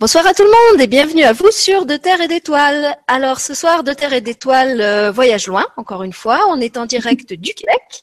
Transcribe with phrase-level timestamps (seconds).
[0.00, 2.96] Bonsoir à tout le monde et bienvenue à vous sur De Terre et d'Étoiles.
[3.06, 6.46] Alors ce soir, De Terre et d'Étoiles euh, voyage loin, encore une fois.
[6.48, 8.02] On est en direct du Québec.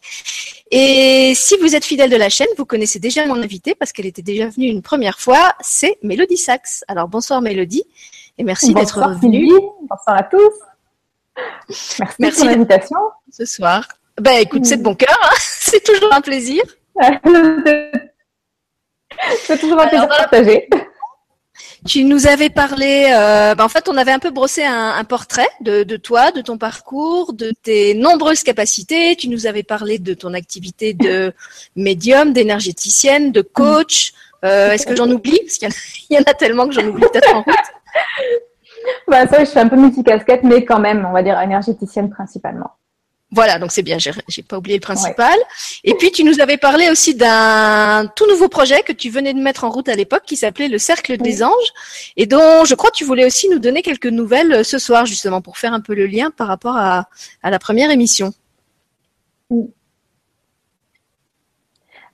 [0.69, 4.05] Et si vous êtes fidèle de la chaîne, vous connaissez déjà mon invité parce qu'elle
[4.05, 6.85] était déjà venue une première fois, c'est Mélodie Sax.
[6.87, 7.85] Alors bonsoir Mélodie
[8.37, 9.49] et merci d'être revenue.
[9.89, 10.53] Bonsoir à tous.
[11.67, 12.99] Merci, merci pour l'invitation.
[13.31, 13.87] Ce soir.
[14.21, 15.35] Ben écoute, c'est de bon cœur, hein.
[15.39, 16.61] c'est toujours un plaisir.
[19.47, 20.69] c'est toujours un plaisir de partager.
[21.87, 25.47] Tu nous avais parlé, euh, bah, en fait, on avait un peu brossé un, portrait
[25.61, 29.15] de, toi, de ton parcours, de tes nombreuses capacités.
[29.15, 31.33] Tu nous avais parlé de ton activité de
[31.77, 34.13] médium, d'énergéticienne, de coach.
[34.43, 35.39] Euh, est-ce que j'en oublie?
[35.39, 37.55] Parce qu'il y, en a tellement que j'en oublie peut-être en route.
[39.07, 42.71] Bah, ça, je suis un peu multicasquette, mais quand même, on va dire énergéticienne principalement.
[43.31, 45.35] Voilà, donc c'est bien, j'ai pas oublié le principal.
[45.83, 49.39] Et puis tu nous avais parlé aussi d'un tout nouveau projet que tu venais de
[49.39, 51.73] mettre en route à l'époque qui s'appelait le Cercle des Anges
[52.15, 55.05] et dont je crois que tu voulais aussi nous donner quelques nouvelles euh, ce soir
[55.05, 57.09] justement pour faire un peu le lien par rapport à,
[57.43, 58.31] la première émission.
[59.49, 59.67] Oui,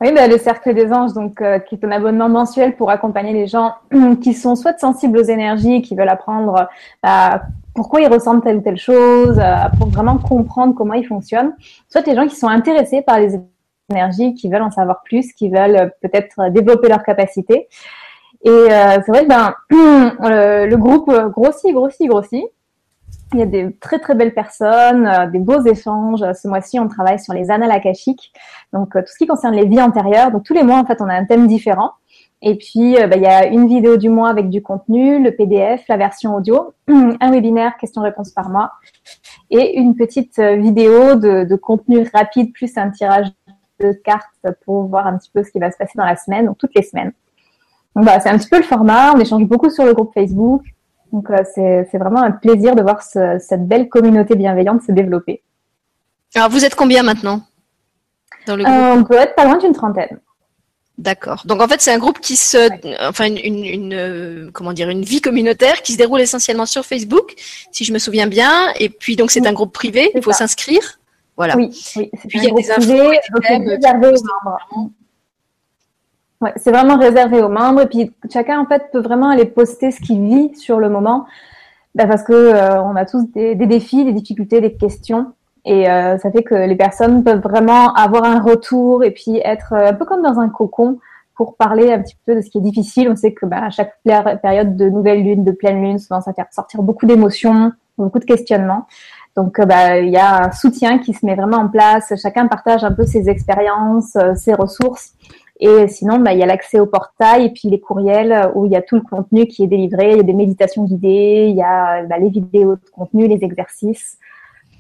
[0.02, 3.48] bah, le Cercle des Anges, donc, euh, qui est un abonnement mensuel pour accompagner les
[3.48, 3.76] gens
[4.22, 6.68] qui sont soit sensibles aux énergies, qui veulent apprendre
[7.04, 11.56] à pourquoi ils ressentent telle ou telle chose, euh, pour vraiment comprendre comment ils fonctionnent.
[11.90, 13.40] Soit les gens qui sont intéressés par les
[13.90, 17.68] énergies, qui veulent en savoir plus, qui veulent euh, peut-être développer leurs capacités.
[18.44, 22.46] Et euh, c'est vrai que ben, le, groupe grossit, grossit, grossit.
[23.34, 26.24] Il y a des très très belles personnes, des beaux échanges.
[26.34, 28.32] Ce mois-ci, on travaille sur les annales akashiques,
[28.74, 30.30] donc tout ce qui concerne les vies antérieures.
[30.30, 31.94] Donc tous les mois, en fait, on a un thème différent.
[32.46, 35.34] Et puis, euh, bah, il y a une vidéo du mois avec du contenu, le
[35.34, 38.74] PDF, la version audio, un webinaire questions-réponses par mois
[39.50, 43.28] et une petite euh, vidéo de, contenu rapide plus un tirage
[43.80, 46.48] de cartes pour voir un petit peu ce qui va se passer dans la semaine,
[46.48, 47.14] donc toutes les semaines.
[47.96, 49.14] Donc c'est un petit peu le format.
[49.14, 50.64] On échange beaucoup sur le groupe Facebook.
[51.14, 55.44] Donc euh, c'est vraiment un plaisir de voir cette belle communauté bienveillante se développer.
[56.36, 57.42] Alors vous êtes combien maintenant
[58.48, 58.76] dans le groupe?
[58.76, 60.20] On peut être pas loin d'une trentaine.
[61.00, 61.42] D'accord.
[61.46, 62.70] Donc en fait, c'est un groupe qui se,
[63.08, 67.34] enfin une, une, euh, comment dire, une vie communautaire qui se déroule essentiellement sur Facebook,
[67.72, 68.72] si je me souviens bien.
[68.80, 71.00] Et puis donc c'est un groupe privé, il faut s'inscrire.
[71.36, 71.58] Voilà.
[71.58, 72.12] Oui, oui.
[72.28, 73.10] Puis il y a des infos,
[73.66, 74.92] réservé aux membres.
[76.42, 77.82] Ouais, c'est vraiment réservé aux membres.
[77.82, 81.26] Et puis chacun en fait peut vraiment aller poster ce qu'il vit sur le moment,
[81.96, 85.34] bah, parce que euh, on a tous des, des défis, des difficultés, des questions.
[85.66, 89.74] Et euh, ça fait que les personnes peuvent vraiment avoir un retour et puis être
[89.74, 91.00] euh, un peu comme dans un cocon
[91.36, 93.10] pour parler un petit peu de ce qui est difficile.
[93.10, 96.34] On sait que bah, à chaque période de nouvelle lune, de pleine lune, souvent ça
[96.34, 98.88] fait sortir beaucoup d'émotions, beaucoup de questionnements.
[99.38, 102.14] Donc euh, bah, il y a un soutien qui se met vraiment en place.
[102.22, 105.14] Chacun partage un peu ses expériences, ses ressources.
[105.60, 108.74] Et sinon, bah, il y a l'accès au portail et puis les courriels où il
[108.74, 110.12] y a tout le contenu qui est délivré.
[110.12, 113.46] Il y a des méditations guidées, il y a bah, les vidéos de contenu, les
[113.46, 114.18] exercices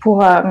[0.03, 0.41] pour, euh,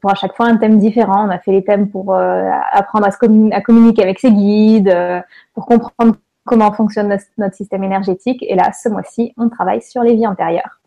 [0.00, 1.26] pour à chaque fois un thème différent.
[1.26, 5.20] On a fait les thèmes pour euh, apprendre à communiquer avec ses guides, euh,
[5.52, 8.42] pour comprendre comment fonctionne notre, système énergétique.
[8.48, 10.80] Et là, ce mois-ci, on travaille sur les vies antérieures.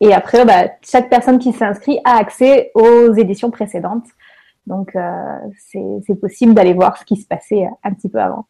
[0.00, 4.06] Et après, bah, chaque personne qui s'inscrit a accès aux éditions précédentes.
[4.66, 4.94] Donc,
[6.04, 8.46] c'est possible d'aller voir ce qui se passait un petit peu avant.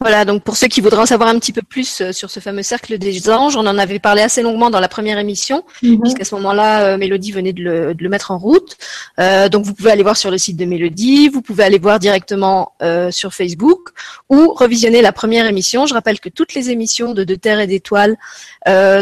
[0.00, 2.40] Voilà, donc pour ceux qui voudraient en savoir un petit peu plus euh, sur ce
[2.40, 6.00] fameux cercle des anges, on en avait parlé assez longuement dans la première émission, mhm.
[6.00, 8.76] puisqu'à ce moment-là, euh, Mélodie venait de le, mettre en route.
[9.18, 11.98] Euh, donc vous pouvez aller voir sur le site de Mélodie, vous pouvez aller voir
[11.98, 12.72] directement
[13.10, 13.90] sur Facebook
[14.28, 15.86] ou revisionner la première émission.
[15.86, 18.16] Je rappelle que toutes les émissions de De Terre et d'Étoiles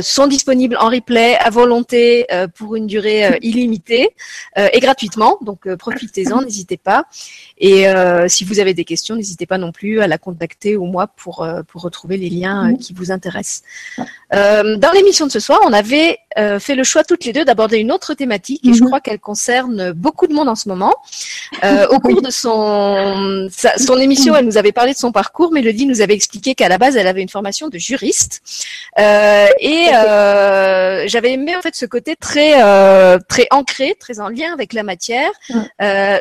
[0.03, 4.11] sont disponibles en replay à volonté pour une durée illimitée
[4.57, 5.39] et gratuitement.
[5.43, 7.05] Donc profitez-en, n'hésitez pas.
[7.59, 7.87] Et
[8.29, 11.63] si vous avez des questions, n'hésitez pas non plus à la contacter moi pour, euh,
[11.63, 13.63] pour retrouver les liens euh, qui vous intéressent.
[14.35, 16.19] Euh, dans l'émission de ce soir, on avait
[16.61, 18.87] fait le choix toutes les deux d'aborder une autre thématique et je mhm.
[18.87, 20.95] crois qu'elle concerne beaucoup de monde en ce moment.
[21.63, 25.53] au cours de son, son émission, elle nous avait parlé de son parcours.
[25.53, 28.41] Mélodie nous avait expliqué qu'à la base, elle avait une formation de juriste.
[28.97, 29.89] et
[31.07, 32.53] j'avais aimé en fait ce côté très,
[33.29, 35.31] très ancré, très en lien avec la matière,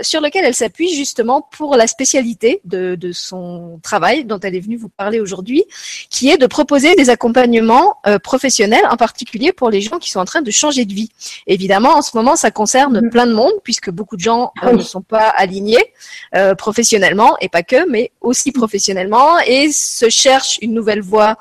[0.01, 4.59] sur lequel elle s'appuie justement pour la spécialité de, de son travail dont elle est
[4.59, 5.63] venue vous parler aujourd'hui,
[6.09, 10.19] qui est de proposer des accompagnements euh, professionnels, en particulier pour les gens qui sont
[10.19, 11.09] en train de changer de vie.
[11.45, 13.09] Évidemment, en ce moment, ça concerne mm.
[13.11, 15.93] plein de monde, puisque beaucoup de gens euh, ne sont pas alignés
[16.35, 21.37] euh, professionnellement, et pas que, mais aussi professionnellement, et se cherchent une nouvelle voie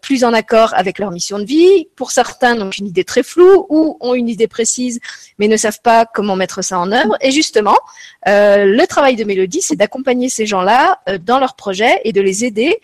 [0.00, 1.88] plus en accord avec leur mission de vie.
[1.94, 4.98] Pour certains, ont une idée très floue ou ont une idée précise,
[5.38, 7.18] mais ne savent pas comment mettre ça en œuvre.
[7.20, 7.76] Et justement,
[8.24, 12.80] le travail de Mélodie, c'est d'accompagner ces gens-là dans leur projet et de les aider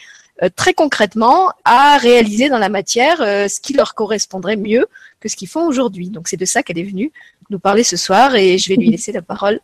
[0.56, 4.86] très concrètement à réaliser dans la matière ce qui leur correspondrait mieux
[5.20, 6.08] que ce qu'ils font aujourd'hui.
[6.08, 7.12] Donc c'est de ça qu'elle est venue
[7.50, 9.60] nous parler ce soir et je vais lui laisser la parole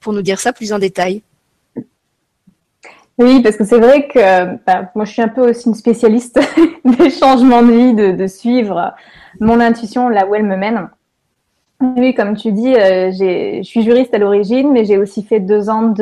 [0.00, 1.22] pour nous dire ça plus en détail.
[3.18, 6.38] Oui, parce que c'est vrai que bah, moi je suis un peu aussi une spécialiste
[6.84, 8.94] des changements de vie, de, suivre
[9.40, 10.88] mon intuition là où elle me mène.
[11.80, 15.68] Oui, comme tu dis, euh, je suis juriste à l'origine, mais j'ai aussi fait deux
[15.68, 15.94] ans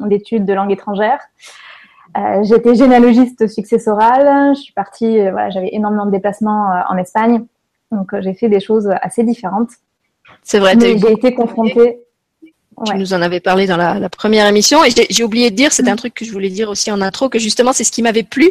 [0.00, 1.20] d'études de, langue étrangère.
[2.18, 4.54] Euh, J'étais généalogiste successorale.
[4.54, 7.44] Je suis partie, euh, voilà, j'avais énormément de déplacements euh, en Espagne,
[7.92, 9.70] donc j'ai fait des choses assez différentes.
[10.42, 10.74] C'est vrai.
[10.78, 12.00] J'ai été confrontée.
[12.86, 15.88] Tu nous en avais parlé dans la, première émission et j'ai oublié de dire, c'est
[15.88, 18.22] un truc que je voulais dire aussi en intro, que justement c'est ce qui m'avait
[18.22, 18.50] plu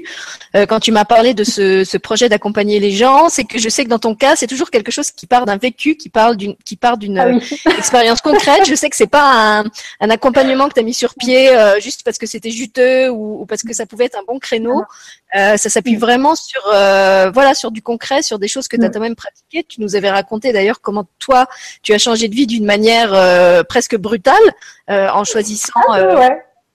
[0.55, 3.69] euh, quand tu m'as parlé de ce, ce projet d'accompagner les gens, c'est que je
[3.69, 6.37] sais que dans ton cas c'est toujours quelque chose qui part d'un vécu, qui parle
[6.37, 7.29] d'une, qui part d'une ah
[7.77, 8.65] expérience concrète.
[8.67, 9.63] Je sais que c'est pas un,
[9.99, 13.41] un accompagnement que tu as mis sur pied euh, juste parce que c'était juteux ou,
[13.41, 14.83] ou, parce que ça pouvait être un bon créneau,
[15.35, 15.99] euh, ça s'appuie mm.
[15.99, 18.91] vraiment sur euh, voilà sur du concret, sur des choses que tu as mm.
[18.91, 19.63] toi-même pratiquées.
[19.63, 21.47] Tu nous avais raconté d'ailleurs comment toi
[21.83, 24.35] tu as changé de vie d'une manière euh, presque brutale
[24.87, 26.05] en choisissant ah, de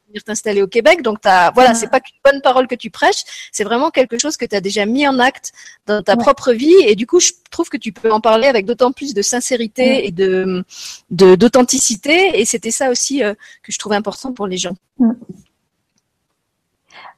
[0.09, 1.01] venir t'installer au Québec.
[1.01, 1.75] Donc as, voilà, mm.
[1.75, 4.61] c'est pas qu'une bonne parole que tu prêches, c'est vraiment quelque chose que tu as
[4.61, 5.53] déjà mis en acte
[5.87, 8.67] dans ta propre vie et du coup je trouve que tu peux en parler avec
[8.67, 10.63] d'autant plus de sincérité et de
[11.11, 14.77] d'authenticité et c'était ça aussi que je trouvais important pour les gens.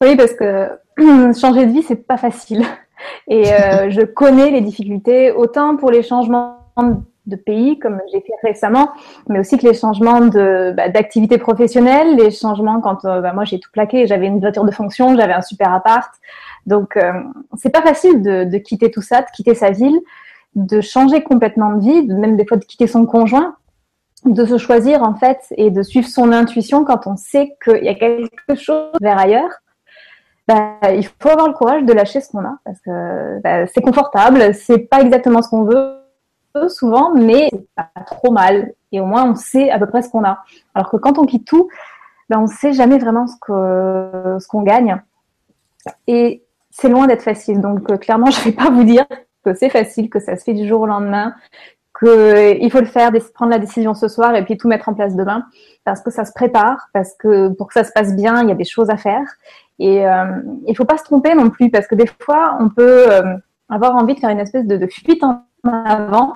[0.01, 0.69] Oui, parce que
[1.41, 2.65] changer de vie, c'est pas facile.
[3.29, 6.59] Et euh, je connais les difficultés, autant pour les changements
[7.27, 8.91] de pays, comme j'ai fait récemment,
[9.29, 13.45] mais aussi que les changements de bah, d'activité professionnelle, les changements quand euh, bah, moi
[13.45, 16.13] j'ai tout plaqué, j'avais une voiture de fonction, j'avais un super appart,
[16.67, 17.13] donc euh,
[17.57, 19.99] c'est pas facile de, de, quitter tout ça, de quitter sa ville,
[20.55, 23.57] de changer complètement de vie, même des fois de quitter son conjoint,
[24.27, 27.89] de se choisir en fait et de suivre son intuition quand on sait qu'il y
[27.89, 29.51] a quelque chose vers ailleurs
[30.47, 33.81] bah, il faut avoir le courage de lâcher ce qu'on a parce que bah, c'est
[33.81, 36.01] confortable, c'est pas exactement ce qu'on veut
[36.69, 40.11] souvent, mais c'est pas trop mal et au moins on sait à peu près ce
[40.11, 40.45] qu'on a.
[40.75, 41.69] Alors que quand on quitte tout,
[42.29, 43.37] bah, on sait jamais vraiment ce
[44.49, 45.01] qu'on gagne
[46.07, 47.61] et c'est loin d'être facile.
[47.61, 49.07] Donc euh, clairement, je vais pas vous dire
[49.45, 51.35] que c'est facile, que ça se fait du jour au lendemain,
[51.99, 55.15] qu'il faut le faire, prendre la décision ce soir et puis tout mettre en place
[55.15, 55.45] demain,
[55.85, 58.53] parce que ça se prépare, parce que pour que ça se passe bien, il y
[58.53, 59.27] a des choses à faire.
[59.79, 60.25] Et euh,
[60.67, 63.37] il faut pas se tromper non plus, parce que des fois, on peut euh,
[63.69, 66.35] avoir envie de faire une espèce de, fuite en avant,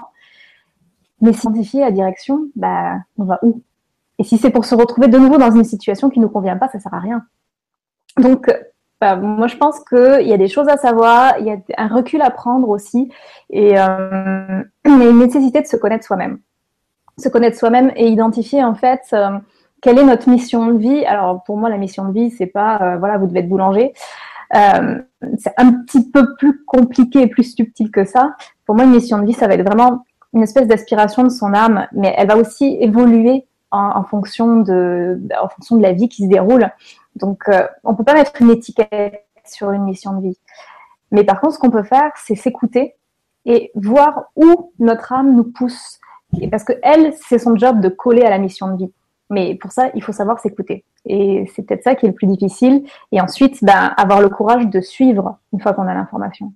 [1.21, 3.63] mais s'identifier la direction, bah, on va où?
[4.19, 6.69] Et si c'est pour se retrouver de nouveau dans une situation qui nous convient pas,
[6.69, 7.25] ça sert à rien.
[8.17, 8.51] Donc,
[9.01, 11.89] bah, moi, je pense qu'il y a des choses à savoir, il y a un
[11.89, 13.13] recul à prendre aussi,
[13.51, 16.41] et euh, une nécessité de se connaître soi-même.
[17.17, 19.01] Se connaître soi-même et identifier en fait
[19.81, 21.05] quelle est notre mission de vie?
[21.05, 23.93] Alors pour moi, la mission de vie, c'est pas euh, voilà, vous devez être boulanger.
[24.57, 25.03] Euh,
[25.39, 28.35] c'est un petit peu plus compliqué et plus subtil que ça.
[28.67, 31.55] Pour moi, une mission de vie, ça va être vraiment une espèce d'aspiration de son
[31.55, 36.25] âme, mais elle va aussi évoluer en, fonction de en fonction de la vie qui
[36.25, 36.71] se déroule.
[37.17, 40.39] Donc, euh, on peut pas mettre une étiquette sur une mission de vie.
[41.11, 42.95] Mais par contre, ce qu'on peut faire, c'est s'écouter
[43.45, 45.99] et voir où notre âme nous pousse.
[46.51, 48.93] Parce que elle, c'est son job de coller à la mission de vie.
[49.31, 50.85] Mais pour ça, il faut savoir s'écouter.
[51.05, 52.85] Et c'est peut-être ça qui est le plus difficile.
[53.13, 56.53] Et ensuite, ben, avoir le courage de suivre une fois qu'on a l'information.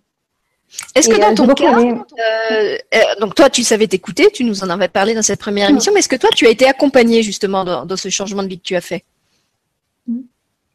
[0.95, 4.65] Est-ce que dans euh, ton cas, euh, euh, donc toi tu savais t'écouter, tu nous
[4.65, 7.23] en avais parlé dans cette première émission, mais est-ce que toi tu as été accompagné
[7.23, 9.05] justement dans, ce changement de vie que tu as fait?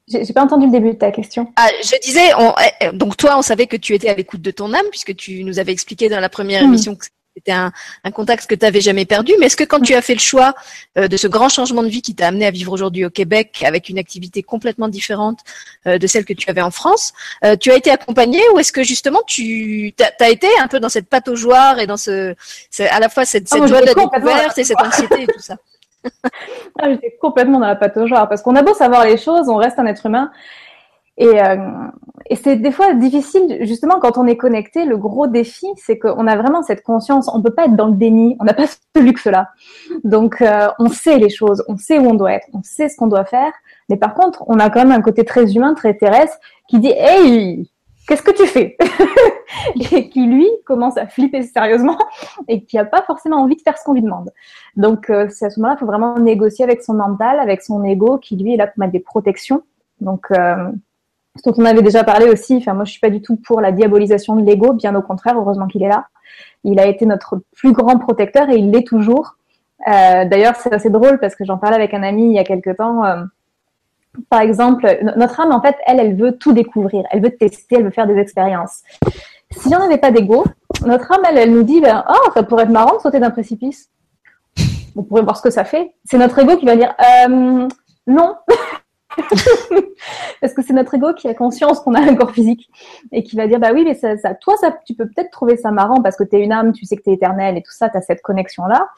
[0.08, 1.52] J'ai pas entendu le début de ta question.
[1.58, 4.42] Ah, je disais, on, eh, eh, donc toi, on savait que tu étais à l'écoute
[4.42, 6.68] de ton âme, puisque tu nous avais expliqué dans la première hmm.
[6.68, 7.08] émission que
[7.38, 7.72] c'était un,
[8.04, 9.34] un, contact que tu n'avais jamais perdu.
[9.40, 10.56] Mais est-ce que quand tu as fait le choix
[10.98, 13.64] euh, de ce grand changement de vie qui t'a amené à vivre aujourd'hui au Québec
[13.64, 15.42] avec une activité complètement différente
[15.86, 17.14] euh, de celle que tu avais en France,
[17.46, 20.90] euh, tu as été accompagné ou est-ce que justement tu as, été un peu dans
[20.90, 22.34] cette pataugeoire et dans ce,
[22.80, 25.58] à la fois cette, cette ah, joie de découverte et cette anxiété et tout ça?
[26.80, 29.78] Ah, J'étais complètement dans la pataugeoire parce qu'on a beau savoir les choses, on reste
[29.78, 30.32] un être humain.
[31.18, 31.58] Et, euh,
[32.30, 36.28] et c'est des fois difficile, justement, quand on est connecté, le gros défi, c'est qu'on
[36.28, 37.30] a vraiment cette conscience.
[37.34, 39.50] On peut pas être dans le déni, on n'a pas ce luxe-là.
[40.04, 42.98] Donc, euh, on sait les choses, on sait où on doit être, on sait ce
[42.98, 43.52] qu'on doit faire.
[43.90, 46.94] Mais par contre, on a quand même un côté très humain, très terrestre, qui dit
[46.96, 47.72] Hey,
[48.08, 48.78] qu'est-ce que tu fais
[49.92, 51.98] Et qui, lui, commence à flipper sérieusement
[52.48, 54.32] et qui n'a pas forcément envie de faire ce qu'on lui demande.
[54.76, 57.84] Donc, euh, c'est à ce moment-là, il faut vraiment négocier avec son mental, avec son
[57.84, 59.64] ego, qui, lui, est là pour mettre des protections.
[60.02, 60.70] Donc, euh,
[61.44, 63.72] dont on avait déjà parlé aussi, enfin, moi, je suis pas du tout pour la
[63.72, 66.08] diabolisation de l'ego, bien au contraire, heureusement qu'il est là.
[66.64, 69.36] Il a été notre plus grand protecteur et il l'est toujours.
[69.88, 72.44] Euh, D'ailleurs, c'est assez drôle parce que j'en parlais avec un ami il y a
[72.44, 73.06] quelque temps.
[73.06, 73.24] Euh,
[74.30, 77.84] par exemple, notre âme, en fait, elle, elle veut tout découvrir, elle veut tester, elle
[77.84, 78.82] veut faire des expériences.
[79.52, 80.44] Si on n'avait pas d'ego,
[80.86, 83.30] notre âme, elle, elle nous dit, ben, oh, ça pourrait être marrant de sauter d'un
[83.30, 83.90] précipice.
[84.96, 85.94] On pourrait voir ce que ça fait.
[86.04, 87.68] C'est notre ego qui va dire, euh,
[88.08, 88.36] non.
[90.42, 92.70] Parce que c'est notre ego qui a conscience qu'on a un corps physique
[93.12, 95.58] et qui va dire bah oui mais ça, ça toi ça tu peux peut-être trouver
[95.58, 97.62] ça marrant parce que tu es une âme, tu sais que tu es éternel et
[97.62, 98.90] tout ça, tu as cette connexion là.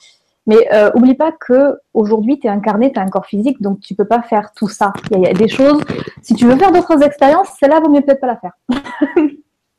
[0.45, 3.79] Mais euh, oublie pas que aujourd'hui tu es incarné, tu as un corps physique donc
[3.79, 4.93] tu peux pas faire tout ça.
[5.11, 5.81] Il y, a des choses
[6.21, 8.53] si tu veux faire d'autres expériences, celle-là vaut mieux peut-être pas la faire.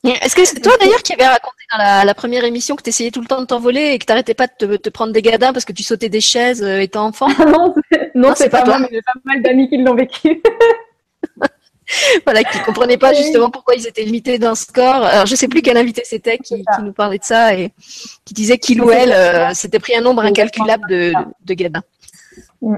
[0.04, 3.10] Est-ce que c'est toi d'ailleurs qui avais raconté dans la, première émission que tu essayais
[3.10, 5.52] tout le temps de t'envoler et que tu n'arrêtais pas de te, prendre des gadins
[5.52, 7.74] parce que tu sautais des chaises euh, étant enfant Non,
[8.14, 8.78] non, c'est pas, toi.
[8.78, 10.42] mais j'ai pas mal d'amis qui l'ont vécu.
[12.24, 15.04] voilà, qui comprenaient pas justement pourquoi ils étaient limités d'un score.
[15.04, 17.72] Alors je sais plus quel invité c'était qui, nous parlait de ça et
[18.24, 21.12] qui disait qu'il ou elle euh, s'était pris un nombre incalculable de,
[21.44, 21.82] de gadins.
[22.62, 22.76] Mm.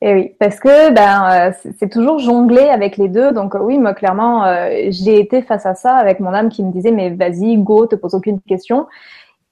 [0.00, 3.32] Et eh oui, parce que ben euh, c'est toujours jongler avec les deux.
[3.32, 6.70] Donc oui, moi clairement, euh, j'ai été face à ça avec mon âme qui me
[6.70, 8.86] disait mais vas-y, go, te pose aucune question.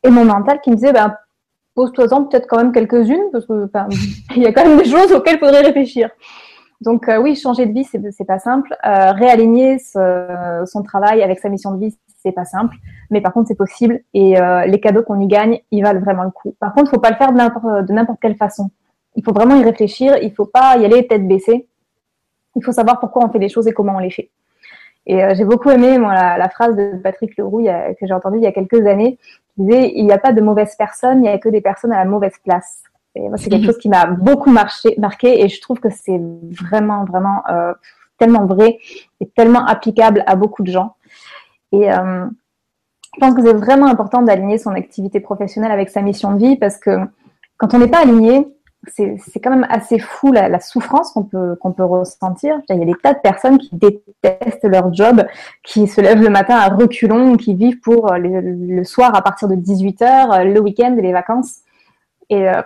[0.04, 1.16] Et mon mental qui me disait ben
[1.74, 3.68] pose-toi-en peut-être quand même quelques-unes parce que
[4.36, 6.10] il y a quand même des choses auxquelles il faudrait réfléchir.
[6.80, 8.72] Donc euh, oui, changer de vie, c'est c'est pas simple.
[8.84, 12.76] réaligner son travail avec sa mission de vie, c'est pas simple.
[13.10, 14.36] Mais par contre, c'est possible et
[14.68, 16.54] les cadeaux qu'on y gagne, ils valent vraiment le coup.
[16.60, 18.70] Par contre, faut pas le faire de n'importe quelle façon
[19.16, 20.16] il faut vraiment y réfléchir.
[20.23, 21.66] Il ne faut pas y aller tête baissée.
[22.54, 24.30] Il faut savoir pourquoi on fait les choses et comment on les fait.
[25.06, 28.44] Et euh, j'ai beaucoup aimé moi, la, phrase de Patrick Leroux que j'ai entendue il
[28.44, 29.18] y a quelques années,
[29.54, 31.92] qui disait il n'y a pas de mauvaises personnes, il n'y a que des personnes
[31.92, 32.82] à la mauvaise place.
[33.14, 36.20] Et moi, c'est quelque chose qui m'a beaucoup marché, marqué et je trouve que c'est
[36.50, 37.73] vraiment, vraiment euh,
[38.18, 38.78] tellement vrai
[39.20, 40.96] et tellement applicable à beaucoup de gens.
[41.73, 42.26] Et euh,
[43.14, 46.56] je pense que c'est vraiment important d'aligner son activité professionnelle avec sa mission de vie
[46.56, 46.99] parce que
[47.58, 48.55] quand on n'est pas aligné,
[48.88, 52.60] c'est quand même assez fou la, souffrance qu'on peut, qu'on peut ressentir.
[52.68, 55.24] Il y a des tas de personnes qui détestent leur job,
[55.62, 59.48] qui se lèvent le matin à reculons, qui vivent pour euh, le, soir à partir
[59.48, 60.04] de 18h,
[60.40, 61.58] euh, le week-end et les vacances.
[62.30, 62.62] Et euh,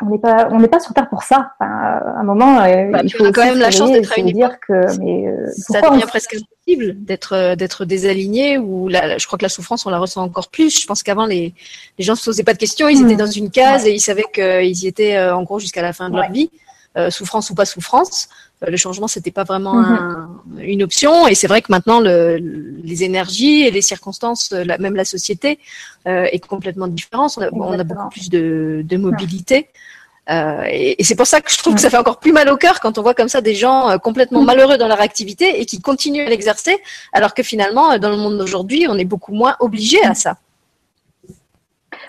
[0.00, 1.52] on n'est pas, on n'est pas sur terre pour ça.
[1.60, 4.98] à un moment, bah, il faut quand même la chance d'être à une dire que,
[4.98, 8.58] mais ça devient presque impossible d'être, d'être désaligné.
[8.58, 10.80] Ou je crois que la souffrance, on la ressent encore plus.
[10.80, 11.54] Je pense qu'avant, les,
[11.98, 12.88] les gens se posaient pas de questions.
[12.88, 13.18] Ils étaient mmh.
[13.18, 16.16] dans une case et ils savaient qu'ils y étaient en gros jusqu'à la fin de
[16.16, 16.50] leur vie.
[17.10, 18.28] souffrance ou pas souffrance,
[18.68, 20.60] le changement c'était pas vraiment mmh.
[20.60, 22.38] une option et c'est vrai que maintenant le,
[22.82, 25.58] les énergies et les circonstances, même la société
[26.06, 27.34] euh, est complètement différente.
[27.36, 29.68] On a, on a beaucoup plus de, de mobilité.
[30.30, 32.48] Euh, et, et c'est pour ça que je trouve que ça fait encore plus mal
[32.48, 34.46] au cœur quand on voit comme ça des gens euh, complètement mm.
[34.46, 36.78] malheureux dans leur activité et qui continuent à l'exercer,
[37.12, 40.36] alors que finalement, euh, dans le monde d'aujourd'hui, on est beaucoup moins obligé à ça.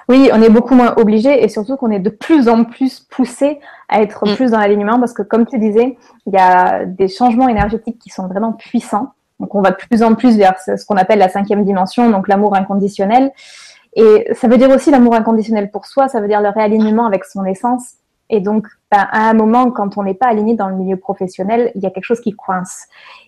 [0.08, 3.60] Oui, on est beaucoup moins obligé et surtout qu'on est de plus en plus poussé
[3.90, 4.36] à être mm.
[4.36, 5.98] plus dans l'alignement parce que, comme tu disais,
[6.28, 9.14] il y a des changements énergétiques qui sont vraiment puissants.
[9.40, 12.28] Donc, on va de plus en plus vers ce qu'on appelle la cinquième dimension, donc
[12.28, 13.32] l'amour inconditionnel.
[13.96, 17.26] Et ça veut dire aussi l'amour inconditionnel pour soi, ça veut dire le réalignement avec
[17.26, 17.96] son essence.
[18.30, 21.72] Et donc, ben, à un moment, quand on n'est pas aligné dans le milieu professionnel,
[21.76, 22.88] il y a quelque chose qui coince.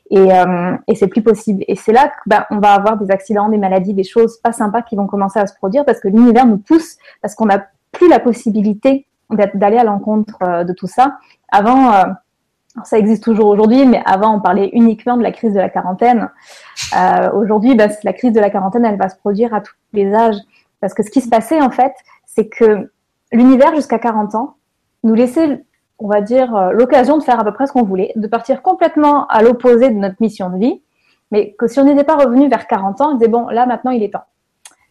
[0.09, 1.63] Et, euh, et c'est plus possible.
[1.67, 4.81] Et c'est là qu'on ben, va avoir des accidents, des maladies, des choses pas sympas
[4.81, 8.07] qui vont commencer à se produire parce que l'univers nous pousse, parce qu'on n'a plus
[8.07, 9.05] la possibilité
[9.53, 11.17] d'aller à l'encontre euh, de tout ça.
[11.51, 12.03] Avant, euh,
[12.83, 16.29] ça existe toujours aujourd'hui, mais avant, on parlait uniquement de la crise de la quarantaine.
[17.33, 20.37] Aujourd'hui, ben, la crise de la quarantaine, elle va se produire à tous les âges.
[20.79, 21.93] Parce que ce qui se passait, en fait,
[22.25, 22.91] c'est que
[23.31, 24.55] l'univers, jusqu'à 40 ans,
[25.03, 25.63] nous laissait,
[25.99, 28.61] on va dire, euh, l'occasion de faire à peu près ce qu'on voulait, de partir
[28.61, 30.81] complètement à l'opposé de notre mission de vie,
[31.31, 33.91] mais que si on n'était pas revenu vers 40 ans, on disait, bon, là, maintenant,
[33.91, 34.25] il est temps.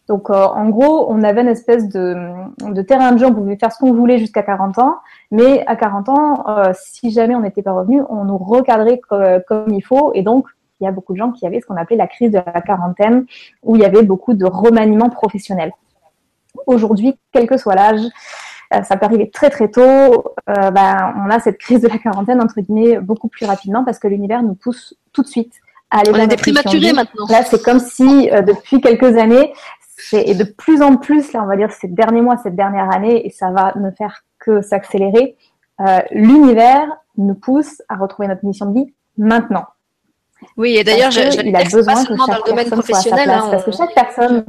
[0.08, 2.14] Donc, euh, en gros, on avait une espèce de,
[2.60, 4.96] de, terrain de jeu, on pouvait faire ce qu'on voulait jusqu'à 40 ans,
[5.32, 9.72] mais à 40 ans, euh, si jamais on n'était pas revenu, on nous recadrait comme
[9.72, 10.46] il faut, et donc
[10.80, 12.60] il y a beaucoup de gens qui avaient ce qu'on appelait la crise de la
[12.60, 13.26] quarantaine,
[13.64, 15.72] où il y avait beaucoup de remaniement professionnel.
[16.66, 18.00] Aujourd'hui, quel que soit l'âge,
[18.70, 19.80] ça peut arriver très très tôt.
[19.82, 23.98] Euh, ben, on a cette crise de la quarantaine entre guillemets beaucoup plus rapidement parce
[23.98, 25.52] que l'univers nous pousse tout de suite
[25.90, 26.10] à aller.
[26.12, 27.26] On est des prématurés maintenant.
[27.28, 29.52] Là, c'est comme si euh, depuis quelques années,
[30.12, 33.26] et de plus en plus là, on va dire ces derniers mois, cette dernière année,
[33.26, 35.36] et ça va ne faire que s'accélérer.
[36.10, 39.64] l'univers nous pousse à retrouver notre mission de vie maintenant.
[40.56, 43.72] Oui, et d'ailleurs, il a besoin que chaque dans le domaine professionnel, hein, parce que
[43.72, 44.44] chaque personne.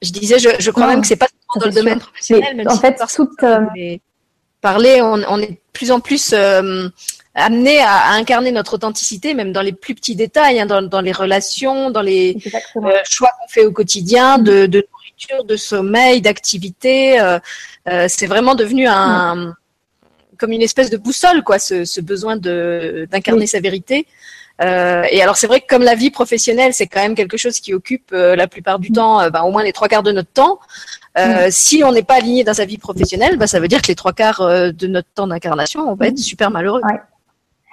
[0.00, 2.76] Je disais, je, je crois même que c'est pas dans le domaine professionnel, même en
[2.76, 3.60] fait, toute, euh,
[4.60, 6.88] parler, on, on, est de plus en plus euh,
[7.34, 11.12] amené à, incarner notre authenticité, même dans les plus petits détails, hein, dans, dans, les
[11.12, 12.36] relations, dans les
[12.76, 17.20] euh, choix qu'on fait au quotidien, de, de, nourriture, de sommeil, d'activité.
[17.20, 17.38] Euh,
[18.08, 19.54] c'est vraiment devenu un
[20.38, 24.06] comme une espèce de boussole, quoi, ce, ce besoin d'incarner sa vérité.
[24.60, 27.60] Euh, et alors c'est vrai que comme la vie professionnelle, c'est quand même quelque chose
[27.60, 30.12] qui occupe euh, la plupart du temps, euh, ben, au moins les trois quarts de
[30.12, 30.58] notre temps.
[31.50, 33.96] Si on n'est pas aligné dans sa vie professionnelle, ben, ça veut dire que les
[33.96, 36.80] trois quarts de notre temps d'incarnation, on va être super malheureux.
[36.84, 37.00] Ouais.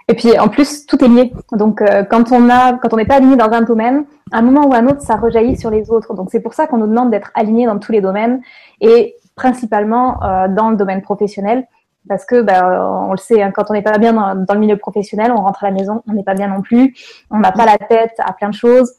[0.08, 1.32] Et puis en plus, tout est lié.
[1.52, 4.68] Donc quand on a, quand on n'est pas aligné dans un domaine, à un moment
[4.68, 6.16] ou à un autre, ça rejaillit sur les autres.
[6.16, 8.42] Donc c'est pour ça qu'on nous demande d'être aligné dans tous les domaines
[8.82, 11.68] et principalement dans le domaine professionnel
[12.08, 14.78] parce que bah, on le sait, hein, quand on n'est pas bien dans, le milieu
[14.78, 16.96] professionnel, on rentre à la maison, on n'est pas bien non plus,
[17.32, 18.94] on n'a pas la tête à plein de choses.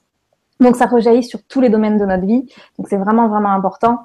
[0.61, 2.49] Donc ça rejaillit sur tous les domaines de notre vie.
[2.79, 4.01] Donc c'est vraiment vraiment important.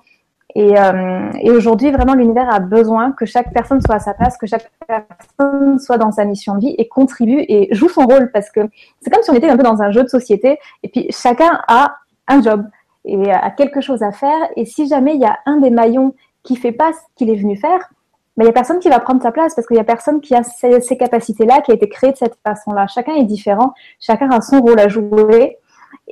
[0.53, 4.37] Et, euh, et aujourd'hui, vraiment, l'univers a besoin que chaque personne soit à sa place,
[4.37, 8.31] que chaque personne soit dans sa mission de vie et contribue et joue son rôle.
[8.31, 8.59] Parce que
[8.99, 11.61] c'est comme si on était un peu dans un jeu de société et puis chacun
[11.69, 11.95] a
[12.27, 12.65] un job
[13.05, 14.39] et a quelque chose à faire.
[14.57, 17.35] Et si jamais il y a un des maillons qui fait pas ce qu'il est
[17.35, 17.89] venu faire,
[18.37, 20.21] mais il n'y a personne qui va prendre sa place parce qu'il n'y a personne
[20.21, 22.87] qui a ces, capacités-là, qui a été créé de cette façon-là.
[22.87, 25.57] Chacun est différent, chacun a son rôle à jouer.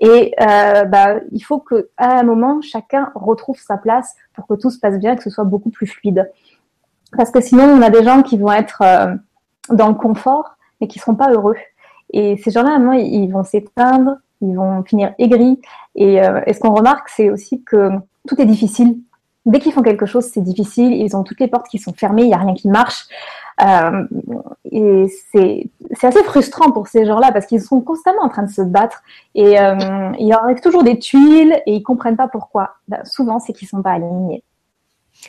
[0.02, 4.70] Et euh, bah, il faut qu'à un moment, chacun retrouve sa place pour que tout
[4.70, 6.30] se passe bien et que ce soit beaucoup plus fluide.
[7.16, 9.16] Parce que sinon, on a des gens qui vont être euh,
[9.70, 11.56] dans le confort, mais qui ne seront pas heureux.
[12.12, 15.60] Et ces gens-là, à un moment, ils vont s'éteindre, ils vont finir aigris.
[16.00, 17.90] Euh, et ce qu'on remarque, c'est aussi que
[18.28, 18.98] tout est difficile
[19.46, 20.94] dès qu'ils font quelque chose, c'est difficile.
[20.94, 23.08] Ils ont toutes les portes qui sont fermées, il n'y a rien qui marche.
[23.62, 24.06] Euh,
[24.72, 28.62] et c'est assez frustrant pour ces gens-là parce qu'ils sont constamment en train de se
[28.62, 29.02] battre
[29.36, 32.76] et euh, il arrive toujours des tuiles et ils comprennent pas pourquoi.
[32.88, 34.44] Ben, souvent, c'est qu'ils sont pas alignés.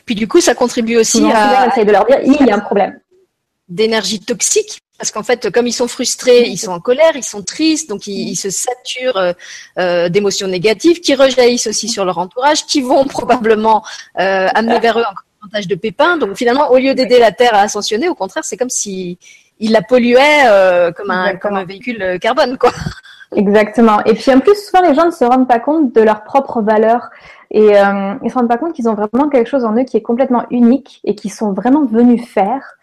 [0.05, 2.59] Puis du coup, ça contribue aussi à, essayer de leur dire il y a un
[2.59, 2.99] problème
[3.67, 7.41] d'énergie toxique parce qu'en fait, comme ils sont frustrés, ils sont en colère, ils sont
[7.41, 9.33] tristes, donc ils, se saturent euh,
[9.79, 13.83] euh, d'émotions négatives qui rejaillissent aussi sur leur entourage, qui vont probablement
[14.19, 16.17] euh, amener vers eux encore davantage de pépins.
[16.17, 19.17] Donc finalement, au lieu d'aider la Terre à ascensionner, au contraire, c'est comme si
[19.59, 22.71] il la polluait comme un comme un véhicule carbone, quoi.
[23.35, 24.03] Exactement.
[24.03, 26.61] Et puis en plus, souvent les gens ne se rendent pas compte de leur propre
[26.61, 27.09] valeur
[27.49, 29.97] et euh, ils se rendent pas compte qu'ils ont vraiment quelque chose en eux qui
[29.97, 32.75] est complètement unique et qu'ils sont vraiment venus faire.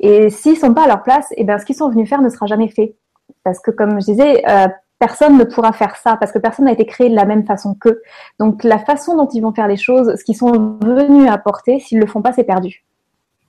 [0.00, 2.20] Et s'ils sont pas à leur place, et eh ben ce qu'ils sont venus faire
[2.20, 2.96] ne sera jamais fait.
[3.44, 6.72] Parce que comme je disais, euh, personne ne pourra faire ça parce que personne n'a
[6.72, 8.02] été créé de la même façon qu'eux.
[8.38, 11.98] Donc la façon dont ils vont faire les choses, ce qu'ils sont venus apporter, s'ils
[11.98, 12.84] le font pas, c'est perdu.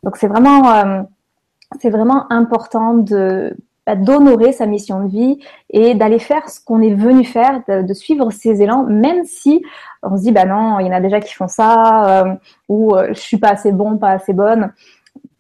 [0.04, 1.02] Donc c'est vraiment, euh,
[1.80, 3.56] c'est vraiment important de
[3.86, 7.94] bah, d'honorer sa mission de vie et d'aller faire ce qu'on est venu faire, de,
[7.94, 9.64] suivre ses élans, même si
[10.04, 12.36] on se dit bah non, il y en a déjà qui font ça euh,
[12.68, 14.74] ou euh, je suis pas assez bon, pas assez bonne.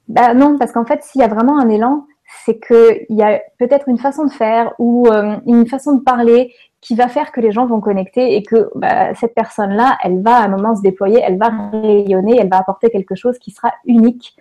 [0.07, 2.05] Bah non, parce qu'en fait, s'il y a vraiment un élan,
[2.45, 6.53] c'est qu'il y a peut-être une façon de faire ou euh, une façon de parler
[6.81, 10.37] qui va faire que les gens vont connecter et que bah, cette personne-là, elle va
[10.37, 13.73] à un moment se déployer, elle va rayonner, elle va apporter quelque chose qui sera
[13.85, 14.35] unique,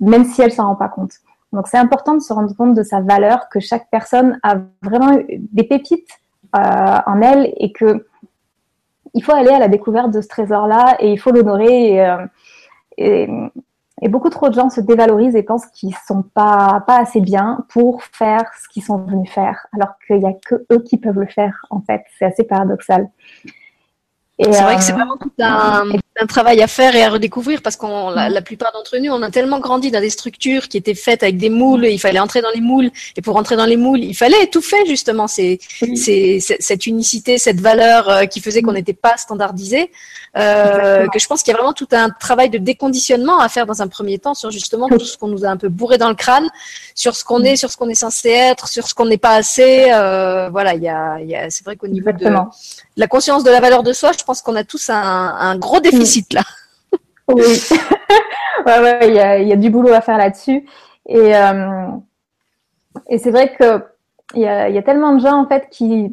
[0.00, 1.12] même si elle s'en rend pas compte.
[1.52, 5.18] Donc c'est important de se rendre compte de sa valeur, que chaque personne a vraiment
[5.32, 6.20] des pépites
[6.56, 8.06] euh, en elle et que
[9.14, 11.94] il faut aller à la découverte de ce trésor-là et il faut l'honorer.
[11.94, 12.26] Et, euh,
[12.96, 13.28] et,
[14.00, 17.64] et, beaucoup trop de gens se dévalorisent et pensent qu'ils sont pas pas assez bien
[17.68, 21.18] pour faire ce qu'ils sont venus faire, alors qu'il y a que eux qui peuvent
[21.18, 21.66] le faire.
[21.70, 23.10] En fait, c'est assez paradoxal.
[24.42, 25.84] C'est vrai que c'est euh, vraiment tout un,
[26.20, 29.22] un, travail à faire et à redécouvrir parce qu'on la, la, plupart d'entre nous, on
[29.22, 31.86] a tellement grandi dans des structures qui étaient faites avec des moules.
[31.86, 34.84] Il fallait entrer dans les moules et pour entrer dans les moules, il fallait étouffer
[34.86, 35.58] justement c'est
[35.94, 39.90] c'est cette unicité, cette valeur euh, qui faisait qu'on n'était pas standardisé.
[40.36, 43.66] Euh, que je pense qu'il y a vraiment tout un travail de déconditionnement à faire
[43.66, 46.08] dans un premier temps sur justement tout ce qu'on nous a un peu bourré dans
[46.08, 46.48] le crâne,
[46.94, 49.34] sur ce qu'on est, sur ce qu'on est censé être, sur ce qu'on n'est pas
[49.34, 49.90] assez.
[49.90, 52.28] Euh, voilà, il y a, y a c'est vrai qu'au niveau de
[53.00, 56.32] la conscience de la valeur de soi, je pense qu'on a tous un, gros déficit
[56.34, 56.42] là.
[57.28, 57.42] Oui,
[58.66, 60.66] ouais, ouais, il y a, y a, du boulot à faire là-dessus.
[61.06, 61.86] Et, euh,
[63.08, 63.84] et c'est vrai que
[64.34, 66.12] il y a, y a, tellement de gens en fait qui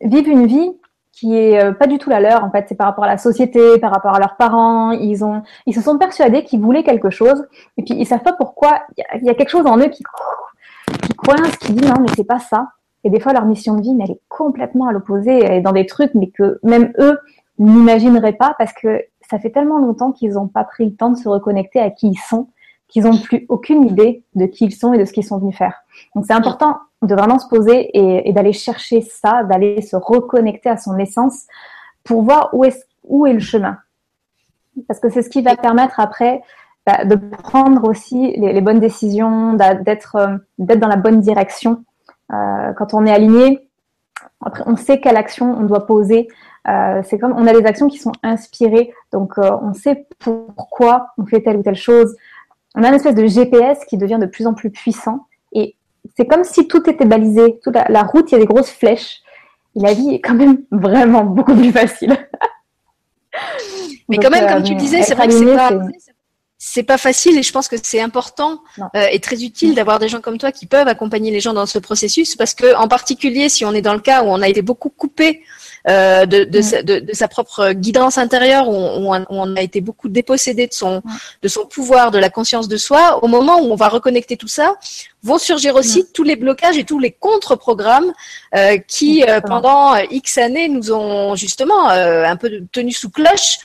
[0.00, 0.70] vivent une vie
[1.12, 2.64] qui est euh, pas du tout la leur en fait.
[2.70, 4.92] C'est par rapport à la société par rapport à leurs parents.
[4.92, 7.46] Ils ont ils se sont persuadés qu'ils voulaient quelque chose.
[7.76, 8.80] Et puis ils savent pas pourquoi.
[8.96, 10.02] Il y, a quelque chose en eux qui
[11.02, 12.68] qui coince qui dit non mais c'est pas ça
[13.04, 15.38] et des fois, leur mission de vie, mais elle est complètement à l'opposé.
[15.38, 17.18] Elle est dans des trucs, mais que même eux
[17.58, 21.16] n'imagineraient pas parce que ça fait tellement longtemps qu'ils n'ont pas pris le temps de
[21.16, 22.48] se reconnecter à qui ils sont,
[22.88, 25.56] qu'ils n'ont plus aucune idée de qui ils sont et de ce qu'ils sont venus
[25.56, 25.82] faire.
[26.14, 30.76] Donc, c'est important de vraiment se poser et, d'aller chercher ça, d'aller se reconnecter à
[30.76, 31.46] son essence
[32.04, 33.78] pour voir où est, où est le chemin.
[34.88, 36.42] Parce que c'est ce qui va permettre après
[36.86, 41.84] bah, de prendre aussi les, bonnes décisions, euh, d'être dans la bonne direction
[42.32, 43.68] euh, quand on est aligné,
[44.66, 46.28] on sait quelle action on doit poser.
[46.68, 51.08] Euh, c'est comme on a des actions qui sont inspirées, donc euh, on sait pourquoi
[51.16, 52.14] on fait telle ou telle chose.
[52.74, 55.26] on a une espèce de GPS qui devient de plus en plus puissant.
[55.52, 55.74] Et
[56.16, 59.20] c'est comme si tout était balisé, toute la, route, il y a des grosses flèches.
[59.76, 62.16] Et la vie est quand même vraiment beaucoup plus facile.
[64.08, 65.70] Mais quand même, comme tu disais, c'est vrai que c'est pas,
[66.62, 68.60] c'est pas facile et je pense que c'est important
[68.94, 71.64] euh, et très utile d'avoir des gens comme toi qui peuvent accompagner les gens dans
[71.64, 74.48] ce processus parce que en particulier si on est dans le cas où on a
[74.48, 75.42] été beaucoup coupé
[75.88, 80.08] euh, de, de, sa, de, sa, propre guidance intérieure, où on, on, a été beaucoup
[80.08, 81.02] dépossédé de son,
[81.42, 83.22] de son pouvoir, de la conscience de soi.
[83.24, 84.76] Au moment où on va reconnecter tout ça,
[85.22, 88.12] vont surgir aussi tous les blocages et tous les contre-programmes
[88.56, 93.58] euh, qui, euh, pendant X années, nous ont justement euh, un peu tenu sous cloche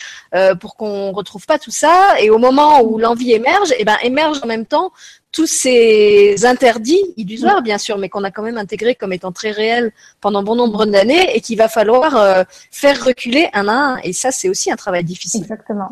[0.59, 2.19] pour qu'on retrouve pas tout ça.
[2.19, 4.91] Et au moment où l'envie émerge, et eh ben émerge en même temps
[5.35, 9.51] tous ces interdits illusoires, bien sûr, mais qu'on a quand même intégrés comme étant très
[9.51, 13.97] réels pendant bon nombre d'années et qu'il va falloir euh, faire reculer un à un.
[13.97, 15.41] Et ça, c'est aussi un travail difficile.
[15.41, 15.89] Exactement.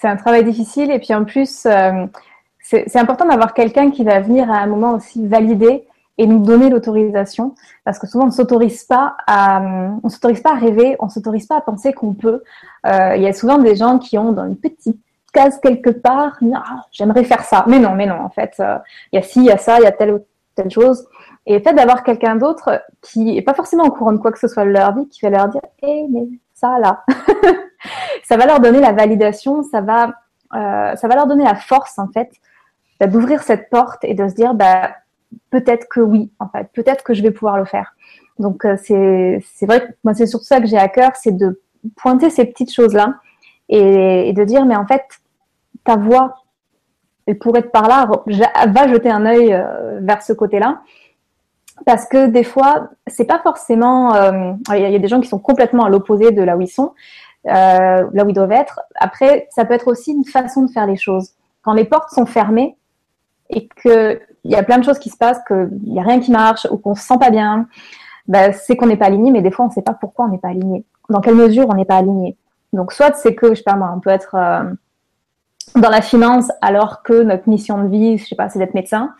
[0.00, 0.90] C'est un travail difficile.
[0.90, 2.04] Et puis en plus, euh,
[2.62, 5.84] c'est important d'avoir quelqu'un qui va venir à un moment aussi valider
[6.18, 7.54] et nous donner l'autorisation.
[7.84, 9.62] Parce que souvent, on ne s'autorise pas à,
[10.02, 12.42] on s'autorise pas à rêver, on s'autorise pas à penser qu'on peut.
[12.86, 14.98] Euh, il y a souvent des gens qui ont dans une petite
[15.30, 17.64] case quelque part, ah, j'aimerais faire ça.
[17.68, 18.78] Mais non, mais non, en fait, euh,
[19.12, 21.06] il y a ci, il y a ça, il y a telle ou telle chose.
[21.46, 24.38] Et le fait d'avoir quelqu'un d'autre qui est pas forcément au courant de quoi que
[24.38, 27.04] ce soit de leur vie, qui va leur dire, eh, mais ça là,
[28.24, 30.14] ça va leur donner la validation, ça va,
[30.54, 32.30] euh, ça va leur donner la force, en fait,
[33.00, 34.90] bah, d'ouvrir cette porte et de se dire, bah,
[35.50, 37.94] peut-être que oui, en fait, peut-être que je vais pouvoir le faire.
[38.38, 41.60] Donc, euh, c'est vrai que moi, c'est surtout ça que j'ai à cœur, c'est de
[41.96, 43.14] pointer ces petites choses-là
[43.68, 45.04] et, de dire, mais en fait,
[45.96, 46.34] voix,
[47.26, 48.08] elle pourrait être par là,
[48.68, 50.80] va jeter un œil euh, vers ce côté-là.
[51.86, 54.14] Parce que des fois, c'est pas forcément.
[54.14, 56.68] Euh, il y, a des gens qui sont complètement à l'opposé de là où ils
[56.68, 56.92] sont,
[57.46, 57.50] euh,
[58.12, 58.80] là où ils doivent être.
[58.96, 61.30] Après, ça peut être aussi une façon de faire les choses.
[61.62, 62.76] Quand les portes sont fermées
[63.48, 66.30] et qu'il y a plein de choses qui se passent, qu'il n'y a rien qui
[66.30, 67.66] marche ou qu'on se sent pas bien,
[68.28, 70.28] ben, c'est qu'on n'est pas aligné, mais des fois, on ne sait pas pourquoi on
[70.28, 70.84] n'est pas aligné.
[71.08, 72.36] Dans quelle mesure on n'est pas aligné.
[72.72, 74.36] Donc, soit c'est que, je sais pas moi, on peut être
[75.76, 79.14] dans la finance alors que notre mission de vie, je sais pas, c'est d'être médecin,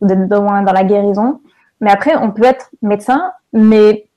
[0.00, 1.40] ou d'être moins dans la guérison.
[1.80, 4.08] Mais après, on peut être médecin, mais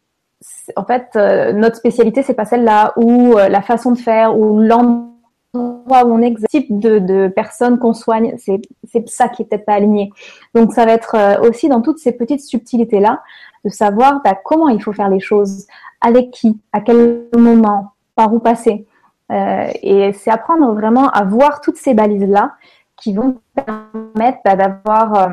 [0.75, 4.59] en fait, euh, notre spécialité, c'est pas celle-là, ou euh, la façon de faire, ou
[4.59, 5.11] l'endroit
[5.53, 8.61] où on le type de, de personnes qu'on soigne, c'est
[9.07, 10.11] ça qui est peut-être pas aligné.
[10.55, 13.21] Donc, ça va être aussi dans toutes ces petites subtilités-là,
[13.65, 15.67] de savoir bah, comment il faut faire les choses,
[15.99, 18.87] avec qui, à quel moment, par où passer.
[19.31, 22.53] Euh, et c'est apprendre vraiment à voir toutes ces balises-là
[22.97, 25.29] qui vont permettre bah, d'avoir euh,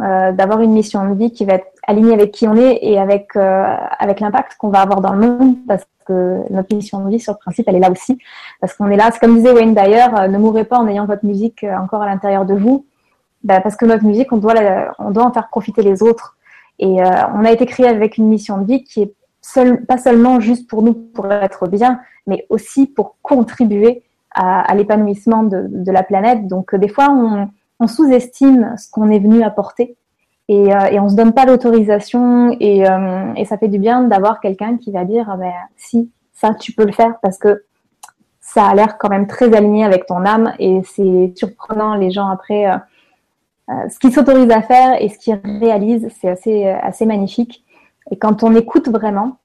[0.00, 2.98] euh, d'avoir une mission de vie qui va être alignée avec qui on est et
[2.98, 7.20] avec, avec l'impact qu'on va avoir dans le monde parce que notre mission de vie,
[7.20, 8.18] sur le principe, elle est là aussi.
[8.60, 11.24] Parce qu'on est là, c'est comme disait Wayne d'ailleurs, ne mourrez pas en ayant votre
[11.24, 12.86] musique encore à l'intérieur de vous.
[13.42, 14.54] Bah, parce que notre musique, on doit,
[14.98, 16.36] on doit en faire profiter les autres.
[16.78, 17.02] Et
[17.34, 19.14] on a été créé avec une mission de vie qui est
[19.86, 24.02] pas seulement juste pour nous, pour être bien, mais aussi pour contribuer
[24.34, 26.46] à, l'épanouissement de, la planète.
[26.46, 29.96] Donc, euh, des fois, on, sous-estime ce qu'on est venu apporter
[30.48, 34.40] et, euh, on se donne pas l'autorisation et, euh, et, ça fait du bien d'avoir
[34.40, 37.64] quelqu'un qui va dire, ah ben, si, ça, tu peux le faire parce que
[38.40, 42.28] ça a l'air quand même très aligné avec ton âme et c'est surprenant les gens
[42.28, 42.66] après.
[43.68, 47.64] ce qu'ils s'autorisent à faire et ce qu'ils réalisent, c'est assez, assez magnifique.
[48.10, 49.38] Et quand on écoute vraiment,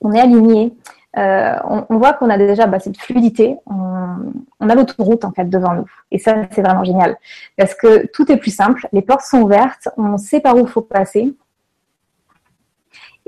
[0.00, 0.74] on est aligné,
[1.18, 5.74] euh, on, voit qu'on a déjà bah, cette fluidité, on, a l'autoroute en fait devant
[5.74, 5.86] nous.
[6.10, 7.16] Et ça, c'est vraiment génial.
[7.56, 10.68] Parce que tout est plus simple, les portes sont ouvertes, on sait par où il
[10.68, 11.36] faut passer.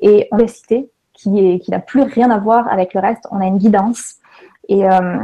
[0.01, 3.27] Et on a cité qui, est, qui n'a plus rien à voir avec le reste,
[3.31, 4.17] on a une guidance.
[4.69, 5.19] Et euh,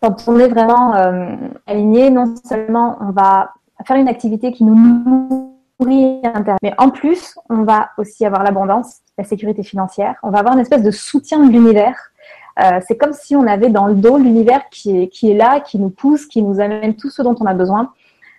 [0.00, 1.34] quand on est vraiment euh,
[1.66, 3.52] aligné, non seulement on va
[3.84, 9.62] faire une activité qui nous mais en plus, on va aussi avoir l'abondance, la sécurité
[9.62, 10.16] financière.
[10.22, 11.96] On va avoir une espèce de soutien de l'univers.
[12.62, 15.60] Euh, c'est comme si on avait dans le dos l'univers qui est, qui est là,
[15.60, 17.92] qui nous pousse, qui nous amène tout ce dont on a besoin.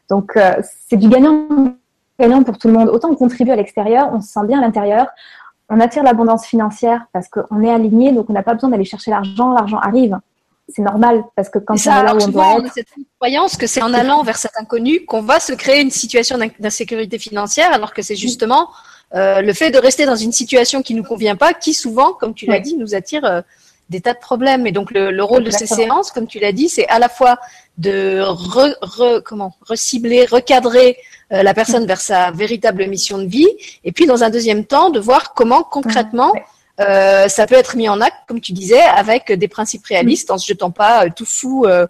[0.10, 0.56] Donc, euh,
[0.88, 1.76] c'est du gagnant,
[2.20, 2.90] gagnant pour tout le monde.
[2.90, 5.08] Autant on contribue à l'extérieur, on se sent bien à l'intérieur.
[5.70, 9.12] On attire l'abondance financière parce qu'on est aligné, donc on n'a pas besoin d'aller chercher
[9.12, 9.52] l'argent.
[9.52, 10.18] L'argent arrive
[10.70, 12.88] c'est normal parce que quand on est là où on doit être, cette
[13.20, 17.18] croyance que c'est en allant vers cet inconnu qu'on va se créer une situation d'insécurité
[17.18, 18.70] financière, alors que c'est justement
[19.16, 22.34] euh, le fait de rester dans une situation qui nous convient pas, qui souvent, comme
[22.34, 23.42] tu l'as dit, nous attire euh,
[23.90, 24.68] des tas de problèmes.
[24.68, 27.38] Et donc le, rôle de ces séances, comme tu l'as dit, c'est à la fois
[27.78, 30.98] de re, comment recibler, recadrer
[31.32, 33.48] euh, la personne vers sa véritable mission de vie,
[33.86, 36.34] et puis dans un deuxième temps de voir comment concrètement
[36.80, 40.38] euh, ça peut être mis en acte, comme tu disais, avec des principes réalistes, en
[40.38, 41.88] se jetant pas euh, tout fou, euh,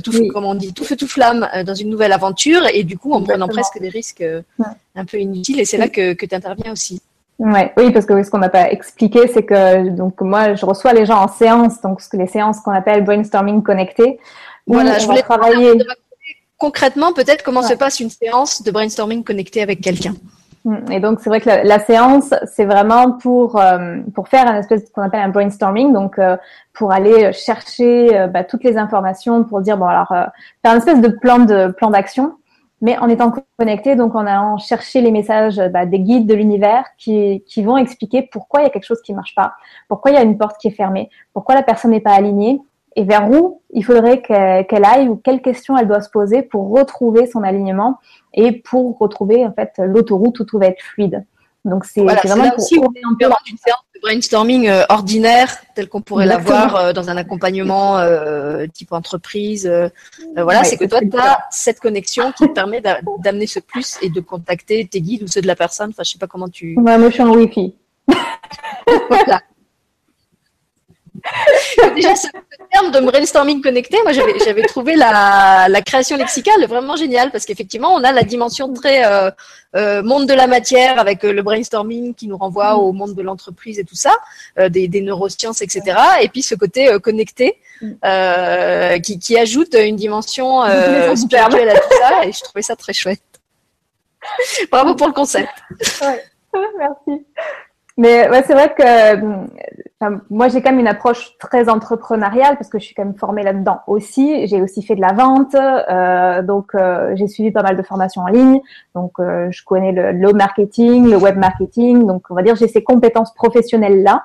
[0.00, 3.12] tout, comme on dit, tout feu tout flamme dans une nouvelle aventure, et du coup
[3.12, 4.24] en prenant presque des risques
[4.94, 5.60] un peu inutiles.
[5.60, 7.02] Et c'est là que, que tu interviens aussi.
[7.38, 10.92] Ouais, oui, parce que ce qu'on n'a pas expliqué, c'est que donc moi, je reçois
[10.92, 14.18] les gens en séance, donc les séances qu'on appelle brainstorming connecté.
[14.66, 15.72] Voilà, je voulais travailler
[16.58, 20.14] concrètement peut-être comment se passe une séance de brainstorming connecté avec quelqu'un.
[20.64, 20.92] Mm.
[20.92, 24.90] Et donc c'est vrai que la, séance, c'est vraiment pour euh, pour faire un espèce
[24.90, 26.36] qu'on appelle un brainstorming, donc euh,
[26.74, 31.00] pour aller chercher euh, bah, toutes les informations, pour dire bon alors faire une espèce
[31.00, 32.34] de plan de plan d'action,
[32.82, 36.84] mais en étant connecté, donc en allant chercher les messages bah, des guides de l'univers
[36.98, 39.54] qui qui vont expliquer pourquoi il y a quelque chose qui marche pas,
[39.88, 42.60] pourquoi il y a une porte qui est fermée, pourquoi la personne n'est pas alignée,
[42.96, 46.70] et vers où il faudrait qu'elle aille ou quelles questions elle doit se poser pour
[46.70, 47.98] retrouver son alignement
[48.34, 51.24] et pour retrouver en fait l'autoroute où tout va être fluide.
[51.64, 56.76] Donc c'est vraiment aussi on d'une séance de brainstorming euh, ordinaire telle qu'on pourrait l'avoir
[56.76, 59.70] euh, dans un accompagnement euh, type entreprise.
[60.36, 62.80] voilà, c'est que toi tu as cette connexion qui te permet
[63.18, 65.90] d'amener ce plus et de contacter tes guides ou ceux de la personne.
[65.90, 66.76] Enfin, je sais pas comment tu.
[66.78, 67.74] Ouais, moi je suis en wifi.
[69.08, 69.42] voilà.
[71.94, 72.28] Déjà, ce
[72.72, 78.04] terme de brainstorming connecté, moi j'avais trouvé la, création lexicale vraiment géniale parce qu'effectivement, on
[78.04, 79.30] a la dimension très euh,
[79.76, 83.22] euh, monde de la matière avec euh, le brainstorming qui nous renvoie au monde de
[83.22, 84.16] l'entreprise et tout ça,
[84.68, 85.96] des, neurosciences, etc.
[86.22, 90.62] Et puis ce côté connecté qui, qui, ajoute une dimension
[91.16, 93.22] spirituelle à tout ça et je trouvais ça très chouette.
[94.70, 95.50] Bravo pour le concept.
[96.52, 97.24] Merci.
[98.00, 102.70] Mais ouais, c'est vrai que euh, moi, j'ai quand même une approche très entrepreneuriale parce
[102.70, 104.46] que je suis quand même formée là-dedans aussi.
[104.46, 108.22] J'ai aussi fait de la vente, euh, donc euh, j'ai suivi pas mal de formations
[108.22, 108.60] en ligne.
[108.94, 112.06] Donc, euh, je connais le low marketing, le web marketing.
[112.06, 114.24] Donc, on va dire j'ai ces compétences professionnelles là.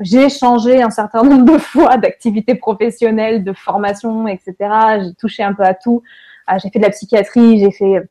[0.00, 4.54] j'ai changé un certain nombre de fois d'activités professionnelles, de formation, etc.
[5.02, 6.02] J'ai touché un peu à tout.
[6.46, 8.08] Ah, j'ai fait de la psychiatrie, j'ai fait,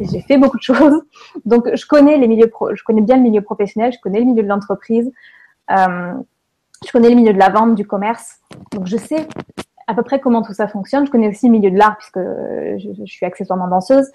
[0.00, 1.02] j'ai fait beaucoup de choses.
[1.44, 4.42] Donc, je connais les milieux, je connais bien le milieu professionnel, je connais le milieu
[4.42, 5.10] de l'entreprise,
[5.70, 6.12] euh,
[6.86, 8.38] je connais le milieu de la vente, du commerce.
[8.72, 9.26] Donc, je sais
[9.86, 11.06] à peu près comment tout ça fonctionne.
[11.06, 14.10] Je connais aussi le milieu de l'art puisque je, je, suis accessoirement danseuse.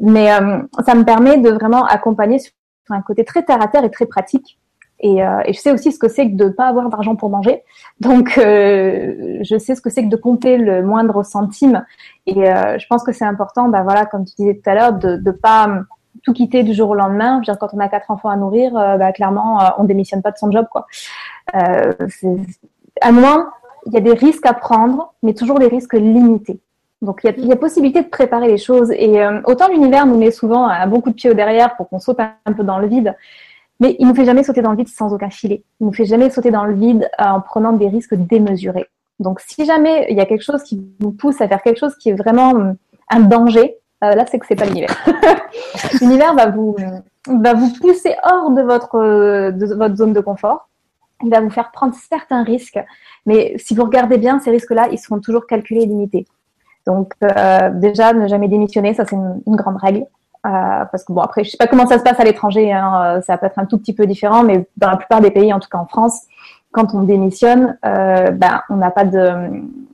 [0.00, 2.52] Mais euh, ça me permet de vraiment accompagner sur
[2.90, 4.58] un côté très terre à terre et très pratique
[5.00, 7.14] et, euh, et, je sais aussi ce que c'est que de ne pas avoir d'argent
[7.14, 7.62] pour manger.
[8.00, 11.84] Donc, euh, je sais ce que c'est que de compter le moindre centime.
[12.26, 14.92] Et euh, je pense que c'est important, bah, voilà, comme tu disais tout à l'heure,
[14.92, 15.68] de ne pas
[16.24, 17.34] tout quitter du jour au lendemain.
[17.34, 19.84] Je veux dire, quand on a quatre enfants à nourrir, euh, bah, clairement, euh, on
[19.84, 20.66] démissionne pas de son job.
[20.70, 20.86] Quoi.
[21.52, 23.50] à moins,
[23.86, 26.60] il y a des risques à prendre, mais toujours des risques limités.
[27.00, 28.90] Donc, il y, a, il y a possibilité de préparer les choses.
[28.90, 32.00] Et autant l'univers nous met souvent un bon coup de pied au derrière pour qu'on
[32.00, 33.14] saute un peu dans le vide.
[33.80, 35.62] Mais il ne nous fait jamais sauter dans le vide sans aucun filet.
[35.80, 38.86] Il ne nous fait jamais sauter dans le vide euh, en prenant des risques démesurés.
[39.20, 41.96] Donc, si jamais il y a quelque chose qui vous pousse à faire quelque chose
[41.96, 42.76] qui est vraiment hum,
[43.10, 44.94] un danger, euh, là, c'est que c'est pas l'univers.
[46.00, 46.76] l'univers va vous,
[47.26, 50.68] va vous pousser hors de votre, de votre zone de confort.
[51.24, 52.78] Il va vous faire prendre certains risques.
[53.26, 56.26] Mais si vous regardez bien, ces risques-là, ils seront toujours calculés et limités.
[56.86, 60.06] Donc, euh, déjà, ne jamais démissionner, ça, c'est une grande règle.
[60.46, 63.16] Euh, parce que bon, après, je sais pas comment ça se passe à l'étranger, hein,
[63.16, 65.52] euh, ça peut être un tout petit peu différent, mais dans la plupart des pays,
[65.52, 66.22] en tout cas en France,
[66.70, 69.32] quand on démissionne, euh, ben, on n'a pas de,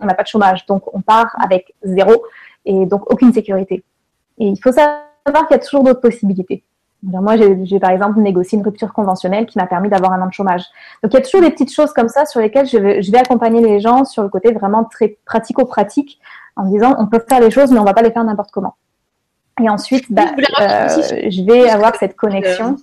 [0.00, 2.24] on n'a pas de chômage, donc on part avec zéro
[2.66, 3.84] et donc aucune sécurité.
[4.38, 6.64] Et il faut savoir qu'il y a toujours d'autres possibilités.
[7.02, 10.32] moi, j'ai par exemple négocié une rupture conventionnelle qui m'a permis d'avoir un an de
[10.32, 10.62] chômage.
[11.02, 13.10] Donc, il y a toujours des petites choses comme ça sur lesquelles je vais, je
[13.12, 16.20] vais accompagner les gens sur le côté vraiment très pratico-pratique
[16.56, 18.74] en disant on peut faire les choses, mais on va pas les faire n'importe comment.
[19.62, 20.88] Et ensuite, bah, euh,
[21.30, 22.76] je vais avoir cette connexion.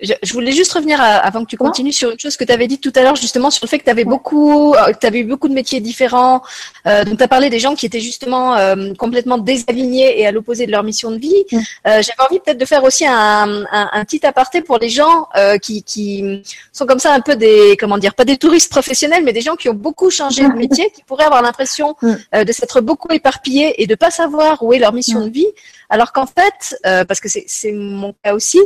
[0.00, 2.78] Je, voulais juste revenir avant que tu continues sur une chose que tu avais dit
[2.78, 5.24] tout à l'heure justement sur le fait que tu avais beaucoup, euh, tu avais eu
[5.24, 6.40] beaucoup de métiers différents.
[6.86, 10.30] Euh, donc tu as parlé des gens qui étaient justement euh, complètement désalignés et à
[10.30, 11.44] l'opposé de leur mission de vie.
[11.52, 15.28] Euh, J'avais envie peut-être de faire aussi un, un, un, petit aparté pour les gens
[15.36, 19.24] euh, qui, qui sont comme ça un peu des, comment dire, pas des touristes professionnels,
[19.24, 22.80] mais des gens qui ont beaucoup changé de métier, qui pourraient avoir l'impression de s'être
[22.80, 25.48] beaucoup éparpillés et de pas savoir où est leur mission de vie.
[25.90, 28.60] Alors qu'en fait, euh, parce que c'est mon cas aussi,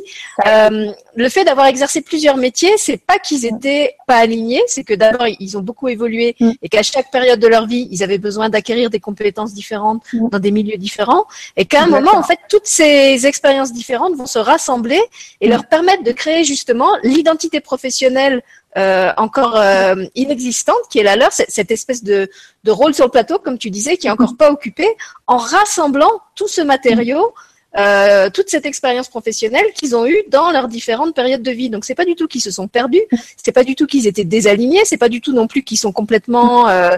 [0.46, 4.94] euh, le fait d'avoir exercé plusieurs métiers, c'est pas qu'ils étaient pas alignés, c'est que
[4.94, 8.48] d'abord ils ont beaucoup évolué et qu'à chaque période de leur vie, ils avaient besoin
[8.48, 12.66] d'acquérir des compétences différentes dans des milieux différents, et qu'à un moment, en fait, toutes
[12.66, 15.00] ces expériences différentes vont se rassembler
[15.40, 18.42] et leur permettre de créer justement l'identité professionnelle
[18.78, 22.30] euh, encore euh, inexistante, qui est la leur, cette espèce de,
[22.64, 24.86] de, rôle sur le plateau, comme tu disais, qui est encore pas occupé,
[25.26, 27.34] en rassemblant tout ce matériau
[27.76, 31.70] euh, toute cette expérience professionnelle qu'ils ont eue dans leurs différentes périodes de vie.
[31.70, 33.02] Donc c'est pas du tout qu'ils se sont perdus,
[33.42, 35.92] c'est pas du tout qu'ils étaient désalignés, c'est pas du tout non plus qu'ils sont
[35.92, 36.90] complètement euh,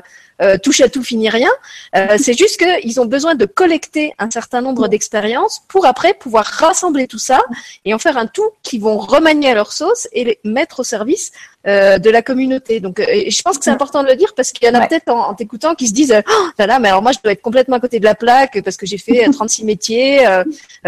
[0.43, 1.51] euh, touche à tout, finit rien.
[1.97, 6.45] Euh, c'est juste qu'ils ont besoin de collecter un certain nombre d'expériences pour après pouvoir
[6.45, 7.41] rassembler tout ça
[7.85, 10.85] et en faire un tout qui vont remanier à leur sauce et les mettre au
[10.85, 11.31] service
[11.67, 12.81] euh, de la communauté.
[12.81, 14.87] Donc, euh, je pense que c'est important de le dire parce qu'il y en a
[14.87, 17.43] peut-être en, t'écoutant qui se disent oh, là là, mais alors moi je dois être
[17.43, 20.27] complètement à côté de la plaque parce que j'ai fait 36 métiers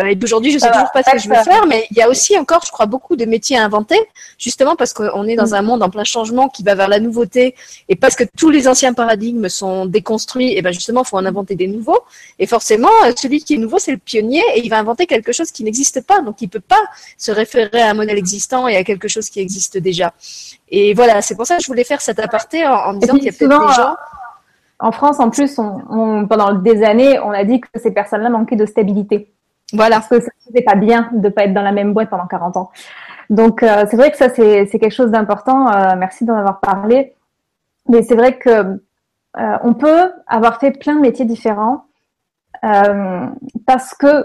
[0.05, 1.67] et d'aujourd'hui je sais toujours pas ce que je veux faire.
[1.67, 3.99] Mais il y a aussi encore, je crois, beaucoup de métiers à inventer,
[4.39, 5.55] justement parce qu'on est dans mm.
[5.55, 7.55] un monde en plein changement qui va vers la nouveauté
[7.89, 10.57] et parce que tous les anciens paradigmes sont déconstruits.
[10.57, 12.01] Et ben justement, faut en inventer des nouveaux.
[12.39, 15.51] Et forcément, celui qui est nouveau, c'est le pionnier et il va inventer quelque chose
[15.51, 16.21] qui n'existe pas.
[16.21, 16.85] Donc il peut pas
[17.19, 20.13] se référer à un modèle existant et à quelque chose qui existe déjà.
[20.69, 23.29] Et voilà, c'est pour ça que je voulais faire cet aparté en, disant qu'il y
[23.29, 23.97] a peut-être des gens.
[24.79, 28.57] En France, en plus, on, pendant des années, on a dit que ces personnes-là manquaient
[28.57, 29.33] de stabilité.
[29.73, 29.97] Voilà.
[29.97, 32.71] Parce que c'est pas bien de pas être dans la même boîte pendant 40 ans.
[33.31, 35.73] Donc, euh, c'est vrai que ça, c'est quelque chose d'important.
[35.73, 37.15] Euh, merci d'en avoir parlé.
[37.89, 41.85] Mais c'est vrai que euh, on peut avoir fait plein de métiers différents
[43.65, 44.25] parce que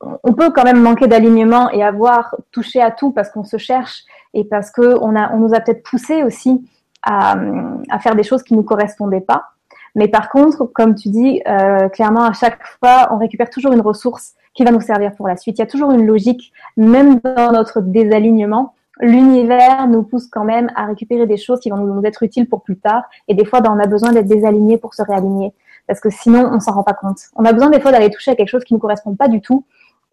[0.00, 4.04] on peut quand même manquer d'alignement et avoir touché à tout parce qu'on se cherche
[4.34, 6.68] et parce que on, nous a peut-être poussé aussi
[7.02, 7.36] à,
[8.00, 9.44] faire des choses qui nous correspondaient pas.
[9.94, 13.80] Mais par contre, comme tu dis, euh, clairement, à chaque fois, on récupère toujours une
[13.80, 15.58] ressource qui va nous servir pour la suite.
[15.58, 18.74] Il y a toujours une logique, même dans notre désalignement.
[19.00, 22.62] L'univers nous pousse quand même à récupérer des choses qui vont nous être utiles pour
[22.62, 23.04] plus tard.
[23.28, 25.52] Et des fois, ben, on a besoin d'être désaligné pour se réaligner.
[25.86, 27.18] Parce que sinon, on s'en rend pas compte.
[27.36, 29.28] On a besoin des fois d'aller toucher à quelque chose qui ne nous correspond pas
[29.28, 29.64] du tout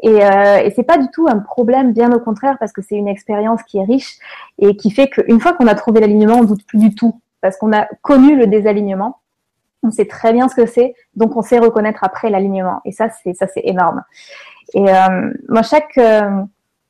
[0.01, 2.95] et, euh, et c'est pas du tout un problème, bien au contraire, parce que c'est
[2.95, 4.17] une expérience qui est riche
[4.59, 7.57] et qui fait qu'une fois qu'on a trouvé l'alignement, on doute plus du tout, parce
[7.57, 9.19] qu'on a connu le désalignement,
[9.83, 12.81] on sait très bien ce que c'est, donc on sait reconnaître après l'alignement.
[12.85, 14.03] Et ça, c'est ça, c'est énorme.
[14.73, 16.43] Et euh, moi, chaque euh,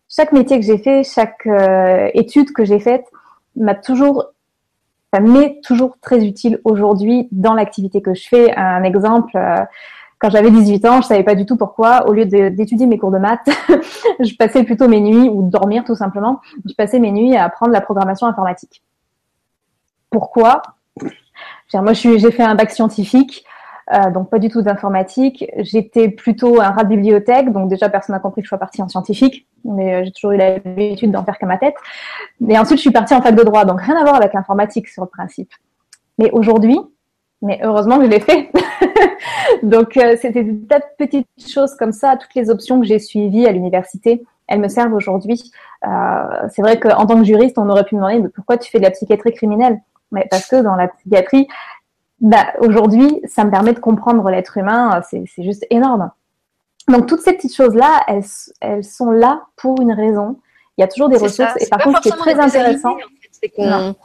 [0.10, 3.06] chaque métier que j'ai fait, chaque euh, étude que j'ai faite,
[3.56, 4.26] m'a toujours
[5.14, 8.56] ça m'est toujours très utile aujourd'hui dans l'activité que je fais.
[8.56, 9.58] Un exemple, euh,
[10.22, 13.10] quand j'avais 18 ans, je savais pas du tout pourquoi, au lieu d'étudier mes cours
[13.10, 13.50] de maths,
[14.20, 17.72] je passais plutôt mes nuits, ou dormir tout simplement, je passais mes nuits à apprendre
[17.72, 18.84] la programmation informatique.
[20.12, 20.62] Pourquoi?
[21.74, 23.46] Moi, j'ai fait un bac scientifique,
[23.94, 25.46] euh, donc pas du tout d'informatique.
[25.58, 28.84] J'étais plutôt un rat de bibliothèque, donc déjà personne n'a compris que je sois partie
[28.84, 31.76] en scientifique, mais euh, j'ai toujours eu l'habitude d'en faire qu'à ma tête.
[32.48, 34.88] Et ensuite, je suis partie en fac de droit, donc rien à voir avec l'informatique
[34.88, 35.52] sur le principe.
[36.20, 36.78] Mais aujourd'hui,
[37.42, 38.52] mais heureusement que je l'ai fait.
[39.64, 42.16] Donc, euh, c'était des tas de petites choses comme ça.
[42.18, 45.52] Toutes les options que j'ai suivies à l'université, elles me servent aujourd'hui.
[45.88, 48.70] Euh, c'est vrai qu'en tant que juriste, on aurait pu me demander mais pourquoi tu
[48.70, 49.82] fais de la psychiatrie criminelle?
[50.12, 51.48] Mais parce que dans la psychiatrie,
[52.20, 55.02] bah, aujourd'hui, ça me permet de comprendre l'être humain.
[55.10, 56.12] C'est juste énorme.
[56.88, 58.24] Donc, toutes ces petites choses-là, elles,
[58.60, 60.40] elles sont là pour une raison.
[60.78, 61.54] Il y a toujours des ressources.
[61.60, 62.96] Et par contre, ce qui est très intéressant,
[63.32, 63.96] c'est qu'on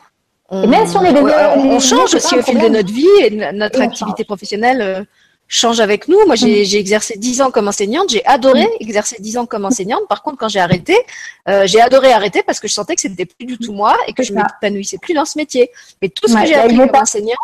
[0.49, 3.81] on, même si on, est on, change aussi au fil de notre vie et notre
[3.81, 5.03] activité professionnelle euh,
[5.49, 6.19] change avec nous.
[6.27, 6.77] Moi, j'ai mm.
[6.77, 8.11] exercé dix ans comme enseignante.
[8.11, 8.71] J'ai adoré mm.
[8.81, 10.03] exercer dix ans comme enseignante.
[10.09, 10.97] Par contre, quand j'ai arrêté,
[11.49, 14.13] euh, j'ai adoré arrêter parce que je sentais que c'était plus du tout moi et
[14.13, 15.71] que je m'épanouissais plus dans ce métier.
[16.01, 17.37] Mais tout ce que j'ai appris comme enseignant,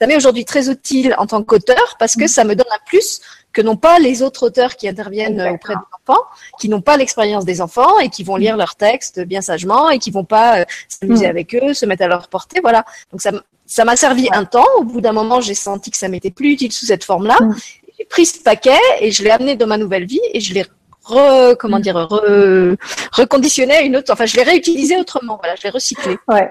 [0.00, 2.28] ça m'est aujourd'hui très utile en tant qu'auteur parce que mm.
[2.28, 3.20] ça me donne un plus
[3.58, 6.22] que n'ont pas les autres auteurs qui interviennent auprès des enfants,
[6.60, 9.98] qui n'ont pas l'expérience des enfants et qui vont lire leurs textes bien sagement et
[9.98, 11.30] qui vont pas euh, s'amuser mm.
[11.30, 12.84] avec eux, se mettre à leur portée, voilà.
[13.10, 13.32] Donc ça,
[13.66, 14.68] ça m'a servi un temps.
[14.76, 17.36] Au bout d'un moment, j'ai senti que ça m'était plus utile sous cette forme-là.
[17.40, 17.56] Mm.
[17.98, 20.64] J'ai pris ce paquet et je l'ai amené dans ma nouvelle vie et je l'ai
[21.02, 21.82] re, comment mm.
[21.82, 22.76] dire, re,
[23.10, 26.16] reconditionné à une autre, enfin, je l'ai réutilisé autrement, voilà, je l'ai recyclé.
[26.28, 26.48] Ouais.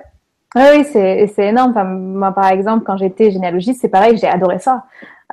[0.56, 1.72] Oui, c'est, c'est énorme.
[1.72, 4.84] Enfin, moi, par exemple, quand j'étais généalogiste, c'est pareil, j'ai adoré ça.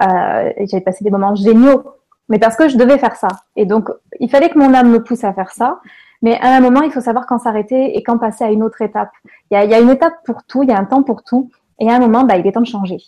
[0.03, 1.85] Euh, J'avais passé des moments géniaux,
[2.29, 3.29] mais parce que je devais faire ça.
[3.57, 3.89] Et donc,
[4.21, 5.81] il fallait que mon âme me pousse à faire ça.
[6.23, 8.81] Mais à un moment, il faut savoir quand s'arrêter et quand passer à une autre
[8.81, 9.11] étape.
[9.51, 11.03] Il y a, il y a une étape pour tout, il y a un temps
[11.03, 11.51] pour tout.
[11.81, 12.99] Et à un moment, bah, il est temps de changer.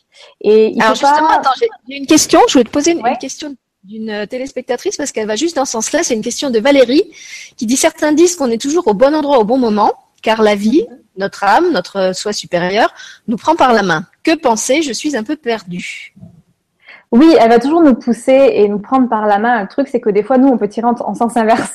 [0.41, 1.51] Et il Alors justement, attends,
[1.89, 2.41] j'ai une question.
[2.49, 6.03] Je voulais te poser une, question d'une téléspectatrice parce qu'elle va juste dans ce sens-là.
[6.03, 7.11] C'est une question de Valérie
[7.57, 10.57] qui dit certains disent qu'on est toujours au bon endroit au bon moment, car la
[10.57, 12.93] vie, notre âme, notre soi supérieur,
[13.29, 14.05] nous prend par la main.
[14.25, 14.83] Que penser?
[14.83, 16.15] Je suis un peu perdue.
[17.17, 19.63] Oui, elle va toujours nous pousser et nous prendre par la main.
[19.63, 21.73] Le truc, c'est que des fois, nous, on peut tirer en, sens inverse.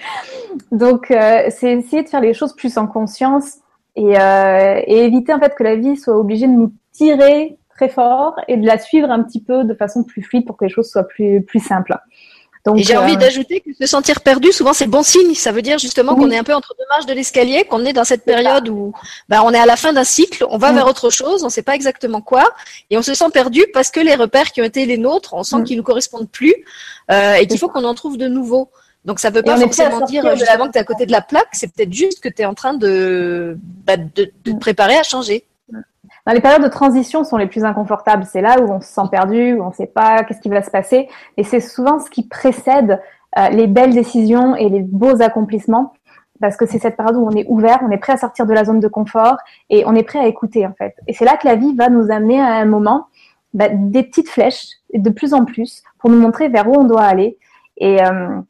[0.72, 3.56] Donc, euh, c'est essayer de faire les choses plus en conscience
[3.96, 7.88] et, euh, et, éviter en fait que la vie soit obligée de nous tirer très
[7.88, 10.70] fort et de la suivre un petit peu de façon plus fluide pour que les
[10.70, 11.98] choses soient plus plus simples.
[12.76, 15.34] J'ai envie euh, d'ajouter que se sentir perdu, souvent c'est bon signe.
[15.34, 17.92] Ça veut dire justement qu'on est un peu entre deux marches de l'escalier, qu'on est
[17.92, 18.92] dans cette période où
[19.28, 20.74] ben, on est à la fin d'un cycle, on va mm.
[20.76, 22.44] vers autre chose, on ne sait pas exactement quoi,
[22.90, 25.42] et on se sent perdu parce que les repères qui ont été les nôtres, on
[25.42, 25.64] sent mm.
[25.64, 26.54] qu'ils nous correspondent plus
[27.10, 28.70] euh, et qu'il faut qu'on en trouve de nouveaux.
[29.06, 31.22] Donc ça ne veut pas forcément dire justement que tu es à côté de la
[31.22, 33.56] plaque, c'est peut-être juste que tu es en train de,
[33.86, 35.46] bah, de, te préparer à changer.
[36.32, 38.24] Les périodes de transition sont les plus inconfortables.
[38.24, 40.62] C'est là où on se sent perdu, où on ne sait pas qu'est-ce qui va
[40.62, 41.08] se passer.
[41.36, 43.00] Et c'est souvent ce qui précède
[43.38, 45.94] euh, les belles décisions et les beaux accomplissements.
[46.40, 48.54] Parce que c'est cette période où on est ouvert, on est prêt à sortir de
[48.54, 49.36] la zone de confort
[49.68, 50.96] et on est prêt à écouter en fait.
[51.06, 53.08] Et c'est là que la vie va nous amener à un moment
[53.52, 57.02] bah, des petites flèches, de plus en plus, pour nous montrer vers où on doit
[57.02, 57.36] aller.
[57.82, 58.40] Euh,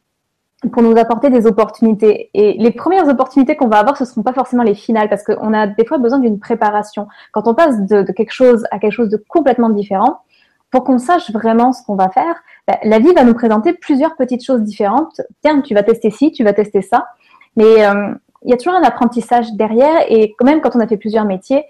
[0.73, 2.31] pour nous apporter des opportunités.
[2.35, 5.23] Et les premières opportunités qu'on va avoir, ce ne seront pas forcément les finales, parce
[5.23, 7.09] qu'on a des fois besoin d'une préparation.
[7.33, 10.21] Quand on passe de, quelque chose à quelque chose de complètement différent,
[10.71, 14.17] pour qu'on sache vraiment ce qu'on va faire, bah, la vie va nous présenter plusieurs
[14.17, 15.21] petites choses différentes.
[15.43, 17.09] Tiens, tu vas tester ci, tu vas tester ça.
[17.57, 20.87] Mais euh, il y a toujours un apprentissage derrière, et quand même, quand on a
[20.87, 21.65] fait plusieurs métiers,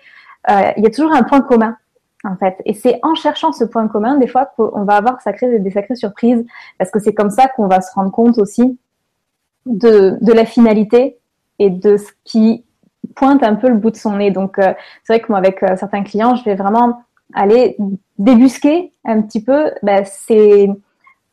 [0.51, 1.77] euh, il y a toujours un point commun
[2.25, 2.57] en fait.
[2.65, 6.45] Et c'est en cherchant ce point commun, des fois, qu'on va avoir des sacrées surprises,
[6.79, 8.79] parce que c'est comme ça qu'on va se rendre compte aussi
[9.67, 11.19] de, la finalité
[11.59, 12.65] et de ce qui
[13.17, 14.31] pointe un peu le bout de son nez.
[14.31, 14.73] Donc, euh,
[15.05, 17.03] c'est vrai que moi, avec euh, certains clients, je vais vraiment
[17.35, 17.77] aller
[18.19, 20.69] débusquer un petit peu, bah, c'est,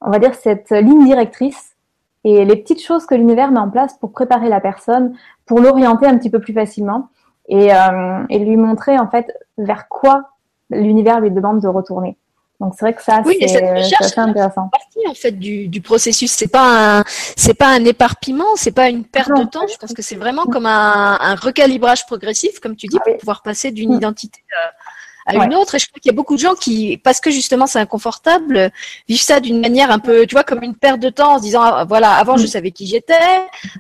[0.02, 1.76] on va dire, cette ligne directrice
[2.24, 5.16] et les petites choses que l'univers met en place pour préparer la personne,
[5.46, 7.10] pour l'orienter un petit peu plus facilement
[7.48, 10.32] et, euh, et lui montrer en fait vers quoi
[10.70, 12.18] l'univers lui demande de retourner.
[12.60, 14.70] Donc c'est vrai que ça, oui, c'est intéressant.
[14.70, 16.32] Partie en fait du, du processus.
[16.32, 17.04] C'est pas un,
[17.36, 19.68] c'est pas un éparpillement, c'est pas une perte de temps.
[19.72, 23.44] Je pense que c'est vraiment comme un, un, recalibrage progressif, comme tu dis, pour pouvoir
[23.44, 23.98] passer d'une mm.
[23.98, 25.76] identité euh, à une autre.
[25.76, 28.72] Et je crois qu'il y a beaucoup de gens qui, parce que justement c'est inconfortable,
[29.08, 31.44] vivent ça d'une manière un peu, tu vois, comme une perte de temps en se
[31.44, 32.48] disant, ah, voilà, avant je mm.
[32.48, 33.14] savais qui j'étais,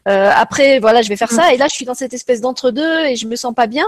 [0.07, 1.35] euh, après voilà, je vais faire mm.
[1.35, 3.87] ça, et là je suis dans cette espèce d'entre-deux et je me sens pas bien.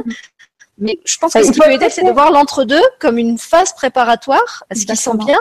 [0.79, 3.73] Mais je pense que ce qui peut aider, c'est de voir l'entre-deux comme une phase
[3.73, 5.37] préparatoire à ce qui sent bien.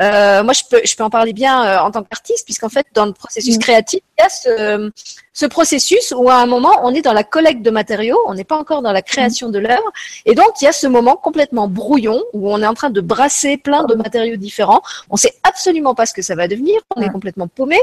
[0.00, 2.86] Euh, moi, je peux, je peux en parler bien euh, en tant qu'artiste, puisqu'en fait,
[2.94, 3.60] dans le processus mm.
[3.60, 4.90] créatif, il y a ce,
[5.32, 8.42] ce processus où à un moment on est dans la collecte de matériaux, on n'est
[8.42, 9.90] pas encore dans la création de l'œuvre,
[10.26, 13.00] et donc il y a ce moment complètement brouillon où on est en train de
[13.00, 14.82] brasser plein de matériaux différents.
[15.10, 17.78] On sait absolument pas ce que ça va devenir, on est complètement paumé.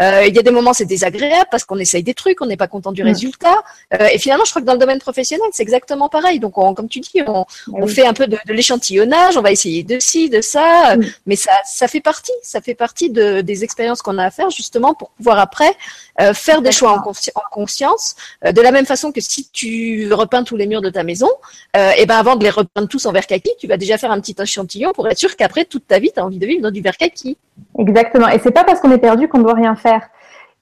[0.00, 2.56] Euh, il y a des moments c'est désagréable parce qu'on essaye des trucs, on n'est
[2.56, 3.62] pas content du résultat,
[3.94, 6.40] euh, et finalement je crois que dans le domaine professionnel c'est exactement pareil.
[6.40, 9.42] Donc on, comme tu dis, on, ah on fait un peu de, de l'échantillonnage, on
[9.42, 13.40] va essayer de ci, de ça, mais ça, ça fait partie, ça fait partie de,
[13.40, 15.72] des expériences qu'on a à faire justement pour pouvoir après
[16.20, 18.16] euh, faire des choix en, conscience.
[18.44, 21.28] Euh, de la même façon que si tu repeins tous les murs de ta maison,
[21.76, 24.10] euh, et ben avant de les repeindre tous en verre kaki, tu vas déjà faire
[24.10, 26.62] un petit échantillon pour être sûr qu'après toute ta vie, tu as envie de vivre
[26.62, 27.36] dans du verre kaki.
[27.78, 28.28] Exactement.
[28.28, 30.08] Et c'est pas parce qu'on est perdu qu'on ne doit rien faire.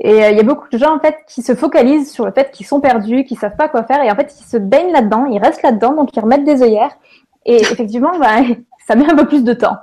[0.00, 2.50] Et il y a beaucoup de gens en fait qui se focalisent sur le fait
[2.50, 5.26] qu'ils sont perdus, qu'ils savent pas quoi faire, et en fait ils se baignent là-dedans,
[5.26, 6.96] ils restent là-dedans, donc ils remettent des œillères.
[7.44, 8.40] Et effectivement, bah,
[8.86, 9.76] ça met un peu plus de temps.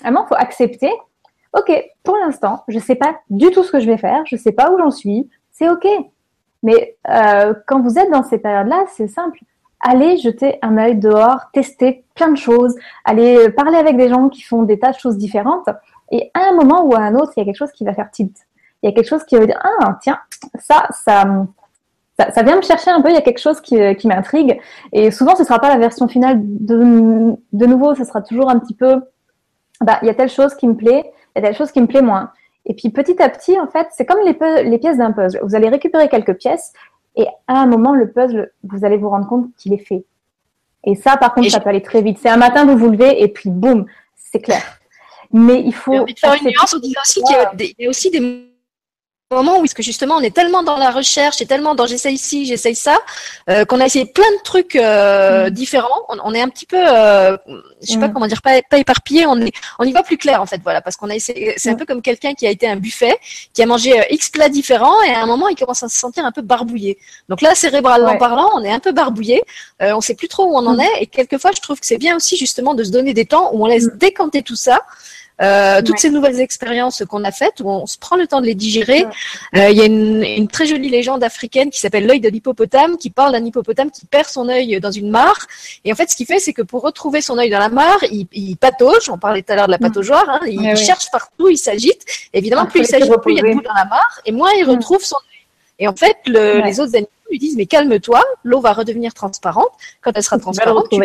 [0.00, 0.90] Vraiment, il faut accepter
[1.56, 4.36] ok, pour l'instant, je ne sais pas du tout ce que je vais faire, je
[4.36, 5.86] ne sais pas où j'en suis, c'est ok.
[6.62, 9.40] Mais euh, quand vous êtes dans ces périodes-là, c'est simple.
[9.80, 14.42] Allez jeter un œil dehors, tester plein de choses, allez parler avec des gens qui
[14.42, 15.68] font des tas de choses différentes.
[16.10, 17.94] Et à un moment ou à un autre, il y a quelque chose qui va
[17.94, 18.36] faire tilt.
[18.82, 20.18] Il y a quelque chose qui va dire ah tiens
[20.58, 21.24] ça ça
[22.18, 23.10] ça, vient me chercher un peu.
[23.10, 24.58] Il y a quelque chose qui, qui m'intrigue.
[24.92, 27.94] Et souvent, ce sera pas la version finale de, de nouveau.
[27.94, 29.00] Ce sera toujours un petit peu
[29.82, 31.80] bah il y a telle chose qui me plaît il y a des choses qui
[31.80, 32.30] me plaisent moins.
[32.64, 35.38] Et puis petit à petit, en fait, c'est comme les, les pièces d'un puzzle.
[35.42, 36.72] Vous allez récupérer quelques pièces
[37.14, 40.04] et à un moment, le puzzle, vous allez vous rendre compte qu'il est fait.
[40.84, 42.18] Et ça, par contre, ça peut aller très vite.
[42.20, 44.62] C'est un matin, vous vous levez et puis boum, c'est clair.
[45.32, 46.06] Mais il faut.
[46.16, 48.50] faire une nuance en disant aussi qu'il y, a aussi des
[49.34, 52.14] moment où est-ce que justement on est tellement dans la recherche et tellement dans j'essaye
[52.14, 52.96] ici, j'essaye ça,
[53.50, 55.50] euh, qu'on a essayé plein de trucs euh, mm.
[55.50, 56.06] différents.
[56.08, 57.36] On, est un petit peu, euh,
[57.82, 58.12] je sais pas mm.
[58.12, 59.26] comment dire, pas, pas éparpillé.
[59.26, 61.54] On est, on y va plus clair en fait, voilà, parce qu'on a essayé.
[61.56, 61.76] C'est un mm.
[61.76, 63.18] peu comme quelqu'un qui a été à un buffet,
[63.52, 66.24] qui a mangé x plats différents et à un moment il commence à se sentir
[66.24, 66.96] un peu barbouillé.
[67.28, 69.42] Donc là, cérébralement parlant, on est un peu barbouillé.
[69.80, 72.14] on sait plus trop où on en est et quelquefois je trouve que c'est bien
[72.14, 74.82] aussi justement de se donner des temps où on laisse décanter tout ça
[75.42, 78.46] euh, toutes ces nouvelles expériences qu'on a faites, où on se prend le temps de
[78.46, 79.04] les digérer.
[79.54, 82.96] Euh, il y a une, une, très jolie légende africaine qui s'appelle l'œil de l'hippopotame,
[82.96, 85.46] qui parle d'un hippopotame qui perd son œil dans une mare.
[85.84, 88.02] Et en fait, ce qu'il fait, c'est que pour retrouver son œil dans la mare,
[88.10, 89.10] il, il patauge.
[89.10, 90.28] On parlait tout à l'heure de la pataugeoire.
[90.28, 92.04] Hein, il, cherche partout, il s'agite.
[92.32, 94.50] Évidemment, plus il s'agite, plus il y a de boue dans la mare, et moins
[94.58, 94.70] il mm.
[94.70, 95.46] retrouve son œil.
[95.78, 99.68] Et en fait, le, les autres animaux lui disent mais calme-toi, l'eau va redevenir transparente.
[100.00, 100.98] Quand elle sera transparente, tu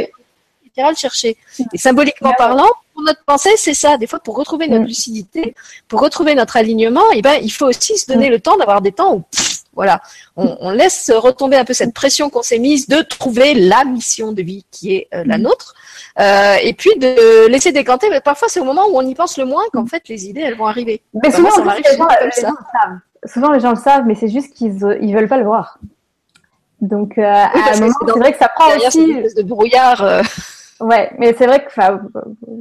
[0.78, 1.38] ira le chercher.
[1.74, 3.98] Et symboliquement parlant, pour notre pensée, c'est ça.
[3.98, 4.88] Des fois, pour retrouver notre mm.
[4.88, 5.56] lucidité,
[5.88, 8.34] pour retrouver notre alignement, eh ben, il faut aussi se donner mm.
[8.34, 9.24] le temps d'avoir des temps où,
[9.74, 10.02] voilà,
[10.36, 14.42] on, laisse retomber un peu cette pression qu'on s'est mise de trouver la mission de
[14.42, 15.42] vie qui est euh, la mm.
[15.42, 15.76] nôtre.
[16.20, 18.10] Euh, et puis de laisser décanter.
[18.10, 20.42] Mais parfois, c'est au moment où on y pense le moins qu'en fait les idées
[20.42, 21.02] elles vont arriver.
[21.14, 22.52] Mais souvent, les gens, comme ça.
[23.26, 25.80] souvent les gens le savent, mais c'est juste qu'ils ils veulent pas le voir.
[26.82, 30.24] Donc euh, à un moment, c'est vrai que ça prend aussi de brouillard.
[30.82, 30.86] Euh.
[30.86, 31.72] Ouais, mais c'est vrai que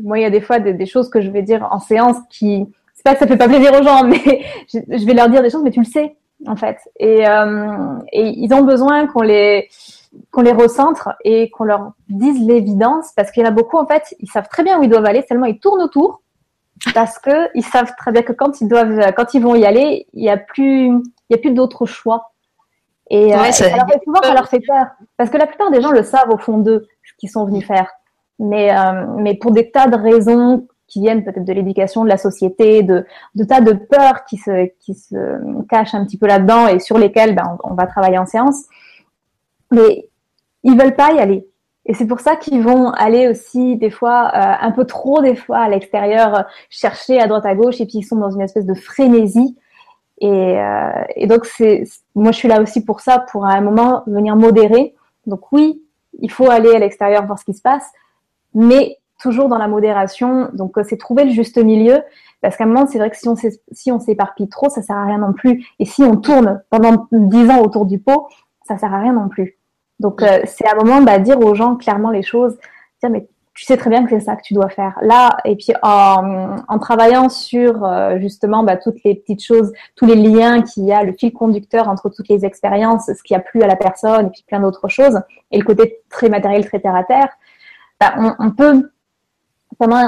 [0.03, 2.66] moi il y a des fois des, choses que je vais dire en séance qui
[2.95, 5.51] c'est pas que ça fait pas plaisir aux gens, mais je, vais leur dire des
[5.51, 6.16] choses, mais tu le sais
[6.47, 6.79] en fait.
[6.99, 7.25] Et,
[8.12, 9.68] et ils ont besoin qu'on les
[10.31, 13.87] qu'on les recentre et qu'on leur dise l'évidence, parce qu'il y en a beaucoup, en
[13.87, 16.23] fait, ils savent très bien où ils doivent aller, seulement ils tournent autour,
[16.95, 20.07] parce que ils savent très bien que quand ils doivent, quand ils vont y aller,
[20.12, 22.33] il n'y a plus, il y a plus d'autres choix.
[23.09, 25.91] Et, euh, ça, alors, souvent, ça leur fait peur, parce que la plupart des gens
[25.91, 27.91] le savent au fond d'eux, ce qu'ils sont venus faire.
[28.41, 32.16] Mais, euh, mais pour des tas de raisons qui viennent peut-être de l'éducation, de la
[32.16, 35.14] société, de, de tas de peurs qui se, qui se
[35.68, 38.64] cachent un petit peu là-dedans et sur lesquelles ben, on, va travailler en séance
[39.70, 40.09] mais
[40.64, 41.47] ils veulent pas y aller.
[41.86, 45.34] Et c'est pour ça qu'ils vont aller aussi des fois euh, un peu trop des
[45.34, 48.66] fois à l'extérieur chercher à droite à gauche et puis ils sont dans une espèce
[48.66, 49.57] de frénésie.
[50.18, 51.84] Et, euh, et donc c'est
[52.14, 54.95] moi je suis là aussi pour ça, pour à un moment venir modérer.
[55.26, 55.82] Donc oui,
[56.18, 57.86] il faut aller à l'extérieur voir ce qui se passe,
[58.55, 60.48] mais toujours dans la modération.
[60.53, 62.03] Donc c'est trouver le juste milieu.
[62.40, 65.05] Parce qu'à un moment, c'est vrai que si on si s'éparpille trop, ça sert à
[65.05, 65.66] rien non plus.
[65.78, 68.28] Et si on tourne pendant dix ans autour du pot,
[68.66, 69.59] ça sert à rien non plus.
[69.98, 72.57] Donc, euh, c'est un moment bah, dire aux gens clairement les choses,
[73.03, 74.98] dire mais tu sais très bien que c'est ça que tu dois faire.
[75.03, 80.07] Là, et puis en, en travaillant sur euh, justement bah, toutes les petites choses, tous
[80.07, 83.40] les liens qu'il y a, le fil conducteur entre toutes les expériences, ce qui a
[83.40, 85.20] plu à la personne et puis plein d'autres choses,
[85.51, 87.28] et le côté très matériel, très terre à terre,
[88.01, 88.90] bah, on, peut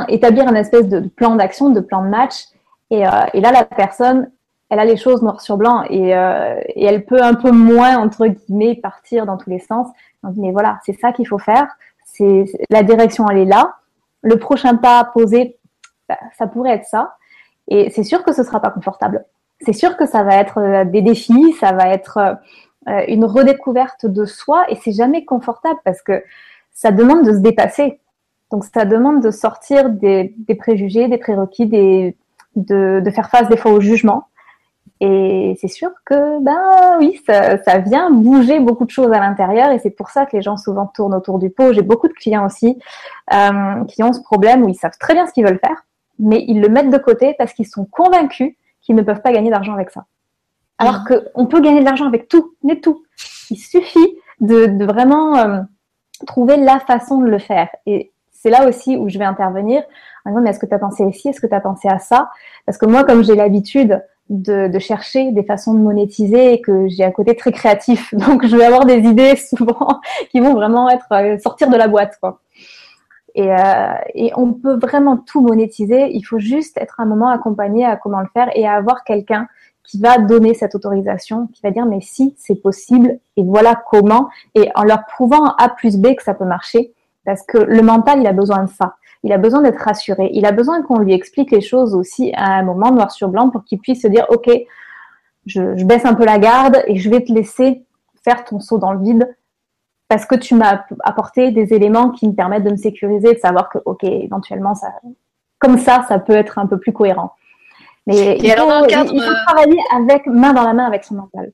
[0.09, 2.47] établir un espèce de, plan d'action, de plan de match.
[2.91, 4.31] Et, euh, là, la personne,
[4.71, 7.99] elle a les choses noir sur blanc et, euh, et, elle peut un peu moins
[7.99, 9.89] entre guillemets partir dans tous les sens.
[10.37, 11.69] mais voilà, c'est ça qu'il faut faire.
[12.05, 13.77] C'est la direction, elle est là.
[14.23, 15.59] Le prochain pas à poser,
[16.09, 17.17] bah, ça pourrait être ça.
[17.69, 19.25] Et c'est sûr que ce sera pas confortable.
[19.61, 22.39] C'est sûr que ça va être euh, des défis, ça va être
[23.07, 26.21] une redécouverte de soi et c'est jamais confortable parce que
[26.73, 28.01] ça demande de se dépasser.
[28.51, 32.17] Donc ça demande de sortir des, des préjugés, des prérequis, des,
[32.57, 34.29] de, de, faire face des fois au jugement.
[35.01, 39.71] Et c'est sûr que, ben oui, ça, ça, vient bouger beaucoup de choses à l'intérieur
[39.71, 41.73] et c'est pour ça que les gens souvent tournent autour du pot.
[41.73, 42.79] J'ai beaucoup de clients aussi
[43.33, 45.85] euh, qui ont ce problème où ils savent très bien ce qu'ils veulent faire,
[46.21, 49.51] mais ils le mettent de côté parce qu'ils sont convaincus qu'ils ne peuvent pas gagner
[49.51, 50.05] d'argent avec ça.
[50.79, 51.21] Alors mmh.
[51.35, 53.03] qu'on peut gagner de l'argent avec tout, mais tout.
[53.51, 55.61] Il suffit de, de vraiment euh,
[56.27, 57.69] trouver la façon de le faire.
[57.87, 59.83] Et c'est là aussi où je vais intervenir.
[60.47, 61.29] Est-ce que tu as pensé ici?
[61.29, 62.31] Est-ce que tu as pensé à ça?
[62.67, 66.89] Parce que moi, comme j'ai l'habitude de, de, chercher des façons de monétiser et que
[66.89, 68.15] j'ai un côté très créatif.
[68.27, 70.01] Donc, je vais avoir des idées souvent
[70.31, 72.41] qui vont vraiment être euh, sortir de la boîte, quoi.
[73.35, 76.11] Et, euh, et, on peut vraiment tout monétiser.
[76.13, 79.49] Il faut juste être un moment accompagné à comment le faire et à avoir quelqu'un
[79.85, 84.29] qui va donner cette autorisation, qui va dire mais si c'est possible et voilà comment
[84.55, 86.93] et en leur prouvant A plus B que ça peut marcher
[87.25, 90.31] parce que le mental il a besoin de ça il a besoin d'être rassuré.
[90.33, 93.51] Il a besoin qu'on lui explique les choses aussi à un moment noir sur blanc
[93.51, 94.51] pour qu'il puisse se dire, OK,
[95.47, 97.85] je, baisse un peu la garde et je vais te laisser
[98.25, 99.37] faire ton saut dans le vide
[100.09, 103.71] parce que tu m'as apporté des éléments qui me permettent de me sécuriser, de savoir
[103.71, 104.89] que, OK, éventuellement, ça,
[105.59, 107.33] comme ça, ça peut être un peu plus cohérent.
[108.07, 111.53] Mais il, faut, il faut travailler avec, main dans la main avec son mental.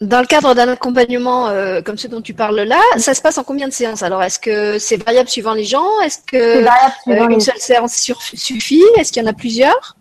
[0.00, 3.38] Dans le cadre d'un accompagnement euh, comme ce dont tu parles là, ça se passe
[3.38, 4.02] en combien de séances?
[4.02, 6.00] Alors, est-ce que c'est variable suivant les gens?
[6.04, 8.82] Est-ce que euh, une seule séance suffit?
[8.96, 9.96] Est-ce qu'il y en a plusieurs?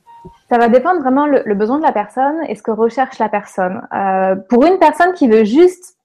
[0.50, 3.30] Ça va dépendre vraiment le, le, besoin de la personne et ce que recherche la
[3.30, 3.88] personne.
[3.94, 5.96] Euh, pour une personne qui veut juste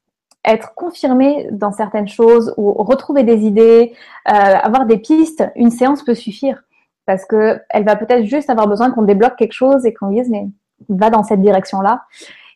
[0.44, 3.92] être confirmée dans certaines choses ou retrouver des idées,
[4.28, 6.62] euh, avoir des pistes, une séance peut suffire
[7.08, 10.28] parce que elle va peut-être juste avoir besoin qu'on débloque quelque chose et qu'on dise
[10.28, 10.46] mais
[10.90, 12.02] va dans cette direction-là.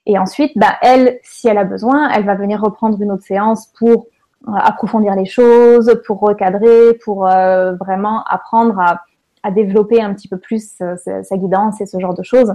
[0.05, 3.68] Et ensuite, bah, elle, si elle a besoin, elle va venir reprendre une autre séance
[3.78, 4.09] pour
[4.48, 9.00] euh, approfondir les choses, pour recadrer, pour euh, vraiment apprendre à,
[9.42, 12.55] à, développer un petit peu plus euh, sa, guidance et ce genre de choses.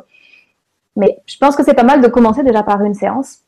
[0.97, 3.39] Mais je pense que c'est pas mal de commencer déjà par une séance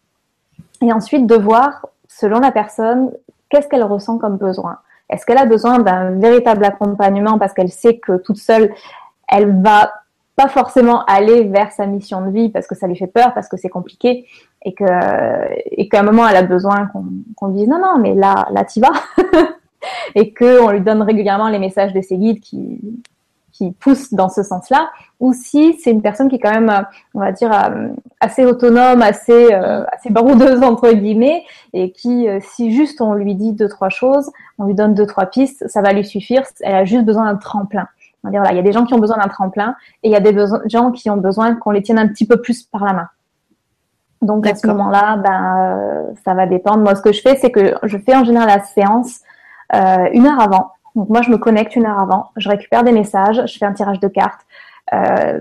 [0.82, 3.12] et ensuite de voir, selon la personne,
[3.50, 4.80] qu'est-ce qu'elle ressent comme besoin.
[5.10, 8.74] Est-ce qu'elle a besoin d'un véritable accompagnement parce qu'elle sait que toute seule,
[9.28, 9.92] elle va
[10.36, 13.50] pas forcément aller vers sa mission de vie parce que ça lui fait peur, parce
[13.50, 14.26] que c'est compliqué
[14.64, 14.86] et que
[15.90, 17.06] qu'à un moment elle a besoin qu'on
[17.36, 18.94] qu'on dise non non mais là là t'y vas.
[20.16, 22.80] et qu'on lui donne régulièrement les messages de ses guides qui,
[23.60, 24.90] qui poussent dans ce sens-là,
[25.20, 26.82] ou si c'est une personne qui est quand même, euh,
[27.14, 27.90] on va dire, euh,
[28.22, 31.44] assez autonome, assez, euh, assez baroudeuse entre guillemets,
[31.74, 35.26] et qui, si juste on lui dit deux trois choses, on lui donne deux trois
[35.26, 36.44] pistes, ça va lui suffire.
[36.62, 37.88] Elle a juste besoin d'un tremplin.
[38.24, 40.08] On va dire, voilà, il y a des gens qui ont besoin d'un tremplin, et
[40.08, 40.34] il y a des
[40.68, 43.10] gens qui ont besoin qu'on les tienne un petit peu plus par la main.
[44.22, 46.80] Donc à ce moment-là, ben, ça va dépendre.
[46.80, 49.20] Moi, ce que je fais, c'est que je fais en général la séance
[50.14, 50.72] une heure avant.
[50.96, 53.74] Donc moi, je me connecte une heure avant, je récupère des messages, je fais un
[53.74, 54.42] tirage de cartes.
[54.94, 55.40] Euh,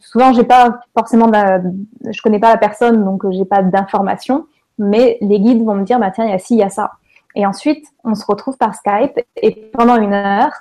[0.00, 1.72] souvent, j'ai pas forcément, de,
[2.10, 4.46] je connais pas la personne, donc j'ai pas d'informations,
[4.78, 6.68] mais les guides vont me dire, bah tiens, il y a ci, il y a
[6.68, 6.92] ça.
[7.34, 10.52] Et ensuite, on se retrouve par Skype et pendant une heure,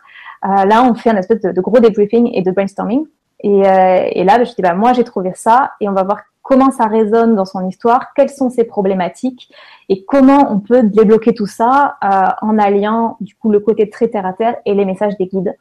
[0.46, 3.06] euh, là, on fait un espèce de, gros debriefing et de brainstorming.
[3.42, 6.22] Et, euh, et là, je dis, bah moi, j'ai trouvé ça et on va voir
[6.42, 9.52] comment ça résonne dans son histoire, quelles sont ses problématiques
[9.90, 14.08] et comment on peut débloquer tout ça euh, en alliant du coup le côté très
[14.08, 15.56] terre à terre et les messages des guides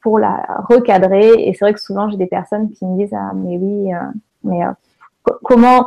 [0.00, 1.34] pour la recadrer.
[1.46, 3.98] Et c'est vrai que souvent j'ai des personnes qui me disent ah mais oui euh,
[4.44, 4.72] mais euh,
[5.44, 5.86] comment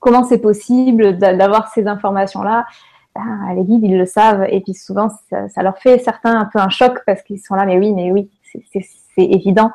[0.00, 2.66] comment c'est possible d'avoir ces informations là
[3.14, 6.46] ben, les guides ils le savent et puis souvent ça, ça, leur fait certains un
[6.46, 8.28] peu un choc parce qu'ils sont là mais oui mais oui
[8.72, 8.82] c'est
[9.16, 9.70] évident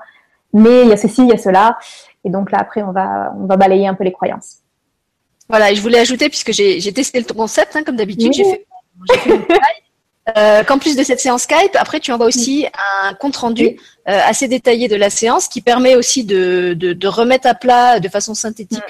[0.53, 1.77] mais il y a ceci il y a cela
[2.23, 4.59] et donc là, après, on va, on va balayer un peu les croyances.
[5.49, 8.65] Voilà, et je voulais ajouter, puisque j'ai testé le concept, hein, comme d'habitude, j'ai fait,
[9.11, 9.43] fait
[10.37, 12.67] euh, qu'en plus de cette séance Skype, après tu envoies aussi
[13.03, 13.77] un compte rendu
[14.07, 17.99] euh, assez détaillé de la séance qui permet aussi de, de, de remettre à plat
[17.99, 18.83] de façon synthétique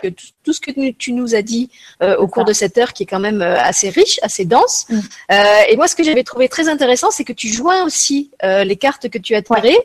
[0.43, 1.69] tout, ce que tu nous as dit
[2.01, 4.87] euh, au cours de cette heure qui est quand même euh, assez riche, assez dense.
[5.29, 9.09] et moi, ce que j'avais trouvé très intéressant, c'est que tu joins aussi les cartes
[9.09, 9.77] que tu as tirées.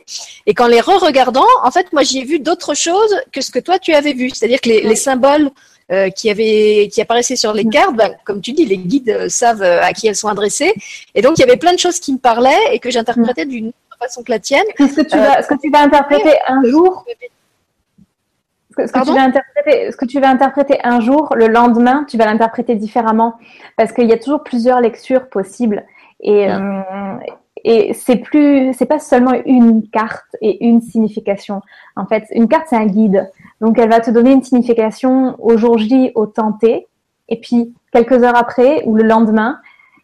[0.45, 3.59] Et qu'en les re-regardant, en fait, moi, j'y ai vu d'autres choses que ce que
[3.59, 5.51] toi tu avais vu, c'est-à-dire que les, les symboles
[5.91, 9.29] euh, qui avait qui apparaissaient sur les cartes, ben, comme tu dis, les guides euh,
[9.29, 10.73] savent euh, à qui elles sont adressées.
[11.13, 13.67] Et donc il y avait plein de choses qui me parlaient et que j'interprétais d'une
[13.67, 14.65] autre façon que la tienne.
[14.79, 17.05] Ce que tu vas, ce que tu vas interpréter un jour.
[18.71, 22.17] Ce que, tu vas interpréter, ce que tu vas interpréter un jour, le lendemain, tu
[22.17, 23.35] vas l'interpréter différemment?
[23.77, 25.85] Parce qu'il y a toujours plusieurs lectures possibles.
[26.19, 26.47] Et,
[27.63, 31.61] et c'est plus, c'est pas seulement une carte et une signification.
[31.95, 33.31] En fait, une carte c'est un guide.
[33.61, 36.87] Donc, elle va te donner une signification au jour J, au temps T,
[37.29, 39.59] et puis quelques heures après ou le lendemain,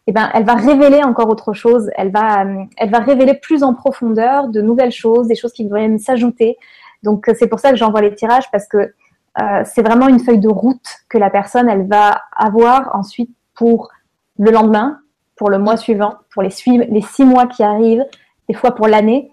[0.06, 1.90] eh ben, elle va révéler encore autre chose.
[1.96, 6.56] Elle va, va révéler plus en profondeur de nouvelles choses, des choses qui devraient s'ajouter.
[7.02, 8.92] Donc, c'est pour ça que j'envoie les tirages parce que
[9.40, 13.90] euh, c'est vraiment une feuille de route que la personne, elle va avoir ensuite pour
[14.38, 14.98] le lendemain,
[15.36, 18.04] pour le mois suivant, pour les six mois qui arrivent,
[18.48, 19.30] des fois pour l'année.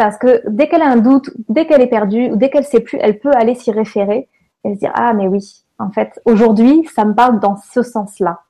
[0.00, 2.80] Parce que dès qu'elle a un doute, dès qu'elle est perdue, ou dès qu'elle sait
[2.80, 4.28] plus, elle peut aller s'y référer
[4.64, 8.40] et se dire ah mais oui, en fait aujourd'hui ça me parle dans ce sens-là.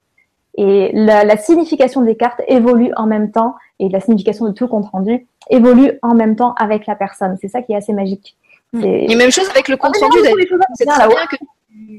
[0.54, 4.86] Et la, signification des cartes évolue en même temps et la signification de tout compte
[4.92, 7.36] rendu évolue en même temps avec la personne.
[7.40, 8.36] C'est ça qui est assez magique.
[8.80, 10.18] Et même chose avec le compte rendu.
[10.74, 11.36] C'est très bien que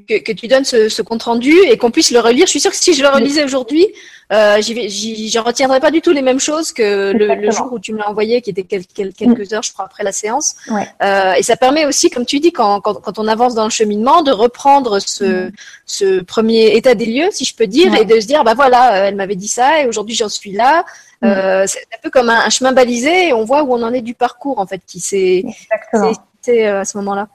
[0.08, 2.46] que, tu donnes ce, compte rendu et qu'on puisse le relire.
[2.46, 3.88] Je suis sûre que si je le relisais aujourd'hui,
[4.32, 7.98] euh, j'y retiendrais pas du tout les mêmes choses que le, jour où tu me
[7.98, 9.54] l'as envoyé, qui était quelques, mm.
[9.54, 10.56] heures, je crois, après la séance.
[11.04, 12.82] Euh, et ça permet aussi, comme tu dis, quand,
[13.18, 15.52] on avance dans le cheminement, de reprendre ce, mm.
[15.86, 18.96] ce premier état des lieux, si je peux dire, et de se dire, bah voilà,
[18.96, 20.86] euh, elle m'avait dit ça, et aujourd'hui j'en suis là.
[21.22, 21.28] Mm.
[21.28, 24.02] Euh, c'est un peu comme un, chemin balisé, et on voit où on en est
[24.02, 25.44] du parcours, en fait, qui s'est
[25.84, 27.28] à ce moment-là.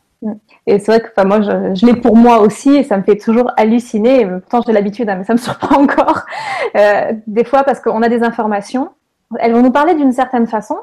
[0.66, 3.50] Et c'est vrai que moi, je, l'ai pour moi aussi et ça me fait toujours
[3.56, 4.26] halluciner.
[4.26, 6.22] Pourtant, j'ai l'habitude, hein, mais ça me surprend encore.
[6.76, 8.90] Euh, des fois, parce qu'on a des informations,
[9.38, 10.76] elles vont nous parler d'une certaine façon,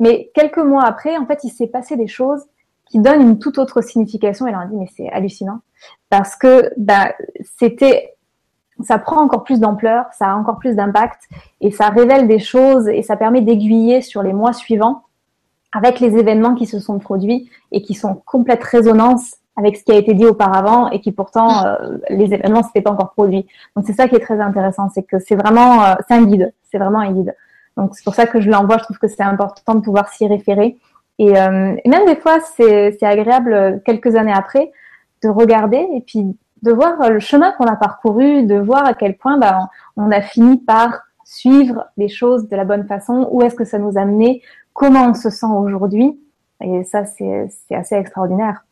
[0.00, 2.42] mais quelques mois après, en fait, il s'est passé des choses
[2.86, 4.46] qui donnent une toute autre signification.
[4.46, 5.60] Et là, on dit, mais c'est hallucinant.
[6.08, 7.12] Parce que bah,
[7.58, 8.14] c'était
[8.80, 11.28] ça prend encore plus d'ampleur, ça a encore plus d'impact
[11.60, 15.04] et ça révèle des choses et ça permet d'aiguiller sur les mois suivants
[15.72, 19.84] avec les événements qui se sont produits et qui sont en complète résonance avec ce
[19.84, 23.46] qui a été dit auparavant et qui pourtant euh, les événements s'étaient pas encore produits.
[23.76, 26.52] Donc c'est ça qui est très intéressant, c'est que c'est vraiment euh, c'est un guide,
[26.70, 27.34] c'est vraiment un guide.
[27.76, 30.26] Donc c'est pour ça que je l'envoie, je trouve que c'est important de pouvoir s'y
[30.26, 30.76] référer.
[31.18, 34.72] Et, euh, et, même des fois c'est agréable quelques années après
[35.22, 39.16] de regarder et puis de voir le chemin qu'on a parcouru, de voir à quel
[39.16, 43.54] point bah, on a fini par suivre les choses de la bonne façon, où est-ce
[43.54, 44.42] que ça nous a mené,
[44.72, 46.18] comment on se sent aujourd'hui?
[46.62, 48.64] Et ça, c'est assez extraordinaire.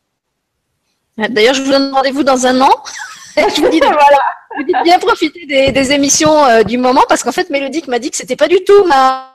[1.17, 2.71] D'ailleurs, je vous donne rendez-vous dans un an.
[3.37, 4.83] je vous dis, voilà.
[4.83, 8.35] bien profiter des, émissions euh, du moment parce qu'en fait, Mélodie m'a dit que c'était
[8.35, 9.27] pas du tout ma,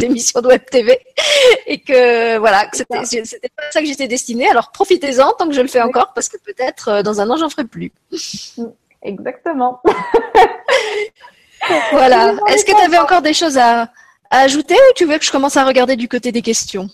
[0.00, 0.98] émission de web TV
[1.66, 4.48] et que voilà, c'était pas ça que j'étais destinée.
[4.48, 7.36] Alors profitez-en tant que je le fais encore parce que peut-être euh, dans un an,
[7.36, 7.92] j'en ferai plus.
[9.02, 9.80] Exactement.
[11.92, 12.32] voilà.
[12.48, 13.88] Est-ce que tu avais encore des choses à,
[14.30, 16.88] ajouter ou tu veux que je commence à regarder du côté des questions?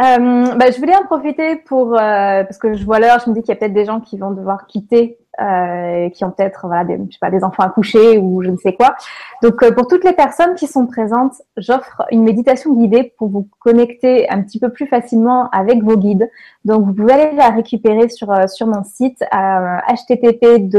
[0.00, 3.34] Euh, bah, je voulais en profiter pour euh, parce que je vois l'heure, je me
[3.34, 6.66] dis qu'il y a peut-être des gens qui vont devoir quitter, euh, qui ont peut-être
[6.68, 8.94] voilà des, je sais pas des enfants à coucher ou je ne sais quoi.
[9.42, 14.30] Donc pour toutes les personnes qui sont présentes, j'offre une méditation guidée pour vous connecter
[14.30, 16.30] un petit peu plus facilement avec vos guides.
[16.64, 20.70] Donc vous pouvez aller la récupérer sur sur mon site http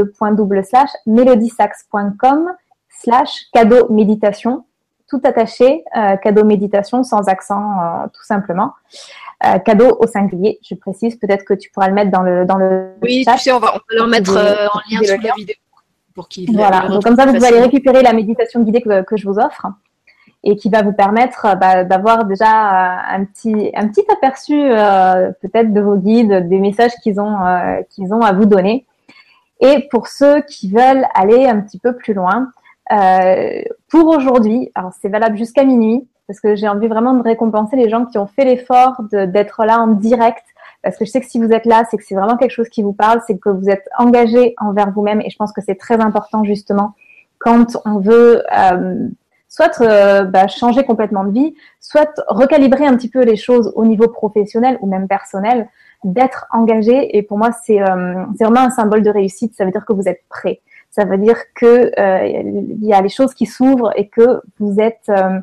[1.06, 2.52] melodiesax.com
[3.02, 4.64] slash cadeau méditation
[5.12, 8.72] tout attaché, euh, cadeau méditation sans accent, euh, tout simplement.
[9.44, 11.16] Euh, cadeau au singulier, je précise.
[11.16, 13.74] Peut-être que tu pourras le mettre dans le dans le Oui, tu sais, on va,
[13.74, 15.56] on va le mettre en lien sous la vidéo
[16.14, 16.56] pour qu'il.
[16.56, 16.88] Voilà.
[16.88, 19.66] Donc comme ça, vous allez récupérer la méditation guidée que, que je vous offre
[20.44, 24.56] et qui va vous permettre bah, d'avoir déjà un petit un petit aperçu
[25.42, 27.36] peut-être de vos guides, des messages qu'ils ont
[27.90, 28.86] qu'ils ont à vous donner.
[29.60, 32.50] Et pour ceux qui veulent aller un petit peu plus loin,
[32.90, 37.76] euh, pour aujourd'hui, alors c'est valable jusqu'à minuit, parce que j'ai envie vraiment de récompenser
[37.76, 40.44] les gens qui ont fait l'effort d'être là en direct,
[40.82, 42.68] parce que je sais que si vous êtes là, c'est que c'est vraiment quelque chose
[42.68, 45.76] qui vous parle, c'est que vous êtes engagé envers vous-même, et je pense que c'est
[45.76, 46.94] très important justement
[47.38, 49.08] quand on veut euh,
[49.48, 53.84] soit euh, bah, changer complètement de vie, soit recalibrer un petit peu les choses au
[53.84, 55.68] niveau professionnel ou même personnel,
[56.04, 57.16] d'être engagé.
[57.16, 59.54] Et pour moi, c'est euh, vraiment un symbole de réussite.
[59.54, 60.60] Ça veut dire que vous êtes prêt
[60.92, 64.78] ça veut dire que euh, il y a les choses qui s'ouvrent et que vous
[64.78, 65.40] êtes euh,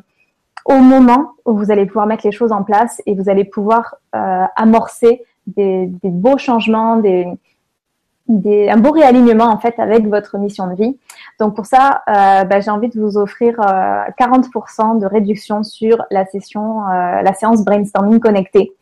[0.64, 3.96] au moment où vous allez pouvoir mettre les choses en place et vous allez pouvoir
[4.14, 10.96] euh, amorcer des, beaux changements, un beau réalignement en fait avec votre mission de vie.
[11.40, 16.82] Donc pour ça, bah, j'ai envie de vous offrir 40% de réduction sur la session,
[16.82, 18.72] la séance brainstorming connectée.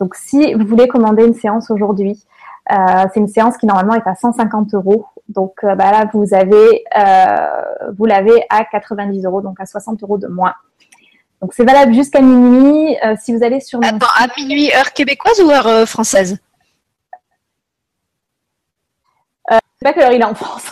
[0.00, 2.24] Donc si vous voulez commander une séance aujourd'hui,
[2.68, 5.06] c'est une séance qui normalement est à 150 euros.
[5.28, 10.02] Donc euh, bah là, vous avez, euh, vous l'avez à 90 euros, donc à 60
[10.02, 10.54] euros de moins.
[11.40, 12.96] Donc c'est valable jusqu'à minuit.
[13.20, 16.38] si vous allez sur Attends, à minuit heure québécoise ou heure française?
[19.50, 20.64] Je sais pas quelle heure il est en France.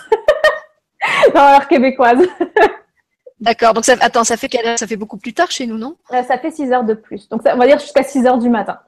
[1.35, 2.19] non, heure québécoise.
[3.41, 3.75] D'accord.
[3.75, 4.79] Donc ça, attends, ça fait quelle heure?
[4.79, 5.97] Ça fait beaucoup plus tard chez nous, non?
[6.11, 7.29] Ça fait 6 heures de plus.
[7.29, 8.81] Donc ça, on va dire jusqu'à 6 heures du matin.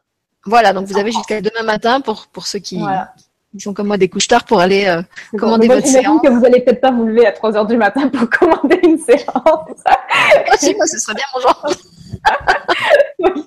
[0.44, 2.80] Voilà, donc vous avez jusqu'à demain matin pour, pour ceux qui,
[3.58, 5.02] sont comme moi des couches tard pour aller euh,
[5.38, 6.20] commander votre séance.
[6.22, 8.98] que vous allez peut-être pas vous lever à 3 heures du matin pour commander une
[8.98, 9.24] séance.
[9.26, 11.66] moi, si, moi, ce serait bien mon genre.
[13.20, 13.44] oui.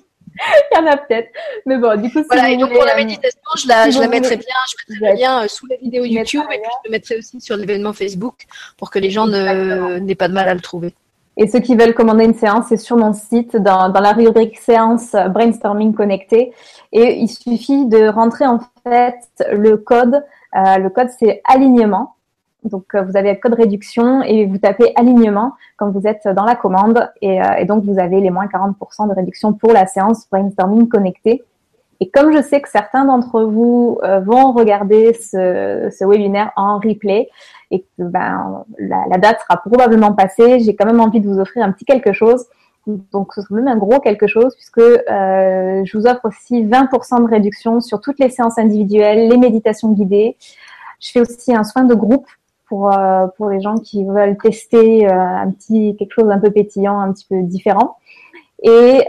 [0.72, 1.28] Il y en a peut-être.
[1.66, 4.00] Mais bon, du coup, si voilà, et donc pour la euh, méditation, je la, je
[4.00, 6.88] la mettrai bien, je mettrai le lien euh, sous la vidéo YouTube et puis je
[6.88, 8.46] le mettrai aussi sur l'événement Facebook
[8.76, 10.94] pour que les gens n'aient pas de mal à le trouver.
[11.36, 14.58] Et ceux qui veulent commander une séance, c'est sur mon site dans, dans, la rubrique
[14.58, 16.52] séance brainstorming connecté.
[16.92, 19.18] Et il suffit de rentrer en fait
[19.50, 20.22] le code.
[20.54, 22.16] Euh, le code c'est alignement.
[22.64, 26.44] Donc euh, vous avez le code réduction et vous tapez alignement quand vous êtes dans
[26.44, 29.86] la commande et, euh, et donc vous avez les moins 40% de réduction pour la
[29.86, 31.42] séance brainstorming connecté.
[32.02, 36.78] Et comme je sais que certains d'entre vous euh, vont regarder ce, ce, webinaire en
[36.78, 37.28] replay
[37.72, 41.64] et que ben, la, date sera probablement passée, j'ai quand même envie de vous offrir
[41.64, 42.44] un petit quelque chose.
[42.86, 47.24] Donc, ce sera même un gros quelque chose puisque euh, je vous offre aussi 20%
[47.24, 50.36] de réduction sur toutes les séances individuelles, les méditations guidées.
[51.00, 52.26] Je fais aussi un soin de groupe
[52.66, 56.50] pour, euh, pour les gens qui veulent tester euh, un petit quelque chose un peu
[56.50, 57.96] pétillant, un petit peu différent.
[58.64, 59.00] Et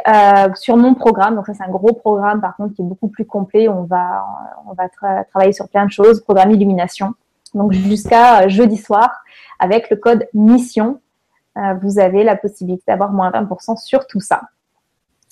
[0.55, 3.25] sur mon programme, donc ça c'est un gros programme par contre qui est beaucoup plus
[3.25, 3.69] complet.
[3.69, 4.25] On va
[4.67, 4.89] on va
[5.25, 7.13] travailler sur plein de choses, programme illumination.
[7.53, 9.09] Donc jusqu'à jeudi soir
[9.59, 10.99] avec le code mission
[11.57, 14.41] euh, vous avez la possibilité d'avoir moins 20% sur tout ça.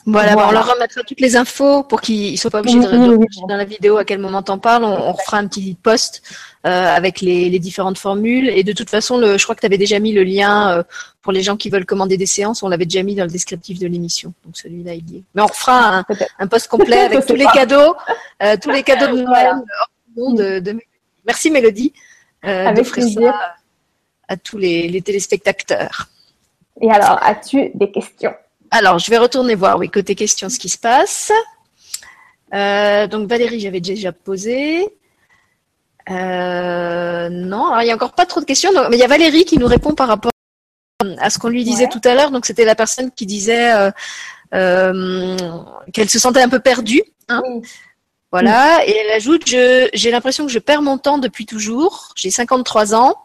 [0.06, 3.28] Voilà, on leur remettra toutes les infos pour qu'ils ne soient pas obligés de regarder
[3.48, 4.84] dans la vidéo à quel moment t'en parles.
[4.84, 6.24] On, on, fera un petit post
[6.66, 8.50] euh, avec les, les, différentes formules.
[8.50, 10.84] Et de toute façon, le, je crois que tu avais déjà mis le lien euh,
[11.22, 12.64] pour les gens qui veulent commander des séances.
[12.64, 14.34] On l'avait déjà mis dans le descriptif de l'émission.
[14.44, 15.24] Donc celui-là, il y est.
[15.36, 16.06] Mais on fera un,
[16.40, 17.96] un post complet avec tous les cadeaux,
[18.42, 19.56] euh, tous les cadeaux de Noël.
[20.16, 20.80] De, de,
[21.26, 21.94] Merci Mélodie
[22.46, 23.56] euh, d'offrir ça
[24.28, 26.08] à tous les, les téléspectateurs.
[26.80, 28.34] Et alors, as-tu des questions?
[28.72, 31.32] Alors, je vais retourner voir, oui, côté questions, ce qui se passe.
[32.54, 34.88] Euh, donc, Valérie, j'avais déjà posé.
[36.10, 39.08] Euh, non, alors, il n'y a encore pas trop de questions, mais il y a
[39.08, 40.32] Valérie qui nous répond par rapport
[41.20, 42.32] à ce qu'on lui disait tout à l'heure.
[42.32, 43.92] Donc, c'était la personne qui disait
[44.54, 45.38] euh,
[45.94, 47.04] qu'elle se sentait un peu perdue.
[47.28, 47.42] Hein.
[48.32, 52.14] Voilà, et elle ajoute, j'ai l'impression que je perds mon temps depuis toujours.
[52.16, 53.16] J'ai 53 ans.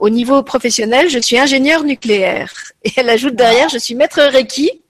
[0.00, 2.52] Au niveau professionnel, je suis ingénieur nucléaire.
[2.82, 4.82] Et elle ajoute derrière, je suis maître Reiki.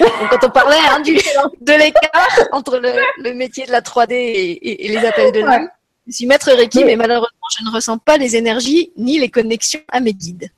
[0.00, 4.88] Donc, quand on parlait hein, du, de l'écart entre le, métier de la 3D et,
[4.88, 5.68] les appels de l'âme,
[6.06, 9.80] je suis maître Reiki, mais malheureusement, je ne ressens pas les énergies ni les connexions
[9.90, 10.50] à mes guides.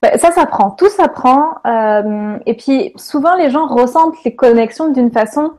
[0.00, 1.56] bah, ça s'apprend, tout s'apprend.
[1.66, 5.52] Euh, et puis souvent les gens ressentent les connexions d'une façon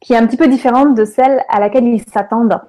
[0.00, 2.60] qui est un petit peu différente de celle à laquelle ils s'attendent.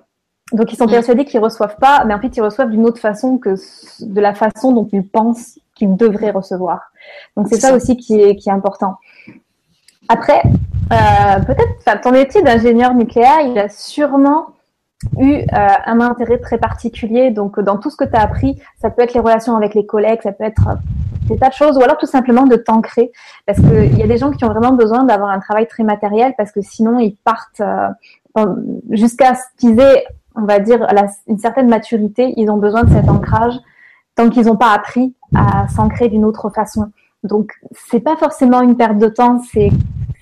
[0.54, 0.92] Donc ils sont mm.
[0.92, 3.56] persuadés qu'ils reçoivent pas, mais en fait ils reçoivent d'une autre façon que
[4.02, 6.92] de la façon dont ils pensent qu'ils devraient recevoir.
[7.36, 8.96] Donc c'est ça, aussi qui est, qui est important.
[10.10, 10.42] Après,
[10.92, 14.48] euh, peut-être, ton métier d'ingénieur nucléaire, il a sûrement
[15.20, 15.46] eu euh,
[15.86, 17.32] un intérêt très particulier.
[17.32, 19.86] Donc, dans tout ce que tu as appris, ça peut être les relations avec les
[19.86, 20.76] collègues, ça peut être euh,
[21.28, 23.12] des tas de choses, ou alors tout simplement de t'ancrer.
[23.46, 26.34] Parce qu'il y a des gens qui ont vraiment besoin d'avoir un travail très matériel,
[26.38, 28.46] parce que sinon, ils partent euh,
[28.90, 30.86] jusqu'à ce qu'ils aient, on va dire,
[31.28, 33.56] une certaine maturité, ils ont besoin de cet ancrage
[34.16, 36.92] tant qu'ils n'ont pas appris à s'ancrer d'une autre façon.
[37.24, 37.52] Donc,
[37.90, 39.70] c'est pas forcément une perte de temps, c'est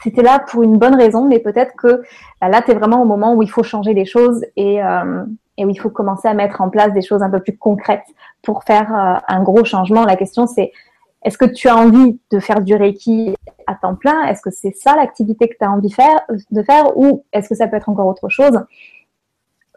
[0.04, 2.04] c'était là pour une bonne raison, mais peut-être que
[2.42, 5.24] bah, là, tu es vraiment au moment où il faut changer les choses et, euh,
[5.58, 8.06] et où il faut commencer à mettre en place des choses un peu plus concrètes
[8.42, 10.04] pour faire euh, un gros changement.
[10.04, 10.72] La question, c'est
[11.24, 13.36] est-ce que tu as envie de faire du Reiki
[13.66, 14.26] à temps plein?
[14.26, 15.90] Est-ce que c'est ça l'activité que tu as envie
[16.52, 16.98] de faire?
[16.98, 18.64] Ou est-ce que ça peut être encore autre chose?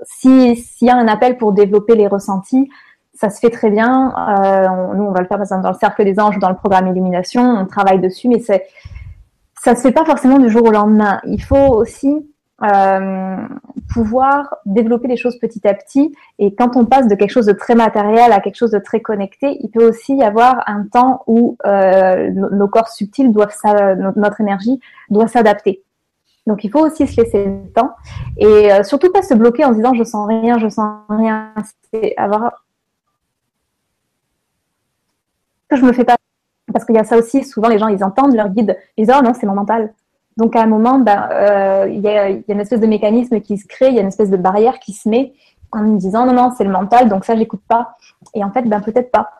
[0.02, 2.68] S'il y a un appel pour développer les ressentis,
[3.14, 4.14] ça se fait très bien.
[4.16, 6.54] Euh, nous, on va le faire par exemple dans le cercle des anges, dans le
[6.54, 8.66] programme Illumination, on travaille dessus, mais c'est
[9.62, 11.20] ça se fait pas forcément du jour au lendemain.
[11.24, 12.26] Il faut aussi
[12.62, 13.36] euh,
[13.92, 16.14] pouvoir développer les choses petit à petit.
[16.38, 19.00] Et quand on passe de quelque chose de très matériel à quelque chose de très
[19.00, 23.54] connecté, il peut aussi y avoir un temps où euh, nos corps subtils doivent,
[24.16, 24.80] notre énergie
[25.10, 25.82] doit s'adapter.
[26.46, 27.90] Donc il faut aussi se laisser le temps
[28.38, 31.52] et euh, surtout pas se bloquer en disant je sens rien, je sens rien.
[31.92, 32.64] C'est avoir
[35.70, 36.16] je me fais pas
[36.72, 39.14] parce qu'il y a ça aussi, souvent les gens, ils entendent leur guide, ils disent,
[39.16, 39.92] oh non, c'est mon mental.
[40.36, 43.66] Donc à un moment, ben, euh, il, y a, une espèce de mécanisme qui se
[43.66, 45.32] crée, il y a une espèce de barrière qui se met
[45.72, 47.96] en me disant, non, non, c'est le mental, donc ça, j'écoute pas.
[48.34, 49.30] Et en fait, ben, peut-être pas.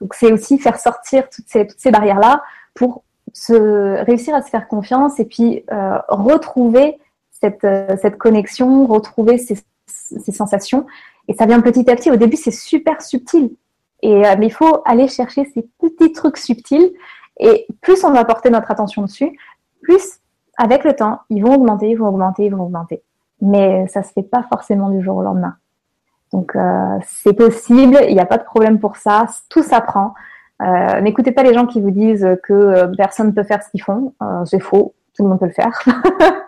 [0.00, 2.42] Donc c'est aussi faire sortir toutes ces, barrières-là
[2.74, 3.02] pour
[3.48, 6.98] réussir à se faire confiance et puis euh, retrouver
[7.30, 10.86] cette, euh, cette connexion, retrouver ces, ces sensations.
[11.26, 12.10] Et ça vient petit à petit.
[12.10, 13.50] Au début, c'est super subtil.
[14.02, 16.92] Et, euh, mais il faut aller chercher ces petits trucs subtils.
[17.40, 19.38] Et plus on va porter notre attention dessus,
[19.82, 20.20] plus
[20.56, 23.02] avec le temps, ils vont augmenter, ils vont augmenter, ils vont augmenter.
[23.40, 25.54] Mais ça se fait pas forcément du jour au lendemain.
[26.32, 30.14] Donc euh, c'est possible, il n'y a pas de problème pour ça, tout s'apprend.
[30.60, 33.70] Euh, N'écoutez pas les gens qui vous disent que euh, personne ne peut faire ce
[33.70, 35.80] qu'ils font, euh, c'est faux, tout le monde peut le faire.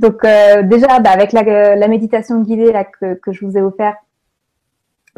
[0.00, 3.96] Donc déjà, bah, avec la, la, méditation guidée là, que, que je vous ai offert,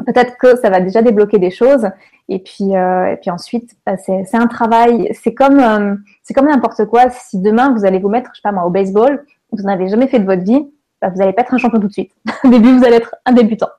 [0.05, 1.87] peut-être que ça va déjà débloquer des choses.
[2.29, 5.09] Et puis, euh, ensuite, bah, c'est un travail.
[5.13, 7.09] C'est comme, euh, c'est comme n'importe quoi.
[7.09, 10.07] Si demain vous allez vous mettre, je sais pas moi, au baseball, vous n'avez jamais
[10.07, 10.65] fait de votre vie,
[11.01, 12.13] bah, vous n'allez pas être un champion tout de suite.
[12.43, 13.69] au début, vous allez être un débutant.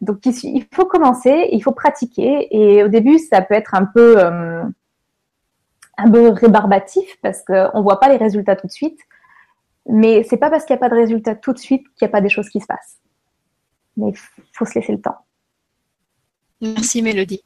[0.00, 2.48] Donc, il faut commencer, il faut pratiquer.
[2.50, 4.62] Et au début, ça peut être un peu, euh,
[5.98, 8.98] un peu rébarbatif parce qu'on voit pas les résultats tout de suite.
[9.88, 12.10] Mais c'est pas parce qu'il n'y a pas de résultats tout de suite qu'il n'y
[12.10, 12.98] a pas des choses qui se passent.
[13.96, 14.16] Mais il
[14.52, 15.18] faut se laisser le temps.
[16.62, 17.42] Merci Mélodie.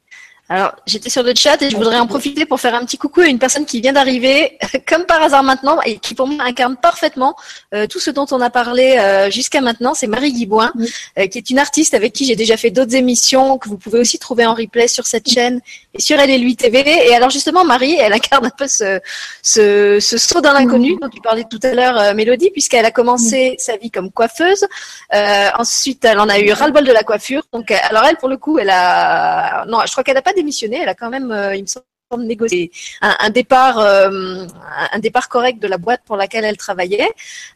[0.49, 3.19] Alors, j'étais sur le chat et je voudrais en profiter pour faire un petit coucou
[3.19, 6.77] à une personne qui vient d'arriver, comme par hasard maintenant, et qui pour moi incarne
[6.77, 7.35] parfaitement
[7.73, 9.93] euh, tout ce dont on a parlé euh, jusqu'à maintenant.
[9.93, 10.71] C'est Marie Guiboin,
[11.19, 13.99] euh, qui est une artiste avec qui j'ai déjà fait d'autres émissions que vous pouvez
[13.99, 15.59] aussi trouver en replay sur cette chaîne
[15.93, 16.79] et sur Elle et lui TV.
[17.09, 19.01] Et alors justement, Marie, elle incarne un peu ce,
[19.41, 23.55] ce, ce saut dans l'inconnu dont tu parlais tout à l'heure, Mélodie, puisqu'elle a commencé
[23.59, 24.65] sa vie comme coiffeuse.
[25.11, 27.43] ensuite, elle en a eu ras-le-bol de la coiffure.
[27.51, 29.65] Donc, alors elle, pour le coup, elle a...
[29.65, 30.79] Non, je crois qu'elle n'a pas démissionné.
[30.81, 31.85] Elle a quand même, euh, il me semble,
[32.19, 32.71] négocié
[33.01, 34.45] un, départ euh,
[34.93, 37.11] un départ correct de la boîte pour laquelle elle travaillait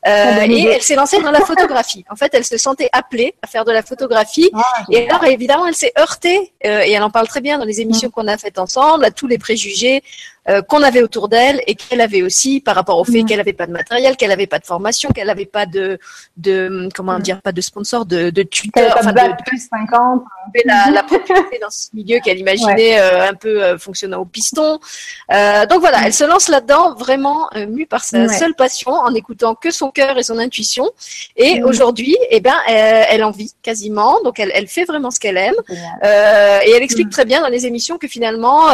[0.05, 3.47] euh, et elle s'est lancée dans la photographie en fait elle se sentait appelée à
[3.47, 7.29] faire de la photographie ah, et alors évidemment elle s'est heurtée et elle en parle
[7.29, 8.11] très bien dans les émissions mm.
[8.11, 10.03] qu'on a faites ensemble à tous les préjugés
[10.49, 13.25] euh, qu'on avait autour d'elle et qu'elle avait aussi par rapport au fait mm.
[13.27, 15.99] qu'elle n'avait pas de matériel, qu'elle n'avait pas de formation, qu'elle n'avait pas de,
[16.35, 17.21] de comment mm.
[17.21, 20.23] dire, pas de sponsor, de, de tuteur, enfin de, plus 50,
[20.65, 24.79] la, la propriété dans ce milieu qu'elle imaginait euh, un peu euh, fonctionnant au piston.
[25.29, 26.03] donc voilà, mm.
[26.05, 30.17] elle se lance là-dedans vraiment mue par sa seule passion, en écoutant que son cœur
[30.17, 30.89] et son intuition.
[31.35, 35.19] Et aujourd'hui, eh ben, elle, elle, en vit quasiment, donc elle, elle fait vraiment ce
[35.19, 35.53] qu'elle aime.
[35.69, 38.69] et elle explique très bien dans les émissions que finalement,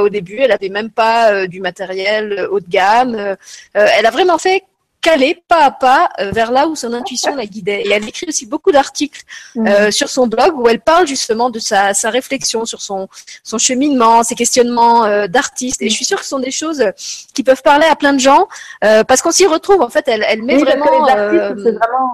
[0.00, 3.14] au début, elle avait même pas euh, du matériel euh, haut de gamme.
[3.14, 3.36] Euh,
[3.74, 4.62] elle a vraiment fait
[5.00, 7.82] caler pas à pas vers là où son intuition la guidait.
[7.82, 9.22] Et elle écrit aussi beaucoup d'articles
[9.54, 9.92] mhm.
[9.92, 13.08] sur son blog où elle parle justement de sa, réflexion sur son,
[13.44, 15.80] son cheminement, ses questionnements d'artiste.
[15.82, 16.84] Et je suis sûre que ce sont des choses
[17.32, 18.48] qui peuvent parler à plein de gens
[18.80, 19.82] parce qu'on s'y retrouve.
[19.82, 21.06] En fait, elle, elle met vraiment.
[21.06, 22.10] c'est vraiment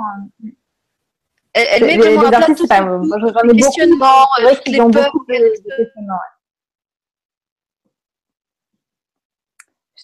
[1.55, 5.11] Elle, elle met vraiment à les questionnements, toutes les peurs.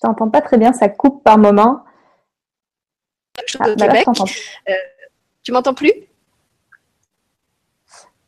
[0.01, 1.85] Je t'entends pas très bien, ça coupe par moment.
[3.59, 3.87] Ah, bah.
[4.69, 4.73] Euh,
[5.43, 5.93] tu m'entends plus?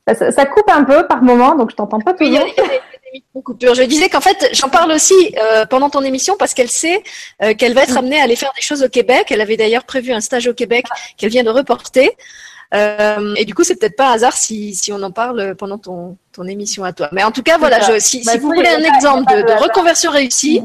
[0.07, 2.45] Ça, coupe un peu par moment, donc je t'entends pas toujours.
[2.45, 3.75] Oui, il y a coupures.
[3.75, 7.03] Je disais qu'en fait, j'en parle aussi euh, pendant ton émission parce qu'elle sait
[7.43, 9.29] euh, qu'elle va être amenée à aller faire des choses au Québec.
[9.31, 10.85] Elle avait d'ailleurs prévu un stage au Québec
[11.17, 12.11] qu'elle vient de reporter.
[12.75, 16.17] Euh, et du coup, c'est peut-être pas hasard si, si on en parle pendant ton,
[16.33, 17.09] ton émission à toi.
[17.13, 19.53] Mais en tout cas, voilà, je, si, bah, si vous voulez un exemple de, de,
[19.53, 20.63] reconversion réussie,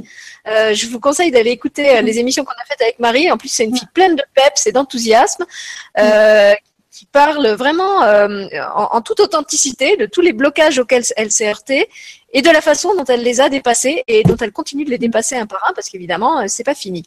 [0.48, 3.32] euh, je vous conseille d'aller écouter les émissions qu'on a faites avec Marie.
[3.32, 5.46] En plus, c'est une fille pleine de peps et d'enthousiasme.
[6.00, 6.54] Euh,
[6.98, 11.88] qui parle vraiment euh, en, toute authenticité de tous les blocages auxquels elle s'est heurtée
[12.34, 14.98] et de la façon dont elle les a dépassés et dont elle continue de les
[14.98, 17.04] dépasser un par un parce qu'évidemment, euh, c'est pas fini.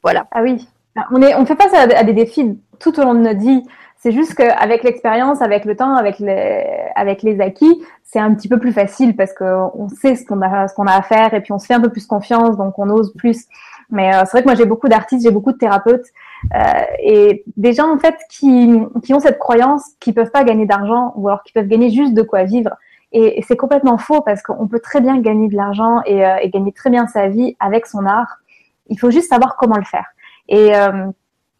[0.00, 0.28] Voilà.
[0.30, 0.64] Ah oui,
[1.10, 3.62] on, est, on fait face à, des défis tout au long de notre vie.
[4.02, 8.48] C'est juste qu'avec l'expérience, avec le temps, avec les, avec les acquis, c'est un petit
[8.48, 11.52] peu plus facile parce qu'on sait ce qu'on a, ce a à faire et puis
[11.52, 13.46] on se fait un peu plus confiance, donc on ose plus.
[13.90, 16.06] Mais euh, c'est vrai que moi j'ai beaucoup d'artistes, j'ai beaucoup de thérapeutes
[16.52, 16.58] euh,
[16.98, 21.12] et des gens en fait qui, qui ont cette croyance qu'ils peuvent pas gagner d'argent
[21.14, 22.72] ou alors qu'ils peuvent gagner juste de quoi vivre.
[23.12, 26.50] Et, c'est complètement faux parce qu'on peut très bien gagner de l'argent et, euh, et,
[26.50, 28.38] gagner très bien sa vie avec son art.
[28.88, 30.06] Il faut juste savoir comment le faire.
[30.48, 31.06] Et, euh,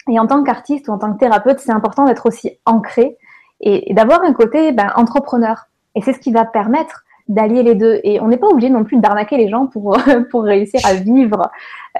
[0.09, 3.17] et en tant qu'artiste ou en tant que thérapeute, c'est important d'être aussi ancré
[3.61, 5.67] et, d'avoir un côté ben, entrepreneur.
[5.95, 8.01] Et c'est ce qui va permettre d'allier les deux.
[8.03, 9.97] Et on n'est pas obligé non plus d'arnaquer les gens pour,
[10.31, 11.51] pour réussir à vivre.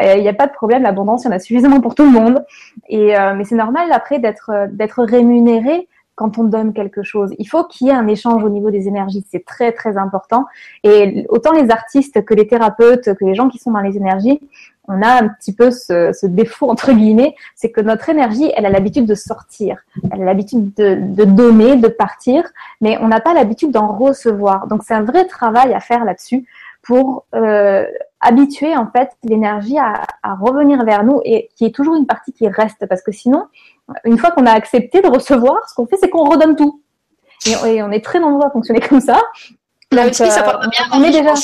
[0.03, 2.05] Euh, il n'y a pas de problème, l'abondance, il y en a suffisamment pour tout
[2.05, 2.45] le monde.
[2.89, 7.35] Et, euh, mais c'est normal après d'être, d'être rémunéré quand on donne quelque chose.
[7.39, 9.25] Il faut qu'il y ait un échange au niveau des énergies.
[9.31, 10.45] C'est très, très important.
[10.85, 14.41] Et autant les artistes que les thérapeutes, que les gens qui sont dans les énergies,
[14.89, 18.67] on a un petit peu ce, ce défaut, entre guillemets, c'est que notre énergie, elle
[18.67, 19.79] a l'habitude de sortir.
[20.11, 22.45] Elle a l'habitude de, de, donner, de partir,
[22.81, 24.67] mais on n'a pas l'habitude d'en recevoir.
[24.67, 26.47] Donc, c'est un vrai travail à faire là-dessus
[26.83, 27.87] pour euh,
[28.21, 32.33] habituer, en fait, l'énergie à, à revenir vers nous et qui est toujours une partie
[32.33, 32.85] qui reste.
[32.87, 33.47] Parce que sinon,
[34.05, 36.83] une fois qu'on a accepté de recevoir, ce qu'on fait, c'est qu'on redonne tout.
[37.47, 39.21] Et, on est très nombreux à fonctionner comme ça.
[39.91, 40.69] Là aussi, ça euh.
[40.93, 41.35] On est déjà.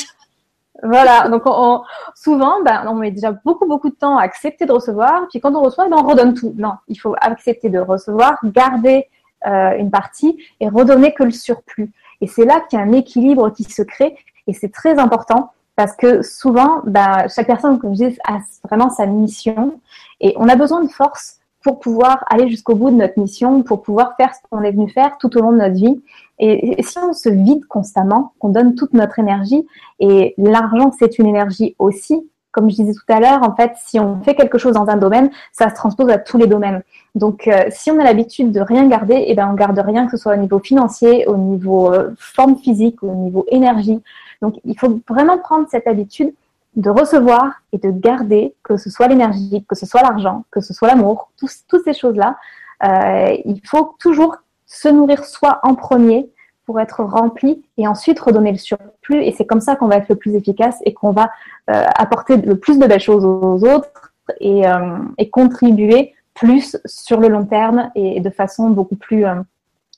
[0.83, 1.81] Voilà, donc on,
[2.15, 5.53] souvent, ben, on met déjà beaucoup, beaucoup de temps à accepter de recevoir, puis quand
[5.55, 6.53] on reçoit, ben, on redonne tout.
[6.57, 9.07] Non, il faut accepter de recevoir, garder
[9.45, 11.91] euh, une partie et redonner que le surplus.
[12.21, 14.17] Et c'est là qu'il y a un équilibre qui se crée,
[14.47, 18.89] et c'est très important parce que souvent, ben, chaque personne, comme je dis, a vraiment
[18.89, 19.79] sa mission,
[20.19, 23.81] et on a besoin de force pour pouvoir aller jusqu'au bout de notre mission, pour
[23.81, 26.01] pouvoir faire ce qu'on est venu faire tout au long de notre vie.
[26.39, 29.65] Et, si on se vide constamment, qu'on donne toute notre énergie,
[29.99, 33.99] et l'argent c'est une énergie aussi, comme je disais tout à l'heure, en fait, si
[33.99, 36.81] on fait quelque chose dans un domaine, ça se transpose à tous les domaines.
[37.13, 40.05] Donc, euh, si on a l'habitude de rien garder, et eh ben, on garde rien,
[40.05, 44.01] que ce soit au niveau financier, au niveau euh, forme physique, au niveau énergie.
[44.41, 46.33] Donc, il faut vraiment prendre cette habitude
[46.75, 50.73] de recevoir et de garder, que ce soit l'énergie, que ce soit l'argent, que ce
[50.73, 52.37] soit l'amour, toutes ces choses-là.
[52.83, 56.29] Euh, il faut toujours se nourrir soi en premier
[56.69, 59.23] pour être rempli et ensuite redonner le surplus.
[59.23, 61.31] Et c'est comme ça qu'on va être le plus efficace et qu'on va
[61.71, 67.19] euh, apporter le plus de belles choses aux autres et, euh, et, contribuer plus sur
[67.19, 69.41] le long terme et de façon beaucoup plus, euh,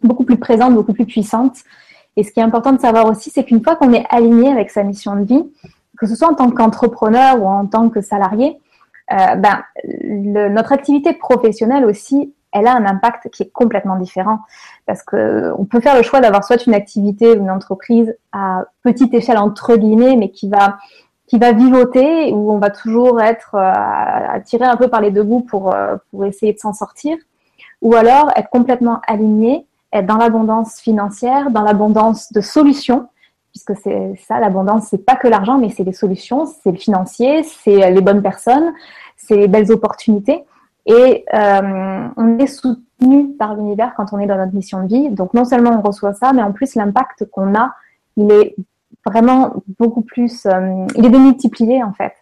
[0.01, 1.57] beaucoup plus présente, beaucoup plus puissante.
[2.15, 4.69] Et ce qui est important de savoir aussi, c'est qu'une fois qu'on est aligné avec
[4.69, 5.43] sa mission de vie,
[6.01, 8.59] que ce soit en tant qu'entrepreneur ou en tant que salarié,
[9.11, 9.61] euh, ben,
[10.49, 14.39] notre activité professionnelle aussi, elle a un impact qui est complètement différent.
[14.87, 18.65] Parce que on peut faire le choix d'avoir soit une activité ou une entreprise à
[18.81, 20.79] petite échelle entre guillemets, mais qui va
[21.27, 25.23] qui va vivoter où on va toujours être euh, attiré un peu par les deux
[25.23, 27.15] bouts pour euh, pour essayer de s'en sortir,
[27.83, 33.07] ou alors être complètement aligné, être dans l'abondance financière, dans l'abondance de solutions
[33.51, 37.43] puisque c'est ça l'abondance, c'est pas que l'argent, mais c'est les solutions, c'est le financier,
[37.43, 38.73] c'est les bonnes personnes,
[39.17, 40.43] c'est les belles opportunités.
[40.85, 45.09] Et euh, on est soutenu par l'univers quand on est dans notre mission de vie.
[45.09, 47.73] Donc non seulement on reçoit ça, mais en plus l'impact qu'on a,
[48.17, 48.55] il est
[49.05, 52.13] vraiment beaucoup plus, euh, il est démultiplié en fait.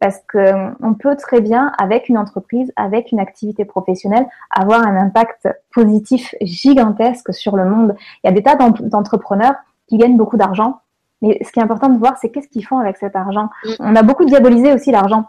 [0.00, 4.96] Parce que on peut très bien, avec une entreprise, avec une activité professionnelle, avoir un
[4.96, 7.94] impact positif gigantesque sur le monde.
[8.22, 9.54] Il y a des tas d'entrepreneurs
[9.86, 10.80] qui gagnent beaucoup d'argent.
[11.22, 13.48] Mais ce qui est important de voir, c'est qu'est-ce qu'ils font avec cet argent.
[13.64, 13.70] Mm.
[13.80, 15.26] On a beaucoup diabolisé aussi l'argent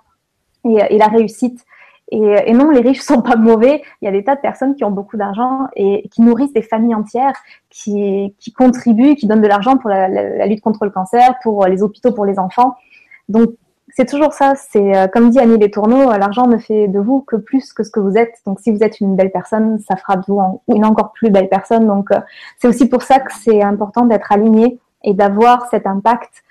[0.65, 1.63] et, la réussite.
[2.11, 3.81] Et, non, les riches sont pas mauvais.
[4.01, 6.61] Il y a des tas de personnes qui ont beaucoup d'argent et qui nourrissent des
[6.61, 7.35] familles entières,
[7.69, 11.81] qui, qui contribuent, qui donnent de l'argent pour la, lutte contre le cancer, pour les
[11.81, 12.75] hôpitaux pour les enfants.
[13.29, 13.51] Donc,
[13.95, 14.55] c'est toujours ça.
[14.55, 17.83] C'est euh, comme dit Annie Les Tourneaux, l'argent ne fait de vous que plus que
[17.83, 18.35] ce que vous êtes.
[18.45, 21.47] Donc, si vous êtes une belle personne, ça fera de vous une encore plus belle
[21.47, 21.87] personne.
[21.87, 22.09] Donc,
[22.59, 26.43] c'est aussi pour ça que c'est important d'être aligné et d'avoir cet impact,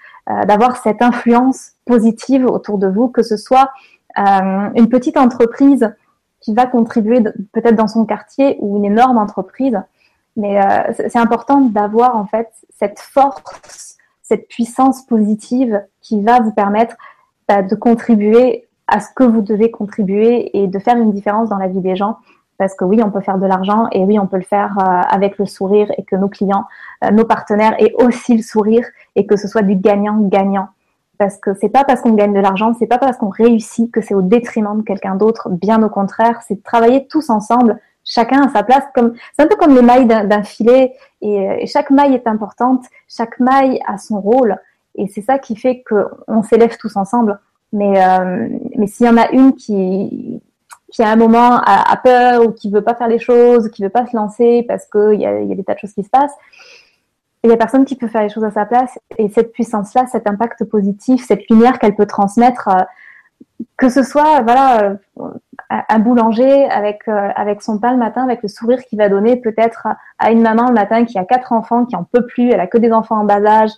[0.47, 3.71] d'avoir cette influence positive autour de vous, que ce soit
[4.17, 5.93] une petite entreprise
[6.41, 7.21] qui va contribuer
[7.53, 9.79] peut-être dans son quartier ou une énorme entreprise.
[10.37, 10.61] Mais
[10.95, 16.97] c'est important d'avoir en fait cette force cette puissance positive qui va vous permettre
[17.49, 21.59] bah, de contribuer à ce que vous devez contribuer et de faire une différence dans
[21.59, 22.19] la vie des gens.
[22.59, 25.01] Parce que oui, on peut faire de l'argent et oui, on peut le faire euh,
[25.11, 26.65] avec le sourire et que nos clients,
[27.05, 28.87] euh, nos partenaires aient aussi le sourire
[29.17, 30.69] et que ce soit du gagnant-gagnant.
[31.19, 34.01] Parce que c'est pas parce qu'on gagne de l'argent, c'est pas parce qu'on réussit que
[34.01, 35.49] c'est au détriment de quelqu'un d'autre.
[35.51, 38.85] Bien au contraire, c'est de travailler tous ensemble chacun à sa place.
[38.95, 42.85] Comme c'est un peu comme les mailles d'un filet, et, et, chaque maille est importante.
[43.09, 44.59] Chaque maille a son rôle,
[44.95, 47.39] et c'est ça qui fait qu'on s'élève tous ensemble.
[47.73, 50.41] Mais euh, mais s'il y en a une qui
[50.93, 53.89] qui à un moment a, peur ou qui veut pas faire les choses, qui veut
[53.89, 56.09] pas se lancer parce qu'il y a, y a des tas de choses qui se
[56.09, 56.37] passent,
[57.43, 58.97] il y a personne qui peut faire les choses à sa place.
[59.19, 62.83] Et cette puissance-là, cet impact positif, cette lumière qu'elle peut transmettre, euh,
[63.77, 64.97] que ce soit voilà
[65.69, 69.37] un boulanger avec euh, avec son pain le matin, avec le sourire qu'il va donner
[69.37, 69.89] peut-être
[70.19, 72.67] à une maman le matin qui a quatre enfants, qui en peut plus, elle a
[72.67, 73.73] que des enfants en bas âge,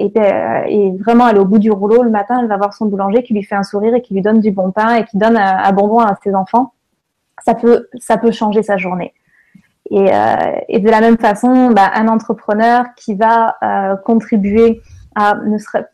[0.00, 2.86] et, euh, vraiment elle est au bout du rouleau le matin, elle va voir son
[2.86, 5.18] boulanger qui lui fait un sourire et qui lui donne du bon pain et qui
[5.18, 6.72] donne un, bonbon à ses enfants.
[7.44, 9.12] Ça peut ça peut changer sa journée.
[9.90, 13.56] Et, euh, de la même façon, bah, un entrepreneur qui va
[14.04, 14.80] contribuer
[15.14, 15.86] à ne serait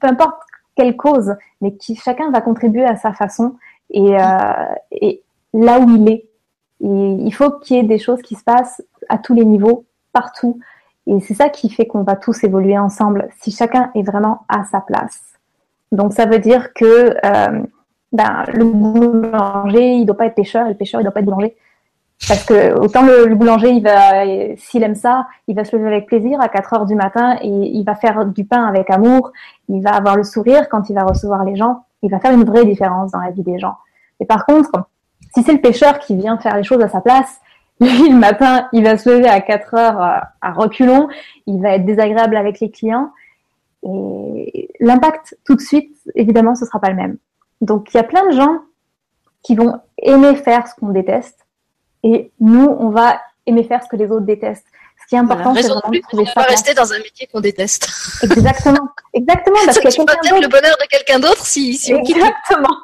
[0.00, 0.40] peu importe
[0.74, 3.56] quelle cause, mais qui chacun va contribuer à sa façon
[3.90, 5.22] et, euh, et
[5.52, 6.28] là où il est.
[6.80, 9.86] Et il faut qu'il y ait des choses qui se passent à tous les niveaux,
[10.12, 10.60] partout.
[11.06, 14.64] Et c'est ça qui fait qu'on va tous évoluer ensemble, si chacun est vraiment à
[14.64, 15.20] sa place.
[15.92, 17.62] Donc ça veut dire que euh,
[18.12, 21.26] ben, le boulanger, il doit pas être pêcheur, et le pêcheur, il doit pas être
[21.26, 21.56] boulanger.
[22.28, 24.24] Parce que autant le, boulanger, il va,
[24.56, 27.48] s'il aime ça, il va se lever avec plaisir à 4 heures du matin et
[27.48, 29.32] il va faire du pain avec amour.
[29.68, 31.84] Il va avoir le sourire quand il va recevoir les gens.
[32.02, 33.76] Il va faire une vraie différence dans la vie des gens.
[34.18, 34.70] Et par contre,
[35.34, 37.40] si c'est le pêcheur qui vient faire les choses à sa place,
[37.80, 41.08] lui, le matin, il va se lever à 4 heures euh, à reculons,
[41.46, 43.10] il va être désagréable avec les clients.
[43.82, 47.18] Et l'impact tout de suite, évidemment, ce sera pas le même.
[47.60, 48.60] Donc, il y a plein de gens
[49.42, 51.46] qui vont aimer faire ce qu'on déteste
[52.02, 54.66] et nous, on va aimer faire ce que les autres détestent.
[55.02, 56.32] Ce qui est important, c'est vraiment de trouver ça.
[56.34, 57.88] pas rester dans un métier qu'on déteste.
[58.22, 58.88] Exactement.
[59.12, 59.56] Exactement.
[59.64, 62.16] Parce que peut-être le bonheur de quelqu'un d'autre si, si on quitte.
[62.16, 62.76] Exactement.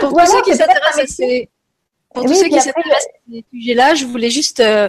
[0.00, 1.50] Pour tous ceux qui s'intéressent à ces,
[2.14, 4.88] pour tous ceux qui s'intéressent à ces sujets-là, je voulais juste euh,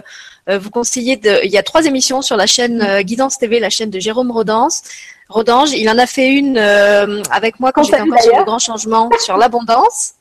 [0.58, 1.40] vous conseiller de.
[1.44, 4.30] Il y a trois émissions sur la chaîne euh, Guidance TV, la chaîne de Jérôme
[4.30, 4.82] Rodance.
[5.28, 9.08] Rodange, il en a fait une avec moi quand j'étais encore sur le grand changement
[9.20, 10.14] sur l'abondance.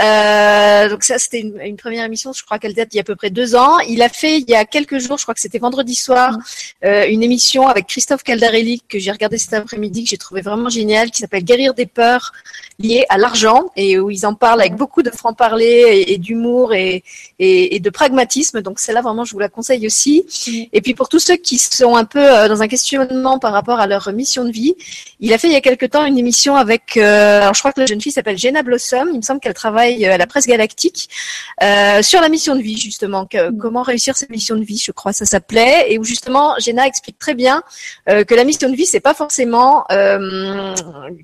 [0.00, 3.04] Euh, donc ça, c'était une, première émission, je crois qu'elle date il y a à
[3.04, 3.78] peu près deux ans.
[3.80, 6.42] Il a fait il y a quelques jours, je crois que c'était vendredi soir, mm.
[6.84, 10.68] euh, une émission avec Christophe Caldarelli que j'ai regardé cet après-midi, que j'ai trouvé vraiment
[10.68, 12.32] génial, qui s'appelle Guérir des peurs
[12.78, 14.76] liées à l'argent et où ils en parlent avec mm.
[14.76, 17.02] beaucoup de franc-parler et, d'humour et,
[17.40, 18.62] et, de pragmatisme.
[18.62, 20.24] Donc celle-là, vraiment, je vous la conseille aussi.
[20.46, 20.62] Mm.
[20.72, 23.80] Et puis pour tous ceux qui sont un peu euh, dans un questionnement par rapport
[23.80, 24.74] à leur mission de vie,
[25.20, 27.80] il a fait il y a quelque temps une émission avec, alors je crois que
[27.80, 29.08] la jeune fille s'appelle Jenna Blossom.
[29.12, 31.08] Il me semble qu'elle travaille euh, à la presse galactique
[31.62, 33.58] euh, sur la mission de vie justement, que, mm.
[33.58, 37.18] comment réussir sa mission de vie, je crois ça s'appelait, et où justement Jenna explique
[37.18, 37.62] très bien
[38.08, 39.84] euh, que la mission de vie c'est pas forcément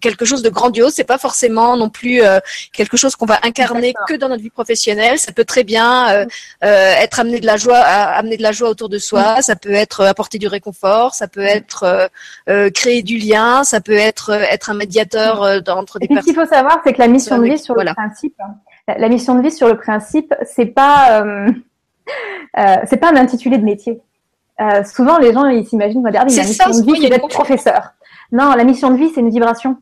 [0.01, 2.23] quelque chose de grandiose, c'est pas forcément non plus
[2.73, 5.19] quelque chose qu'on va incarner que dans notre vie professionnelle.
[5.19, 6.27] Ça peut très bien
[6.63, 7.79] être amener de la joie,
[8.15, 9.43] amener de la joie autour de soi.
[9.43, 11.15] Ça peut être apporter du réconfort.
[11.15, 12.11] Ça peut être
[12.75, 13.65] créer du lien.
[13.65, 16.23] Ça peut être être un médiateur entre des personnes.
[16.23, 18.35] Ce qu'il faut savoir, c'est que la mission de vie, sur le principe,
[18.87, 21.51] la, mission de vie sur le principe, c'est pas euh,
[22.59, 24.01] euh, c'est pas un intitulé de métier.
[24.61, 27.29] Euh, souvent, les gens ils s'imaginent regarde, il a une mission de vie, c'est d'être
[27.29, 27.95] professeur.
[28.31, 29.77] Non, la mission de vie, c'est une vibration.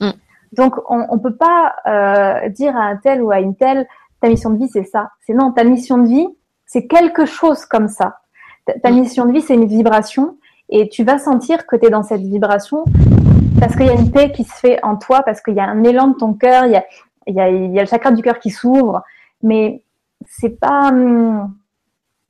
[0.00, 0.10] Mm.
[0.52, 3.86] Donc, on, on peut pas euh, dire à un tel ou à une telle,
[4.20, 5.10] ta mission de vie, c'est ça.
[5.26, 6.26] C'est non, ta mission de vie,
[6.70, 8.20] c'est quelque chose comme ça.
[8.64, 8.94] Ta, mm.
[8.94, 10.36] mission de vie, c'est une vibration,
[10.68, 12.84] et tu vas sentir que tu es dans cette vibration
[13.58, 15.64] parce qu'il y a une paix qui se fait en toi, parce qu'il y a
[15.64, 16.84] un élan de ton cœur, il y a,
[17.26, 19.02] il y a, il y a le chakra du cœur qui s'ouvre,
[19.42, 19.82] mais
[20.26, 21.52] c'est pas hum,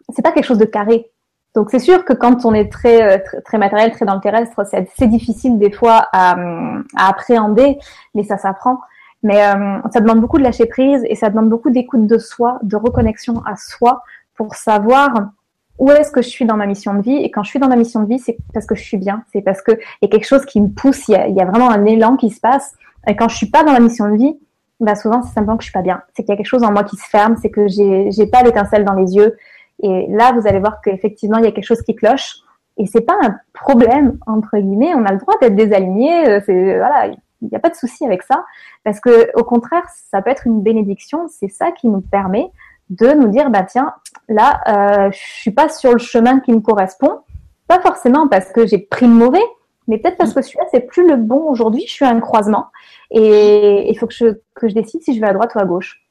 [0.09, 1.11] c'est pas quelque chose de carré.
[1.55, 4.65] Donc c'est sûr que quand on est très, euh, très, matériel, très dans le terrestre,
[4.65, 7.79] c'est assez difficile des fois à, hum, à appréhender,
[8.15, 8.81] mais ça s'apprend.
[9.23, 12.59] Mais euh, ça demande beaucoup de lâcher prise et ça demande beaucoup d'écoute de soi,
[12.63, 14.03] de reconnexion à soi
[14.41, 15.33] pour savoir
[15.79, 17.17] où est-ce que je suis dans ma mission de vie.
[17.17, 19.23] Et quand je suis dans ma mission de vie, c'est parce que je suis bien.
[19.35, 21.85] C'est parce qu'il y a quelque chose qui me pousse, il y, a, vraiment un
[21.85, 22.75] élan qui se passe.
[23.07, 24.35] Et quand je suis pas dans la mission de vie,
[24.81, 26.01] bah souvent c'est simplement que je suis pas bien.
[26.15, 28.27] C'est qu'il y a quelque chose en moi qui se ferme, c'est que j'ai j'ai
[28.27, 29.37] pas l'étincelle dans les yeux.
[29.83, 32.37] Et là, vous allez voir qu'effectivement, il y a quelque chose qui cloche.
[32.79, 34.95] Et c'est pas un problème entre guillemets.
[34.95, 36.27] On a le droit d'être désaligné.
[36.27, 37.09] Euh, c'est voilà,
[37.43, 38.43] il n'y a pas de souci avec ça,
[38.85, 41.29] parce que au contraire, ça peut être une bénédiction.
[41.29, 42.51] C'est ça qui nous permet
[42.91, 43.95] de nous dire, bah tiens,
[44.29, 47.21] là, euh, je suis pas sur le chemin qui me correspond.
[47.69, 49.43] Pas forcément parce que j'ai pris le mauvais,
[49.87, 51.85] mais peut-être parce que celui-là, c'est plus le bon aujourd'hui.
[51.87, 52.67] Je suis à un croisement
[53.11, 55.65] et il faut que je, que je décide si je vais à droite ou à
[55.65, 56.03] gauche.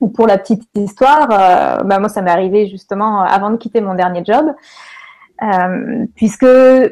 [0.00, 3.80] Ou pour la petite histoire, euh, bah moi, ça m'est arrivé justement avant de quitter
[3.80, 4.46] mon dernier job.
[5.42, 6.46] Euh, puisque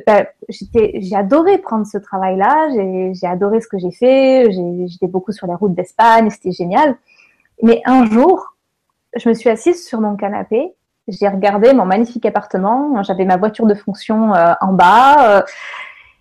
[0.07, 2.69] bah, j'ai adoré prendre ce travail-là,
[3.13, 6.97] j'ai adoré ce que j'ai fait, j'étais beaucoup sur les routes d'Espagne, c'était génial.
[7.63, 8.52] Mais un jour,
[9.17, 10.75] je me suis assise sur mon canapé,
[11.09, 15.43] j'ai regardé mon magnifique appartement, j'avais ma voiture de fonction euh, en bas, euh,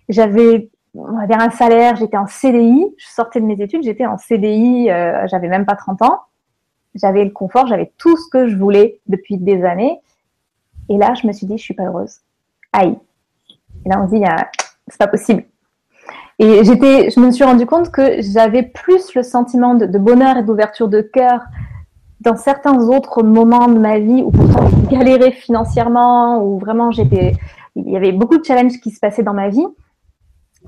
[0.08, 5.26] j'avais un salaire, j'étais en CDI, je sortais de mes études, j'étais en CDI, euh,
[5.28, 6.20] j'avais même pas 30 ans,
[6.94, 10.00] j'avais le confort, j'avais tout ce que je voulais depuis des années.
[10.88, 12.16] Et là, je me suis dit, je suis pas heureuse.
[12.72, 12.98] Aïe.
[13.86, 14.24] Et là, on se dit,
[14.88, 15.44] c'est pas possible.
[16.38, 20.42] Et j'étais, je me suis rendu compte que j'avais plus le sentiment de, bonheur et
[20.42, 21.40] d'ouverture de cœur
[22.22, 27.32] dans certains autres moments de ma vie où pourtant je galérais financièrement, où vraiment j'étais,
[27.74, 29.66] il y avait beaucoup de challenges qui se passaient dans ma vie.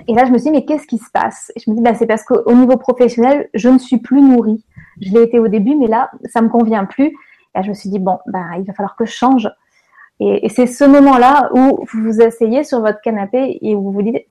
[0.08, 1.52] Et là, je me suis dit, mais qu'est-ce qui se passe?
[1.56, 4.64] Je me dis, bah, c'est parce qu'au niveau professionnel, je ne suis plus nourrie.
[5.00, 7.06] Je l'ai été au début, mais là, ça me convient plus.
[7.06, 7.14] Et
[7.54, 9.48] là, je me suis dit, bon, bah, il va falloir que je change.
[10.20, 14.02] Et c'est ce moment-là où vous vous asseyez sur votre canapé et où vous vous
[14.02, 14.24] dites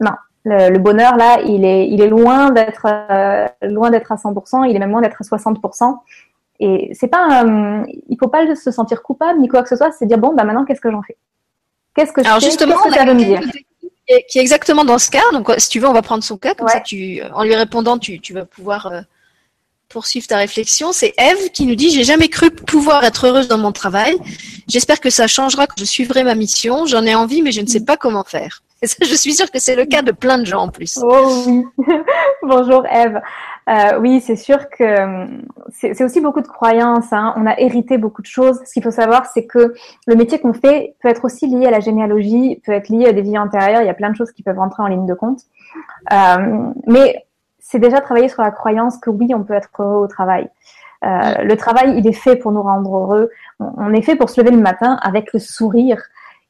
[0.00, 0.12] non,
[0.44, 4.68] le, le bonheur là, il est, il est loin d'être euh, loin d'être à 100%,
[4.68, 5.98] il est même loin d'être à 60%.
[6.60, 9.90] Et c'est pas, euh, il faut pas se sentir coupable ni quoi que ce soit,
[9.92, 11.16] c'est dire bon bah maintenant qu'est-ce que j'en fais?
[11.94, 12.46] Qu'est-ce que je Alors fais?
[12.46, 13.40] Justement, Qu'est-ce que ça veut me dire?
[14.28, 15.22] qui est exactement dans ce cas.
[15.32, 16.54] Donc, si tu veux, on va prendre son cas.
[16.54, 16.72] Comme ouais.
[16.72, 19.00] ça, tu, en lui répondant, tu, tu vas pouvoir euh,
[19.88, 20.92] poursuivre ta réflexion.
[20.92, 24.16] C'est Eve qui nous dit J'ai jamais cru pouvoir être heureuse dans mon travail.
[24.68, 26.86] J'espère que ça changera quand je suivrai ma mission.
[26.86, 28.62] J'en ai envie, mais je ne sais pas comment faire.
[28.82, 30.98] Je suis sûre que c'est le cas de plein de gens en plus.
[31.02, 31.64] Oh oui.
[32.42, 33.20] Bonjour Eve.
[33.68, 35.26] Euh, oui, c'est sûr que
[35.70, 37.12] c'est aussi beaucoup de croyances.
[37.12, 37.32] Hein.
[37.36, 38.60] On a hérité beaucoup de choses.
[38.66, 39.74] Ce qu'il faut savoir, c'est que
[40.06, 43.12] le métier qu'on fait peut être aussi lié à la généalogie, peut être lié à
[43.12, 43.80] des vies antérieures.
[43.80, 45.40] Il y a plein de choses qui peuvent rentrer en ligne de compte.
[46.12, 47.24] Euh, mais
[47.58, 50.50] c'est déjà travailler sur la croyance que oui, on peut être heureux au travail.
[51.04, 53.30] Euh, le travail, il est fait pour nous rendre heureux.
[53.60, 56.02] On est fait pour se lever le matin avec le sourire.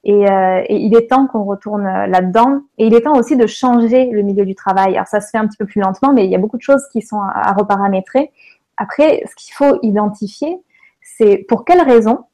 [0.05, 2.61] Et, euh, et il est temps qu'on retourne là-dedans.
[2.79, 4.95] Et il est temps aussi de changer le milieu du travail.
[4.95, 6.63] Alors ça se fait un petit peu plus lentement, mais il y a beaucoup de
[6.63, 8.31] choses qui sont à, reparamétrer.
[8.77, 10.59] Après, ce qu'il faut identifier,
[11.01, 12.25] c'est pour quelle raison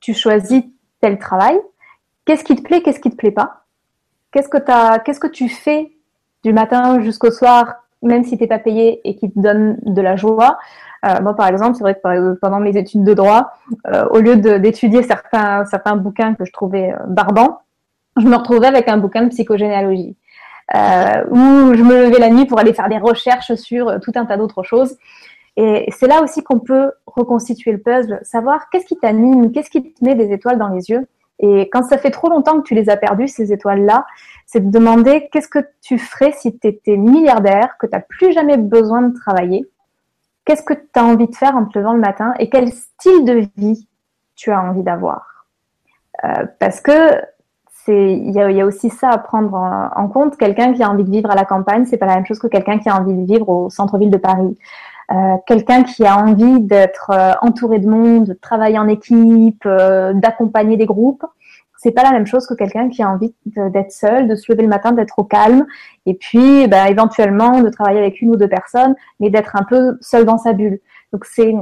[0.00, 0.62] tu choisis
[1.00, 1.58] tel travail,
[2.24, 3.64] qu'est-ce qui te plaît, qu'est-ce qui te plaît pas,
[4.32, 4.58] qu'est-ce que
[5.04, 5.92] qu'est-ce que tu fais
[6.42, 10.16] du matin jusqu'au soir même si t'es pas payé et qui te donne de la
[10.16, 10.58] joie?
[11.04, 13.52] Euh, moi, par exemple, c'est vrai que pendant mes études de droit,
[13.92, 17.60] euh, au lieu d'étudier certains, certains bouquins que je trouvais euh, barbants,
[18.16, 20.16] je me retrouvais avec un bouquin de psychogénéalogie.
[20.74, 24.24] Euh, où je me levais la nuit pour aller faire des recherches sur tout un
[24.24, 24.96] tas d'autres choses.
[25.56, 29.92] Et c'est là aussi qu'on peut reconstituer le puzzle, savoir qu'est-ce qui t'anime, qu'est-ce qui
[29.92, 31.06] te met des étoiles dans les yeux.
[31.38, 34.06] Et quand ça fait trop longtemps que tu les as perdues, ces étoiles-là,
[34.46, 38.32] c'est de demander qu'est-ce que tu ferais si tu étais milliardaire, que tu n'as plus
[38.32, 39.66] jamais besoin de travailler.
[40.44, 43.24] Qu'est-ce que tu as envie de faire en te levant le matin et quel style
[43.24, 43.88] de vie
[44.36, 45.46] tu as envie d'avoir?
[46.24, 47.22] Euh, parce que
[47.86, 50.38] il y a, aussi ça à prendre en, compte.
[50.38, 52.46] Quelqu'un qui a envie de vivre à la campagne, c'est pas la même chose que
[52.46, 54.56] quelqu'un qui a envie de vivre au centre-ville de Paris.
[55.12, 59.68] Euh, quelqu'un qui a envie d'être euh, entouré de monde, de travailler en équipe,
[60.14, 61.26] d'accompagner des groupes,
[61.84, 64.62] c'est pas la même chose que quelqu'un qui a envie d'être seul, de se lever
[64.62, 65.66] le matin, d'être au calme,
[66.06, 69.98] et puis bah, éventuellement de travailler avec une ou deux personnes, mais d'être un peu
[70.00, 70.80] seul dans sa bulle.
[71.12, 71.54] Donc c'est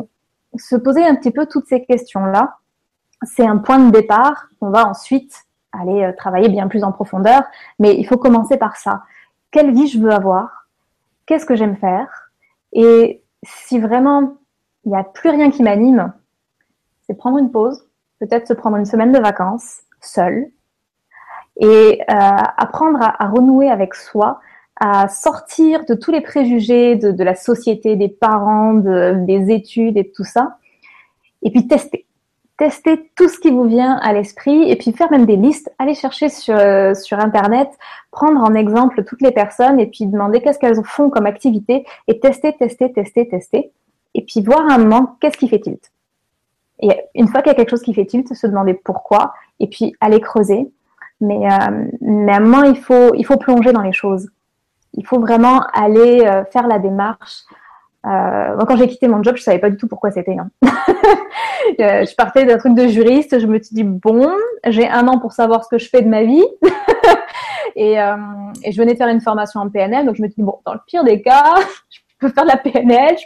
[0.56, 2.58] se poser un petit peu toutes ces questions-là.
[3.24, 4.46] C'est un point de départ.
[4.60, 5.34] On va ensuite
[5.72, 7.42] aller travailler bien plus en profondeur,
[7.80, 9.02] mais il faut commencer par ça.
[9.50, 10.68] Quelle vie je veux avoir?
[11.26, 12.30] Qu'est-ce que j'aime faire?
[12.72, 14.36] Et si vraiment
[14.84, 16.12] il n'y a plus rien qui m'anime,
[17.08, 17.88] c'est prendre une pause,
[18.20, 20.50] peut-être se prendre une semaine de vacances, seul,
[21.60, 22.14] et euh,
[22.56, 24.40] apprendre à, renouer avec soi,
[24.80, 30.10] à sortir de tous les préjugés de, la société, des parents, de, des études et
[30.10, 30.56] tout ça,
[31.42, 32.06] et puis tester.
[32.58, 35.94] Tester tout ce qui vous vient à l'esprit et puis faire même des listes, aller
[35.94, 37.68] chercher sur, euh, sur Internet,
[38.10, 42.20] prendre en exemple toutes les personnes et puis demander qu'est-ce qu'elles font comme activité et
[42.20, 43.72] tester, tester, tester, tester.
[44.14, 45.90] Et puis voir un moment qu'est-ce qui fait tilt.
[46.82, 49.68] Et une fois qu'il y a quelque chose qui fait tilt, se demander pourquoi, et
[49.68, 50.68] puis aller creuser.
[51.20, 54.28] Mais, euh, à un moment, il faut, il faut plonger dans les choses.
[54.94, 57.44] Il faut vraiment aller euh, faire la démarche.
[58.04, 60.36] Euh, quand j'ai quitté mon job, je savais pas du tout pourquoi c'était.
[60.36, 60.50] Hein.
[61.78, 63.38] Je partais d'un truc de juriste.
[63.38, 64.28] Je me suis dit bon,
[64.66, 66.44] j'ai un an pour savoir ce que je fais de ma vie.
[67.76, 70.42] et, et, je venais de faire une formation en PNL, donc je me suis dit
[70.42, 71.54] bon, dans le pire des cas,
[71.90, 73.16] je peux faire de la PNL.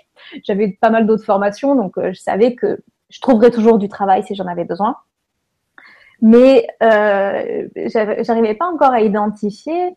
[0.44, 2.78] J'avais pas mal d'autres formations, donc je savais que
[3.10, 4.96] je trouverais toujours du travail si j'en avais besoin.
[6.22, 7.68] Mais euh,
[8.20, 9.96] j'arrivais pas encore à identifier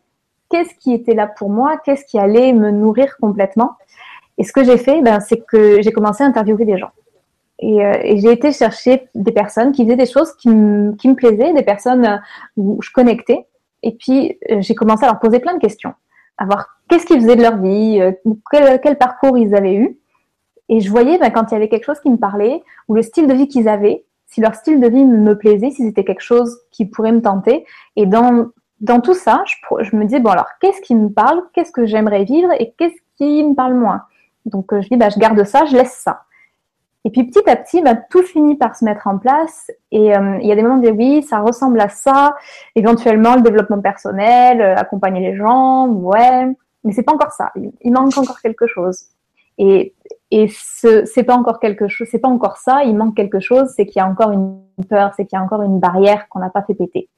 [0.50, 3.76] qu'est-ce qui était là pour moi, qu'est-ce qui allait me nourrir complètement.
[4.36, 6.90] Et ce que j'ai fait, ben, c'est que j'ai commencé à interviewer des gens.
[7.60, 11.14] Et, euh, et j'ai été chercher des personnes qui faisaient des choses qui, qui me
[11.14, 12.16] plaisaient, des personnes euh,
[12.56, 13.46] où je connectais.
[13.82, 15.92] Et puis, euh, j'ai commencé à leur poser plein de questions.
[16.38, 18.00] À voir qu'est-ce qu'ils faisaient de leur vie,
[18.50, 19.98] quel, quel, parcours ils avaient eu.
[20.70, 23.02] Et je voyais ben, quand il y avait quelque chose qui me parlait, ou le
[23.02, 26.22] style de vie qu'ils avaient, si leur style de vie me plaisait, si c'était quelque
[26.22, 27.66] chose qui pourrait me tenter.
[27.96, 28.46] Et dans,
[28.80, 32.24] dans tout ça, je, me disais, bon alors, qu'est-ce qui me parle, qu'est-ce que j'aimerais
[32.24, 34.04] vivre et qu'est-ce qui me parle moins?
[34.46, 36.22] Donc je dis, bah, je garde ça, je laisse ça.
[37.04, 39.70] Et puis petit à petit, bah, tout finit par se mettre en place.
[39.90, 42.36] Et euh, il y a des moments où on dit oui, ça ressemble à ça.
[42.76, 46.46] Éventuellement, le développement personnel, euh, accompagner les gens, ouais.
[46.84, 47.52] Mais c'est pas encore ça.
[47.80, 49.06] Il, manque encore quelque chose.
[49.58, 49.94] Et,
[50.30, 52.84] et ce c'est pas encore quelque chose, c'est pas encore ça.
[52.84, 55.44] Il manque quelque chose, c'est qu'il y a encore une peur, c'est qu'il y a
[55.44, 57.08] encore une barrière qu'on n'a pas fait péter.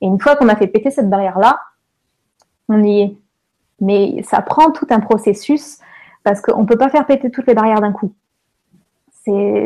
[0.00, 1.60] Et une fois qu'on a fait péter cette barrière-là,
[2.68, 3.16] on y est.
[3.80, 5.78] Mais ça prend tout un processus
[6.22, 8.12] parce qu'on peut pas faire péter toutes les barrières d'un coup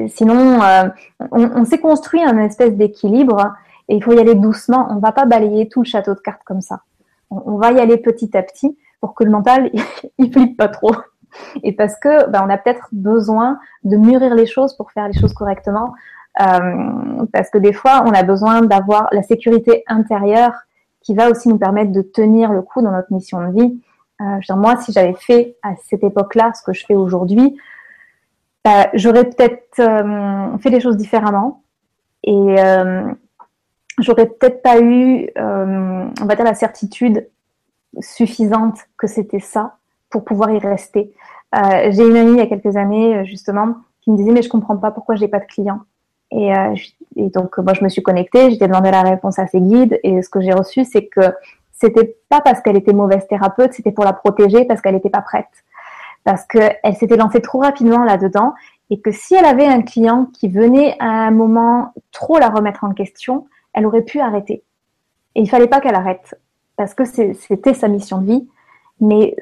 [0.09, 0.89] sinon, euh,
[1.31, 3.55] on, s'est construit un espèce d'équilibre
[3.89, 4.89] et il faut y aller doucement.
[4.91, 6.81] On ne va pas balayer tout le château de cartes comme ça.
[7.31, 9.71] On, va y aller petit à petit pour que le mental
[10.19, 10.95] il flippe pas trop.
[11.63, 15.19] Et parce que ben, on a peut-être besoin de mûrir les choses pour faire les
[15.19, 15.95] choses correctement.
[16.41, 20.53] Euh, parce que des fois, on a besoin d'avoir la sécurité intérieure
[21.01, 23.81] qui va aussi nous permettre de tenir le coup dans notre mission de vie.
[24.21, 27.57] Euh, je veux moi, si j'avais fait à cette époque-là ce que je fais aujourd'hui,
[28.65, 31.63] bah, j'aurais peut-être euh, fait les choses différemment
[32.27, 32.57] et
[33.99, 37.29] j'aurais peut-être pas eu, on va dire, la certitude
[38.01, 39.77] suffisante que c'était ça
[40.15, 41.13] pour pouvoir y rester.
[41.57, 44.49] Euh, j'ai une amie il y a quelques années justement qui me disait mais je
[44.49, 45.81] comprends pas pourquoi j'ai pas de clients.
[46.31, 46.53] Et,
[47.17, 50.23] et, donc moi je me suis connectée, j'ai demandé la réponse à ses guides et
[50.23, 51.33] ce que j'ai reçu c'est que
[51.73, 55.21] c'était pas parce qu'elle était mauvaise thérapeute, c'était pour la protéger parce qu'elle n'était pas
[55.21, 55.47] prête
[56.25, 58.55] parce qu'elle s'était lancée trop rapidement là-dedans
[58.91, 62.85] et que si elle avait un client qui venait à un moment trop la remettre
[62.85, 64.63] en question, elle aurait pu arrêter.
[65.35, 66.35] Et il fallait pas qu'elle arrête
[66.77, 68.49] parce que c'était sa mission de vie,
[69.01, 69.37] mais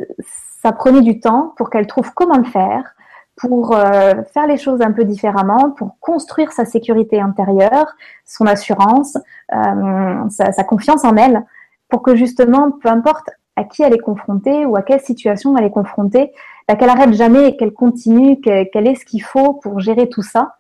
[0.62, 2.94] ça prenait du temps pour qu'elle trouve comment le faire,
[3.36, 7.86] pour euh, faire les choses un peu différemment, pour construire sa sécurité intérieure,
[8.24, 9.18] son assurance,
[9.52, 11.44] euh, sa, confiance en elle,
[11.88, 15.64] pour que justement, peu importe à qui elle est confrontée ou à quelle situation elle
[15.64, 16.32] est confrontée,
[16.68, 20.22] bah, qu'elle arrête jamais et qu'elle continue, qu'elle ait ce qu'il faut pour gérer tout
[20.22, 20.56] ça,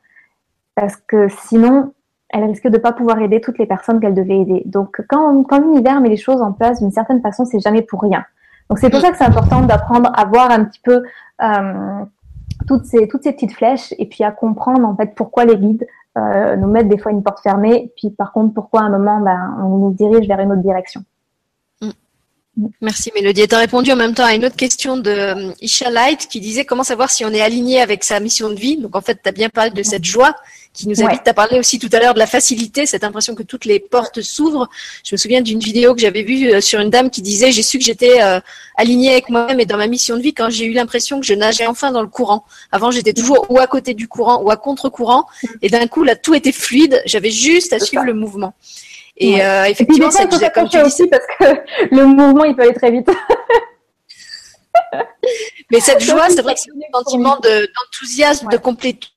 [0.74, 1.92] parce que sinon,
[2.30, 4.62] elle risque de pas pouvoir aider toutes les personnes qu'elle devait aider.
[4.64, 8.24] Donc, quand l'univers met les choses en place d'une certaine façon, c'est jamais pour rien.
[8.72, 11.02] Donc, c'est pour ça que c'est important d'apprendre à voir un petit peu
[11.42, 12.04] euh,
[12.66, 15.86] toutes ces toutes ces petites flèches et puis à comprendre en fait pourquoi les guides
[16.16, 19.20] euh, nous mettent des fois une porte fermée, puis par contre pourquoi à un moment
[19.20, 21.04] ben, on nous dirige vers une autre direction.
[22.82, 23.48] Merci Mélodie.
[23.48, 26.38] Tu as répondu en même temps à une autre question de euh, Isha Light qui
[26.38, 28.76] disait comment savoir si on est aligné avec sa mission de vie.
[28.76, 30.34] Donc en fait, tu as bien parlé de cette joie
[30.74, 31.22] qui nous invite.
[31.24, 33.80] Tu as parlé aussi tout à l'heure de la facilité, cette impression que toutes les
[33.80, 34.68] portes s'ouvrent.
[35.02, 37.62] Je me souviens d'une vidéo que j'avais vue euh, sur une dame qui disait j'ai
[37.62, 38.38] su que j'étais euh,
[38.76, 41.32] alignée avec moi-même et dans ma mission de vie quand j'ai eu l'impression que je
[41.32, 42.44] nageais enfin dans le courant.
[42.70, 45.24] Avant, j'étais toujours ou à côté du courant ou à contre-courant
[45.62, 48.52] et d'un coup là tout était fluide, j'avais juste à suivre le mouvement.
[49.16, 51.44] Et euh, effectivement, c'est comme tu dis aussi parce que
[51.94, 53.08] le mouvement, il peut aller très vite.
[55.70, 59.10] Mais cette joie, c'est vrai que c'est un sentiment d'enthousiasme, de, complétude.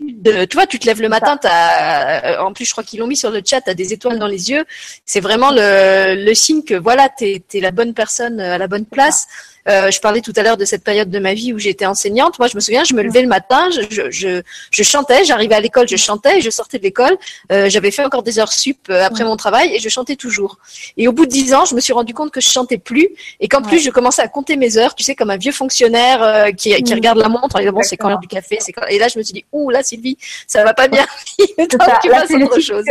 [0.00, 3.00] De, tu vois, tu te lèves le matin, as, euh, en plus, je crois qu'ils
[3.00, 4.64] l'ont mis sur le chat, tu as des étoiles dans les yeux.
[5.04, 8.86] C'est vraiment le, le signe que voilà, tu es, la bonne personne à la bonne
[8.86, 9.26] place.
[9.68, 12.38] Euh, je parlais tout à l'heure de cette période de ma vie où j'étais enseignante.
[12.38, 15.60] Moi, je me souviens, je me levais le matin, je, je, je chantais, j'arrivais à
[15.60, 17.16] l'école, je chantais, je sortais de l'école.
[17.52, 20.58] Euh, J'avais fait encore des heures sup euh, après mon travail et je chantais toujours.
[20.96, 23.08] Et au bout de dix ans, je me suis rendu compte que je chantais plus
[23.40, 26.22] et qu'en plus, je commençais à compter mes heures, tu sais, comme un vieux fonctionnaire
[26.22, 27.60] euh, qui, qui regarde la montre.
[27.60, 28.58] Et bon, c'est quand l'heure du café.
[28.88, 30.16] Et là, je me suis dit, ouh, là, Sylvie,
[30.46, 31.06] ça va pas bien.
[31.38, 32.84] Il que tu fasses autre chose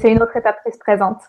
[0.00, 1.20] c'est une autre étape qui se présente.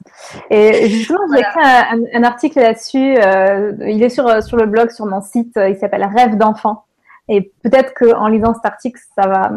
[0.50, 3.18] Et justement, j'ai écrit un, article là-dessus.
[3.18, 5.54] Euh, il est sur, sur le blog, sur mon site.
[5.56, 6.86] Il s'appelle Rêve d'enfant.
[7.30, 9.52] Et peut-être qu'en lisant cet article, ça va,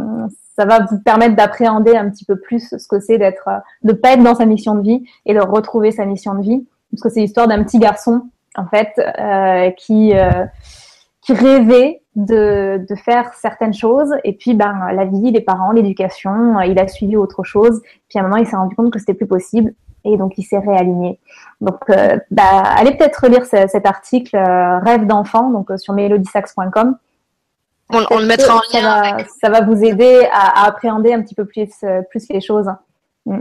[0.56, 3.48] ça va vous permettre d'appréhender un petit peu plus ce que c'est d'être,
[3.82, 6.66] de pas être dans sa mission de vie et de retrouver sa mission de vie.
[6.90, 8.22] Parce que c'est l'histoire d'un petit garçon,
[8.56, 10.44] en fait, euh, qui, euh,
[11.22, 14.14] qui rêvait de, de faire certaines choses.
[14.24, 17.80] Et puis, ben, la vie, les parents, l'éducation, il a suivi autre chose.
[18.08, 19.74] Puis à un moment, il s'est rendu compte que c'était plus possible.
[20.04, 21.18] Et donc, il s'est réaligné.
[21.60, 26.96] Donc, euh, bah, allez peut-être lire cet article Rêve d'enfant, donc sur melodisax.com.
[27.92, 29.16] On, le mettra en lien.
[29.40, 32.70] Ça va, vous aider à, appréhender un petit peu plus, euh, plus les choses.
[33.26, 33.40] Mm.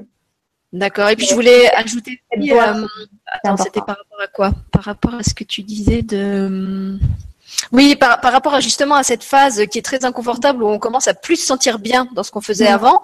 [0.73, 1.09] D'accord.
[1.09, 2.21] Et puis je voulais ajouter.
[2.37, 2.85] Euh,
[3.25, 4.51] attends, c'était par rapport à quoi?
[4.71, 6.97] Par rapport à ce que tu disais de.
[7.71, 11.07] Oui, par, rapport à justement à cette phase qui est très inconfortable où on commence
[11.07, 12.73] à plus se sentir bien dans ce qu'on faisait mm.
[12.73, 13.01] avant.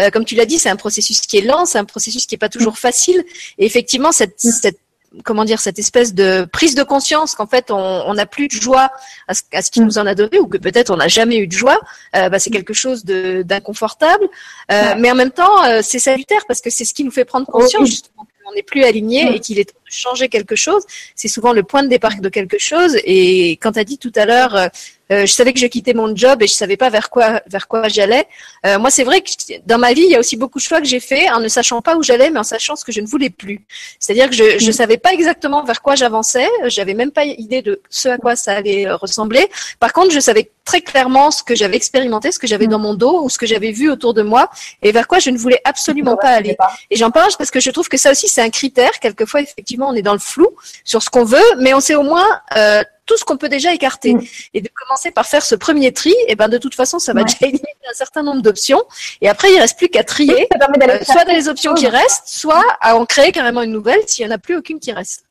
[0.00, 2.34] Euh, comme tu l'as dit, c'est un processus qui est lent, c'est un processus qui
[2.34, 3.24] est pas toujours facile.
[3.58, 4.50] Et effectivement, cette, mm.
[4.50, 4.78] cette
[5.24, 8.90] comment dire cette espèce de prise de conscience qu'en fait on n'a plus de joie
[9.26, 11.38] à ce, à ce qu'il nous en a donné ou que peut-être on n'a jamais
[11.38, 11.80] eu de joie,
[12.16, 14.28] euh, bah, c'est quelque chose d'inconfortable,
[14.70, 17.24] euh, mais en même temps euh, c'est salutaire parce que c'est ce qui nous fait
[17.24, 20.82] prendre conscience justement qu'on n'est plus aligné et qu'il est temps changer quelque chose.
[21.14, 22.96] C'est souvent le point de départ de quelque chose.
[23.04, 24.70] Et quand tu as dit tout à l'heure
[25.10, 27.66] euh, je savais que je quittais mon job et je savais pas vers quoi vers
[27.66, 28.26] quoi j'allais.
[28.66, 29.28] Euh, moi, c'est vrai que
[29.64, 31.48] dans ma vie, il y a aussi beaucoup de choix que j'ai fait en ne
[31.48, 33.64] sachant pas où j'allais, mais en sachant ce que je ne voulais plus.
[33.98, 34.72] C'est-à-dire que je je mm.
[34.72, 36.48] savais pas exactement vers quoi j'avançais.
[36.66, 39.46] J'avais même pas idée de ce à quoi ça allait euh, ressembler.
[39.80, 42.70] Par contre, je savais très clairement ce que j'avais expérimenté, ce que j'avais mm.
[42.70, 44.50] dans mon dos ou ce que j'avais vu autour de moi
[44.82, 46.56] et vers quoi je ne voulais absolument pas aller.
[46.90, 48.90] Et j'en parle parce que je trouve que ça aussi c'est un critère.
[49.00, 50.48] Quelquefois, effectivement, on est dans le flou
[50.84, 52.26] sur ce qu'on veut, mais on sait au moins
[52.56, 54.14] euh, tout ce qu'on peut déjà écarter.
[54.14, 54.22] Mm.
[54.54, 57.12] Et de commencer par faire ce premier tri, et eh ben de toute façon, ça
[57.12, 58.82] va déjà éliminer un certain nombre d'options.
[59.20, 62.64] Et après, il reste plus qu'à trier, euh, soit dans les options qui restent, soit
[62.80, 65.24] à en créer carrément une nouvelle s'il n'y en a plus aucune qui reste.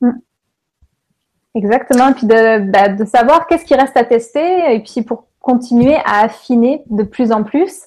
[0.00, 0.10] Mm.
[1.56, 2.08] Exactement.
[2.08, 5.96] Et puis de, bah, de savoir qu'est-ce qui reste à tester, et puis pour continuer
[6.06, 7.82] à affiner de plus en plus.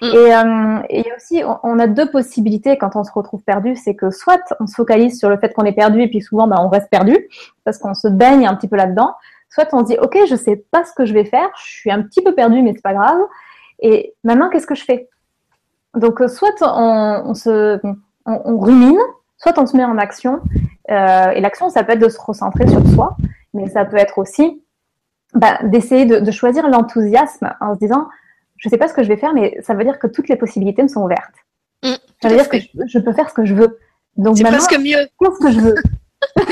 [0.00, 0.06] Mm.
[0.06, 4.10] Et, euh, et, aussi, on, a deux possibilités quand on se retrouve perdu, c'est que
[4.10, 6.68] soit on se focalise sur le fait qu'on est perdu et puis souvent bah, on
[6.68, 7.16] reste perdu
[7.64, 9.14] parce qu'on se baigne un petit peu là-dedans.
[9.48, 11.90] Soit on se dit ok, je sais pas ce que je vais faire, je suis
[11.90, 13.18] un petit peu perdu mais c'est pas grave.
[13.80, 15.08] Et maintenant qu'est-ce que je fais?
[15.94, 17.80] Donc euh, soit on, on se
[18.26, 18.98] on, on, rumine,
[19.38, 20.40] soit on se met en action.
[20.90, 23.16] Euh, et l'action, ça peut être de se recentrer sur soi,
[23.54, 24.62] mais ça peut être aussi
[25.34, 28.08] bah, d'essayer de, de choisir l'enthousiasme en se disant
[28.56, 30.36] je sais pas ce que je vais faire, mais ça veut dire que toutes les
[30.36, 31.34] possibilités me sont ouvertes.
[31.84, 33.78] Mm, ça veut dire que je, peux faire ce que je veux.
[34.16, 35.06] Donc c'est presque mieux.
[35.20, 35.74] Qu'est-ce que je veux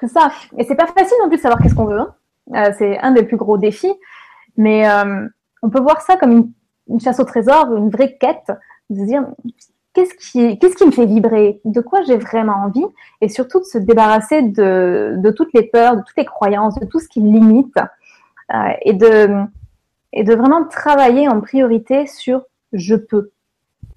[0.00, 0.30] C'est ça.
[0.56, 2.00] Et c'est pas facile non plus de savoir qu'est-ce qu'on veut.
[2.00, 2.14] Hein.
[2.54, 3.92] Euh, c'est un des plus gros défis.
[4.56, 5.26] Mais euh,
[5.62, 6.52] on peut voir ça comme
[6.88, 8.50] une, chasse au trésor, une vraie quête,
[8.90, 9.24] de se dire
[9.92, 12.84] qu'est-ce qui, qu'est-ce qui me fait vibrer, de quoi j'ai vraiment envie,
[13.20, 16.86] et surtout de se débarrasser de, de toutes les peurs, de toutes les croyances, de
[16.86, 17.76] tout ce qui limite,
[18.54, 19.28] euh, et de
[20.12, 23.30] et de vraiment travailler en priorité sur je peux.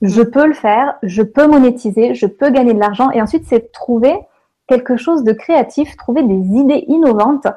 [0.01, 3.11] Je peux le faire, je peux monétiser, je peux gagner de l'argent.
[3.11, 4.15] Et ensuite, c'est trouver
[4.67, 7.47] quelque chose de créatif, trouver des idées innovantes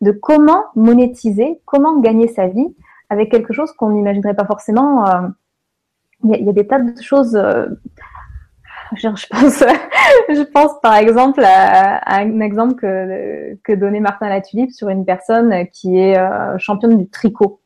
[0.00, 2.74] de comment monétiser, comment gagner sa vie
[3.08, 5.06] avec quelque chose qu'on n'imaginerait pas forcément.
[5.06, 5.28] Euh,
[6.24, 7.36] il y, a des tas de choses.
[7.36, 7.66] Euh,
[8.94, 9.64] je, pense,
[10.28, 15.68] je pense par exemple à, un exemple que, que donnait Martin Latulippe sur une personne
[15.72, 17.61] qui est euh, championne du tricot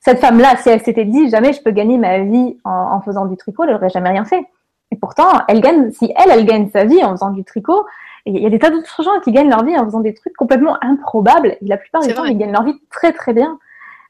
[0.00, 3.36] cette femme-là, si elle s'était dit jamais je peux gagner ma vie en, faisant du
[3.36, 4.42] tricot, elle n'aurait jamais rien fait.
[4.90, 7.84] Et pourtant, elle gagne, si elle, elle gagne sa vie en faisant du tricot,
[8.26, 10.34] il y a des tas d'autres gens qui gagnent leur vie en faisant des trucs
[10.34, 11.56] complètement improbables.
[11.60, 13.58] Et la plupart du temps, ils gagnent leur vie très très bien.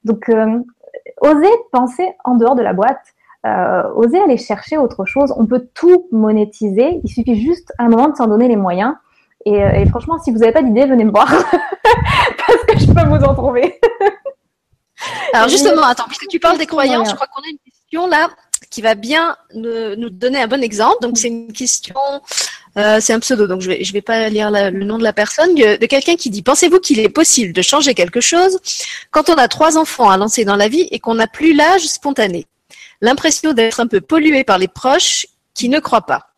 [0.04, 0.58] Donc, euh,
[1.20, 3.02] oser penser en dehors de la boîte,
[3.46, 5.34] euh, oser aller chercher autre chose.
[5.36, 7.00] On peut tout monétiser.
[7.04, 8.94] Il suffit juste à un moment de s'en donner les moyens.
[9.44, 11.28] Et, euh, et franchement, si vous n'avez pas d'idée, venez me voir
[12.46, 13.80] parce que je peux vous en trouver.
[15.32, 18.28] Alors justement, attends, puisque tu parles des croyances, je crois qu'on a une question là
[18.70, 20.98] qui va bien nous, donner un bon exemple.
[21.02, 21.96] Donc c'est une question,
[22.76, 25.12] euh, c'est un pseudo, donc je vais je vais pas lire le nom de la
[25.12, 28.58] personne, de quelqu'un qui dit pensez-vous qu'il est possible de changer quelque chose
[29.10, 31.82] quand on a trois enfants à lancer dans la vie et qu'on n'a plus l'âge
[31.82, 32.46] spontané,
[33.00, 36.28] l'impression d'être un peu pollué par les proches qui ne croient pas.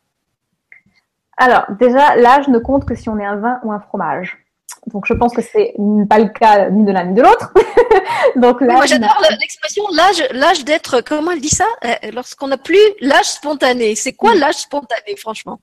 [1.36, 4.41] Alors déjà, l'âge ne compte que si on est un vin ou un fromage.
[4.86, 5.74] Donc je pense que c'est
[6.08, 7.54] pas le cas ni de l'un ni de l'autre.
[8.36, 11.02] Donc là, moi j'adore l'expression l'âge, l'âge d'être.
[11.02, 11.66] Comment elle dit ça?
[11.84, 13.94] Euh, Lorsqu'on n'a plus l'âge spontané.
[13.94, 15.60] C'est quoi l'âge spontané, franchement?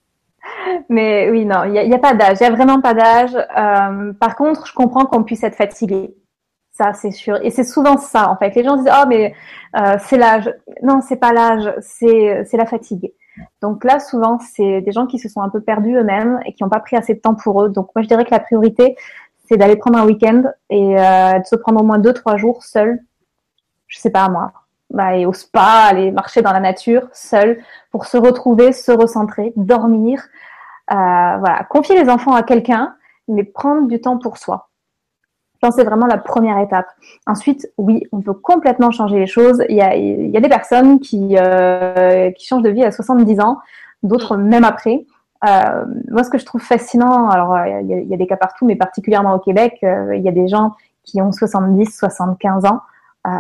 [0.88, 2.38] Mais oui, non, il n'y a, a, pas d'âge.
[2.40, 3.36] Il y a vraiment pas d'âge.
[3.36, 6.16] Euh, par contre, je comprends qu'on puisse être fatigué.
[6.72, 7.40] Ça, c'est sûr.
[7.44, 8.56] Et c'est souvent ça, en fait.
[8.56, 9.34] Les gens disent oh mais
[9.76, 10.50] euh, c'est l'âge.
[10.82, 11.74] Non, c'est pas l'âge.
[11.82, 13.12] C'est c'est la fatigue.
[13.62, 16.64] Donc là, souvent, c'est des gens qui se sont un peu perdus eux-mêmes et qui
[16.64, 17.70] n'ont pas pris assez de temps pour eux.
[17.70, 18.96] Donc moi, je dirais que la priorité,
[19.48, 22.64] c'est d'aller prendre un week-end et euh, de se prendre au moins deux, trois jours
[22.64, 23.00] seul.
[23.88, 24.52] Je sais pas moi,
[24.92, 27.62] bah, et au spa, aller marcher dans la nature seul
[27.92, 30.22] pour se retrouver, se recentrer, dormir.
[30.92, 32.96] Euh, voilà, confier les enfants à quelqu'un,
[33.28, 34.69] mais prendre du temps pour soi.
[35.62, 36.88] Je pense que c'est vraiment la première étape.
[37.28, 39.64] Ensuite, oui, on peut complètement changer les choses.
[39.68, 42.92] Il y a, il y a des personnes qui, euh, qui changent de vie à
[42.92, 43.58] 70 ans,
[44.04, 45.06] d'autres même après.
[45.48, 48.28] Euh, moi, ce que je trouve fascinant, alors il y, a, il y, a, des
[48.28, 51.98] cas partout, mais particulièrement au Québec, euh, il y a des gens qui ont 70,
[51.98, 52.82] 75 ans
[53.28, 53.38] euh,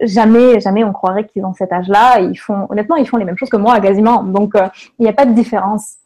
[0.00, 2.20] jamais, jamais on croirait qu'ils ont cet âge-là.
[2.20, 4.22] Ils font, honnêtement, ils font les mêmes choses que moi, quasiment.
[4.22, 4.66] Donc, euh,
[4.98, 5.96] il n'y a pas de différence.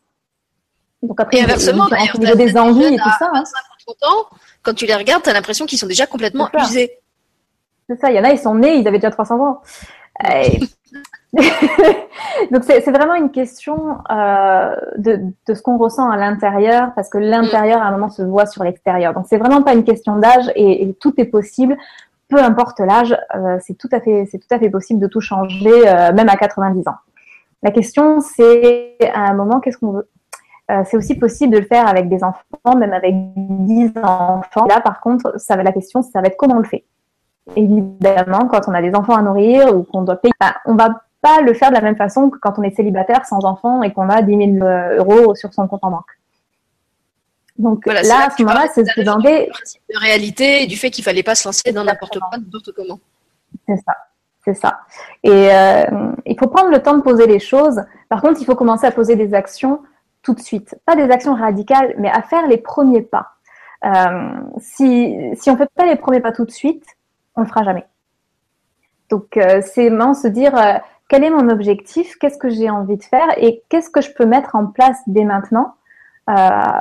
[1.03, 3.31] Donc après, et inversement, il y a des envies et tout ça.
[3.35, 3.45] Hein.
[4.63, 6.99] Quand tu les regardes, tu as l'impression qu'ils sont déjà complètement usés.
[7.89, 8.11] C'est ça.
[8.11, 9.61] Il y en a, ils sont nés, ils avaient déjà 300 ans.
[12.53, 17.19] Donc c'est vraiment une question euh, de, de, ce qu'on ressent à l'intérieur, parce que
[17.19, 19.13] l'intérieur à un moment se voit sur l'extérieur.
[19.13, 21.77] Donc c'est vraiment pas une question d'âge et, et, tout est possible
[22.29, 25.21] peu importe l'âge, euh, c'est tout à fait, c'est tout à fait possible de tout
[25.21, 26.97] changer, euh, même à 90 ans.
[27.63, 30.09] La question, c'est à un moment, qu'est-ce qu'on veut
[30.71, 34.67] euh, C'est aussi possible de le faire avec des enfants, même avec 10 enfants.
[34.67, 36.85] Là, par contre, ça va, la question, ça va être comment on le fait.
[37.57, 40.89] Évidemment, quand on a des enfants à nourrir ou qu'on doit payer, ben, on va
[41.21, 43.93] pas le faire de la même façon que quand on est célibataire sans enfants et
[43.93, 46.11] qu'on a 10 000 euros sur son compte en banque.
[47.59, 49.49] Donc là, à ce moment-là, c'est se demander.
[49.93, 52.99] De réalité et du fait qu'il fallait pas se lancer dans n'importe quoi, n'importe comment.
[53.69, 53.95] C'est ça.
[54.45, 54.81] C'est ça.
[55.23, 57.81] Et euh, il faut prendre le temps de poser les choses.
[58.09, 59.81] Par contre, il faut commencer à poser des actions
[60.25, 60.77] tout de suite.
[60.85, 63.35] Pas des actions radicales, mais à faire les premiers pas.
[63.85, 65.15] Euh, si,
[65.47, 66.85] on ne fait pas les premiers pas tout de suite,
[67.37, 67.87] on ne le fera jamais.
[69.11, 70.79] Donc, euh, c'est vraiment se dire euh,
[71.09, 74.27] quel est mon objectif, qu'est-ce que j'ai envie de faire et qu'est-ce que je peux
[74.27, 75.75] mettre en place dès maintenant
[76.31, 76.35] euh,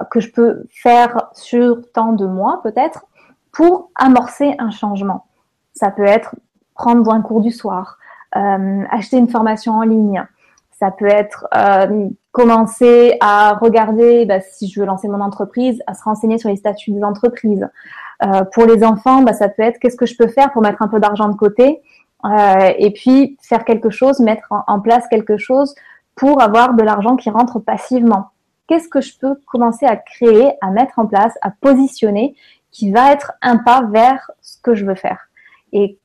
[0.10, 3.06] que je peux faire sur tant de mois peut-être
[3.52, 5.26] pour amorcer un changement.
[5.74, 6.36] Ça peut être
[6.76, 8.00] prendre un cours du soir,
[8.32, 10.26] acheter une formation en ligne.
[10.80, 15.94] Ça peut être euh, commencer à regarder bah, si je veux lancer mon entreprise, à
[15.94, 17.70] se renseigner sur les statuts des entreprises.
[18.24, 20.82] Euh, pour les enfants, bah, ça peut être qu'est-ce que je peux faire pour mettre
[20.82, 21.82] un peu d'argent de côté
[22.26, 25.76] euh, et puis faire quelque chose, mettre en, en place quelque chose
[26.16, 28.30] pour avoir de l'argent qui rentre passivement
[28.68, 32.36] qu'est-ce que je peux commencer à créer, à mettre en place, à positionner,
[32.72, 35.30] qui va être un pas vers ce que je veux faire?
[35.72, 36.00] Et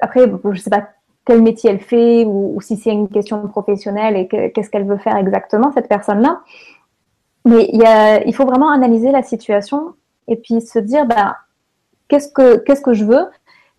[0.00, 0.88] après, je ne sais pas
[1.24, 5.16] quel métier elle fait ou, si c'est une question professionnelle et qu'est-ce qu'elle veut faire
[5.16, 6.40] exactement, cette personne-là.
[7.44, 9.94] Mais il, faut vraiment analyser la situation
[10.28, 11.38] et puis se dire, bah,
[12.08, 13.26] qu'est-ce que, je veux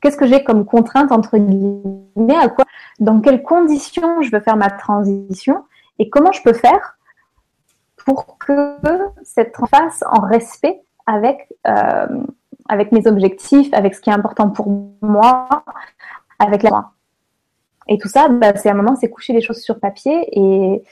[0.01, 2.65] Qu'est-ce que j'ai comme contrainte entre guillemets à quoi,
[2.99, 5.63] Dans quelles conditions je veux faire ma transition
[5.99, 6.97] Et comment je peux faire
[8.05, 8.77] pour que
[9.23, 12.07] cette face en respect avec, euh,
[12.67, 14.67] avec mes objectifs, avec ce qui est important pour
[15.01, 15.47] moi,
[16.39, 16.91] avec la
[17.87, 20.83] Et tout ça, bah, c'est un moment, c'est coucher les choses sur papier et,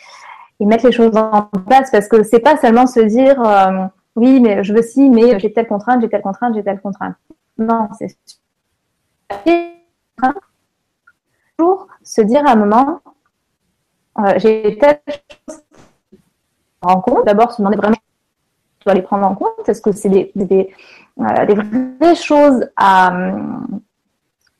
[0.59, 3.85] et, mettre les choses en place parce que c'est pas seulement se dire euh,
[4.15, 7.15] oui, mais je veux si, mais j'ai telle contrainte, j'ai telle contrainte, j'ai telle contrainte.
[7.57, 8.15] Non, c'est
[11.57, 13.01] pour se dire à un moment,
[14.19, 14.99] euh, j'ai telle
[15.47, 15.61] chose
[16.81, 17.25] en compte.
[17.25, 19.67] D'abord, se demander vraiment tu dois les prendre en compte.
[19.67, 20.73] Est-ce que c'est des, des,
[21.19, 23.13] euh, des, vraies choses à,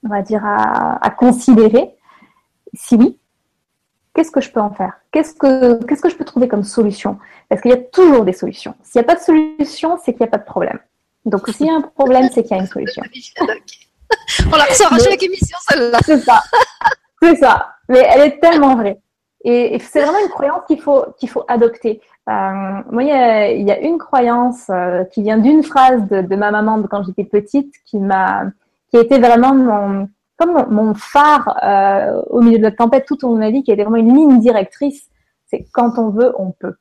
[0.03, 1.95] on va dire, à considérer
[2.73, 3.17] Si oui,
[4.13, 4.93] qu'est-ce que je peux en faire?
[5.11, 7.17] Qu'est-ce que qu'est-ce que je peux trouver comme solution?
[7.49, 8.75] Parce qu'il y a toujours des solutions.
[8.83, 10.79] S'il n'y a pas de solution, c'est qu'il n'y a pas de problème.
[11.25, 13.03] Donc, s'il y a un problème, c'est qu'il y a une solution.
[14.51, 15.99] On la ressort à chaque émission, celle-là.
[16.05, 16.41] C'est ça.
[17.21, 17.75] C'est ça.
[17.89, 18.99] Mais elle est tellement vraie.
[19.43, 22.01] Et, c'est vraiment une croyance qu'il faut, qu'il faut adopter.
[22.29, 26.07] Euh, moi, il y, a, il y, a, une croyance euh, qui vient d'une phrase
[26.07, 28.43] de, de, ma maman de quand j'étais petite qui m'a,
[28.89, 30.09] qui a été vraiment mon,
[30.41, 33.63] comme mon, phare euh, au milieu de la tempête tout au long de ma vie,
[33.63, 35.09] qui été vraiment une ligne directrice.
[35.47, 36.75] C'est quand on veut, on peut.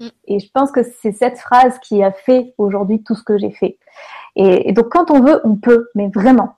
[0.00, 0.08] Mm.
[0.26, 3.50] Et je pense que c'est cette phrase qui a fait aujourd'hui tout ce que j'ai
[3.50, 3.78] fait.
[4.36, 6.56] Et, et, donc, quand on veut, on peut, mais vraiment.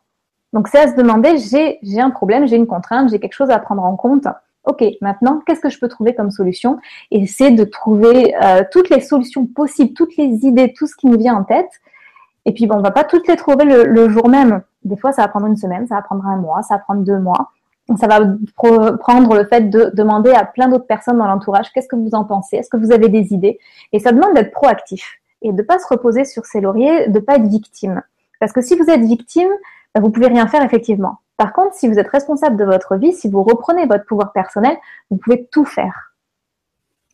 [0.52, 3.50] Donc, c'est à se demander, j'ai, j'ai un problème, j'ai une contrainte, j'ai quelque chose
[3.50, 4.26] à prendre en compte
[4.64, 6.78] ok, maintenant, qu'est-ce que je peux trouver comme solution?
[7.10, 11.06] Et c'est de trouver euh, toutes les solutions possibles, toutes les idées, tout ce qui
[11.06, 11.70] nous vient en tête.
[12.46, 14.62] Et puis, bon, on va pas toutes les trouver le, jour même.
[14.84, 17.02] Des fois, ça va prendre une semaine, ça va prendre un mois, ça va prendre
[17.02, 17.50] deux mois.
[17.98, 18.20] Ça va
[18.98, 22.24] prendre le fait de demander à plein d'autres personnes dans l'entourage qu'est-ce que vous en
[22.24, 23.58] pensez, est-ce que vous avez des idées?
[23.92, 27.36] Et ça demande d'être proactif et de pas se reposer sur ses lauriers, de pas
[27.36, 28.02] être victime.
[28.40, 29.50] Parce que si vous êtes victime,
[29.94, 31.18] ben, vous pouvez rien faire effectivement.
[31.36, 34.76] Par contre, si vous êtes responsable de votre vie, si vous reprenez votre pouvoir personnel,
[35.10, 36.14] vous pouvez tout faire.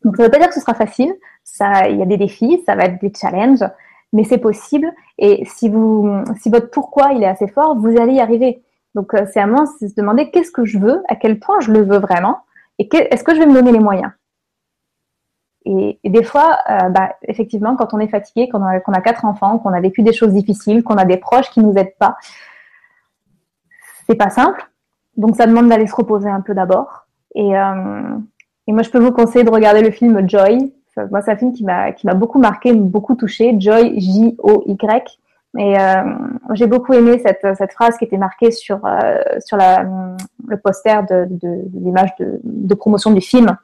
[0.04, 1.14] Donc, ça ne veut pas dire que ce sera facile.
[1.60, 3.64] Il y a des défis, ça va être des challenges,
[4.12, 4.92] mais c'est possible.
[5.18, 8.62] Et si votre pourquoi il est assez fort, vous allez y arriver.
[8.94, 11.70] Donc c'est à moi de se demander qu'est-ce que je veux, à quel point je
[11.72, 12.40] le veux vraiment,
[12.78, 14.10] et est-ce que je vais me donner les moyens?
[15.66, 16.58] Et, des fois,
[16.90, 20.14] bah, effectivement, quand on est fatigué, qu'on a, a, quatre enfants, qu'on a vécu des
[20.14, 22.16] choses difficiles, qu'on a des proches qui nous aident pas,
[24.06, 24.68] c'est pas simple.
[25.16, 27.06] Donc ça demande d'aller se reposer un peu d'abord.
[27.34, 28.16] Et, euh,
[28.66, 30.72] et, moi, je peux vous conseiller de regarder le film Joy.
[31.10, 33.56] Moi, c'est un film qui m'a qui m'a beaucoup marqué, beaucoup touché.
[33.58, 35.20] Joy, J O Y.
[35.58, 36.02] Et euh,
[36.52, 39.84] j'ai beaucoup aimé cette, cette phrase qui était marquée sur euh, sur la,
[40.46, 43.56] le poster de, de, de l'image de, de promotion du film.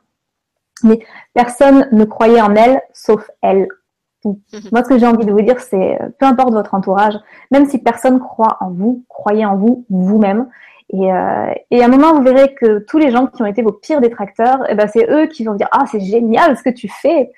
[0.82, 0.98] Mais
[1.32, 3.68] personne ne croyait en elle sauf elle.
[4.24, 7.14] Moi, ce que j'ai envie de vous dire, c'est peu importe votre entourage,
[7.52, 10.48] même si personne croit en vous, croyez en vous vous-même.
[10.90, 13.62] Et, euh, et, à un moment, vous verrez que tous les gens qui ont été
[13.62, 16.70] vos pires détracteurs, eh ben, c'est eux qui vont dire Ah, c'est génial ce que
[16.70, 17.32] tu fais.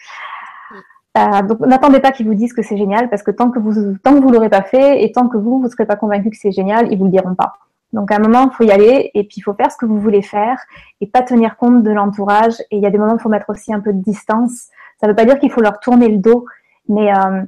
[1.16, 3.96] Euh, donc, n'attendez pas qu'ils vous disent que c'est génial, parce que tant que vous
[4.04, 6.36] tant que vous l'aurez pas fait et tant que vous vous serez pas convaincu que
[6.36, 7.54] c'est génial, ils vous le diront pas.
[7.94, 9.86] Donc, à un moment, il faut y aller et puis il faut faire ce que
[9.86, 10.58] vous voulez faire
[11.00, 12.60] et pas tenir compte de l'entourage.
[12.70, 14.68] Et il y a des moments où il faut mettre aussi un peu de distance.
[15.00, 16.44] Ça ne veut pas dire qu'il faut leur tourner le dos,
[16.88, 17.42] mais euh,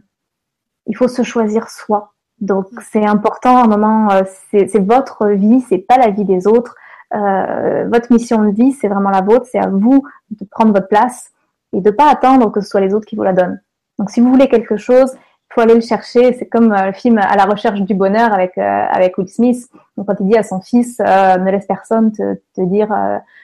[0.86, 2.14] il faut se choisir soi.
[2.40, 6.46] Donc c'est important à un moment, euh, c'est votre vie, c'est pas la vie des
[6.46, 6.74] autres.
[7.14, 10.88] Euh, votre mission de vie, c'est vraiment la vôtre, c'est à vous de prendre votre
[10.88, 11.32] place
[11.72, 13.60] et de pas attendre que ce soit les autres qui vous la donnent.
[13.98, 16.32] Donc si vous voulez quelque chose, il faut aller le chercher.
[16.34, 19.68] C'est comme euh, le film À la recherche du bonheur avec avec Will Smith.
[19.96, 22.88] Donc quand il dit à son fils, ne laisse personne te, te dire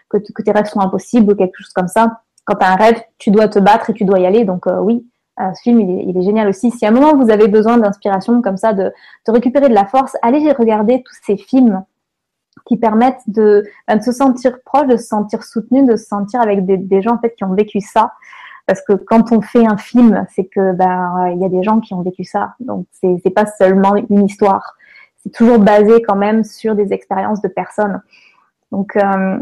[0.09, 2.21] que, que tes rêves sont impossibles ou quelque chose comme ça.
[2.45, 4.45] Quand tu as un rêve, tu dois te battre et tu dois y aller.
[4.45, 6.71] Donc oui, euh, ce film, il est, génial aussi.
[6.71, 8.93] Si à un moment vous avez besoin d'inspiration comme ça, de,
[9.29, 11.85] récupérer de la force, allez regarder tous ces films
[12.65, 16.65] qui permettent de, ben, se sentir proche, de se sentir soutenu, de se sentir avec
[16.65, 18.13] des, gens en fait qui ont vécu ça.
[18.67, 21.79] Parce que quand on fait un film, c'est que ben il y a des gens
[21.79, 22.55] qui ont vécu ça.
[22.59, 24.75] Donc c'est c'est pas seulement une histoire.
[25.19, 28.03] C'est toujours basé quand même sur des expériences de personnes.
[28.73, 29.39] Donc euh,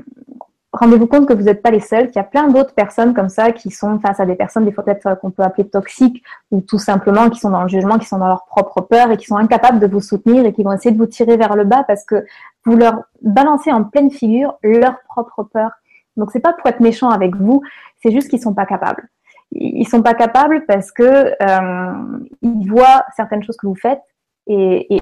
[0.75, 3.29] rendez-vous compte que vous n'êtes pas les seuls, qu'il y a plein d'autres personnes comme
[3.29, 6.61] ça qui sont face à des personnes des fois peut-être qu'on peut appeler toxiques ou
[6.61, 9.27] tout simplement qui sont dans le jugement, qui sont dans leur propre peur et qui
[9.27, 11.85] sont incapables de vous soutenir et qui vont essayer de vous tirer vers le bas
[11.85, 12.27] parce que
[12.65, 15.71] vous leur balancez en pleine figure leur propre peur.
[16.17, 17.63] Donc c'est pas pour être méchant avec vous,
[18.03, 19.09] c'est juste qu'ils sont pas capables.
[19.53, 21.03] Ils sont pas capables parce que
[21.41, 24.03] euh, ils voient certaines choses que vous faites
[24.49, 25.01] et, et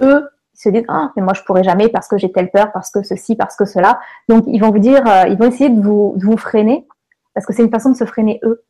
[0.00, 0.26] eux
[0.62, 3.02] se disent ah mais moi je pourrais jamais parce que j'ai telle peur parce que
[3.02, 4.00] ceci parce que cela.
[4.28, 6.86] Donc ils vont vous dire euh, ils vont essayer de vous, de vous freiner
[7.34, 8.64] parce que c'est une façon de se freiner eux.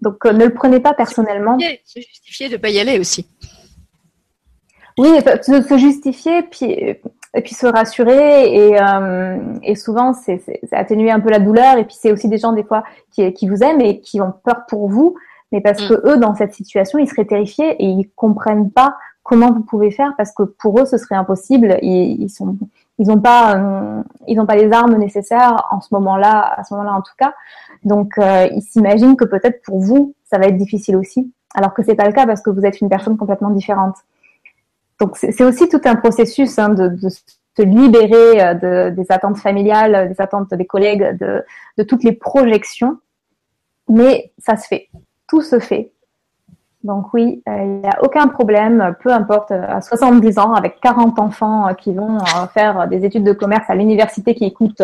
[0.00, 1.58] Donc euh, ne le prenez pas personnellement.
[1.84, 3.28] Se justifier de pas y aller aussi.
[4.98, 5.10] Oui
[5.42, 6.96] se, se justifier puis
[7.36, 10.40] et puis se rassurer et, euh, et souvent c'est
[10.72, 12.82] atténuer un peu la douleur et puis c'est aussi des gens des fois
[13.12, 15.16] qui, qui vous aiment et qui ont peur pour vous.
[15.52, 15.88] Mais parce mm.
[15.88, 18.96] que eux dans cette situation ils seraient terrifiés et ils comprennent pas
[19.26, 21.78] comment vous pouvez faire parce que pour eux ce serait impossible.
[21.82, 22.30] Ils, ils
[22.98, 26.94] ils n'ont pas, euh, ils pas les armes nécessaires en ce moment-là, à ce moment-là
[26.94, 27.34] en tout cas.
[27.84, 31.82] Donc euh, ils s'imaginent que peut-être pour vous ça va être difficile aussi, alors que
[31.82, 33.96] c'est pas le cas parce que vous êtes une personne complètement différente.
[35.00, 40.08] Donc c'est aussi tout un processus hein, de, se libérer euh, de, des attentes familiales,
[40.08, 41.44] des attentes des collègues, de,
[41.76, 42.98] de toutes les projections.
[43.88, 44.88] Mais ça se fait,
[45.28, 45.90] tout se fait.
[46.84, 50.78] Donc oui, euh, il n'y a aucun problème, peu importe, euh, à 70 ans, avec
[50.80, 52.18] 40 enfants euh, qui vont
[52.52, 54.82] faire des études de commerce à l'université qui coûtent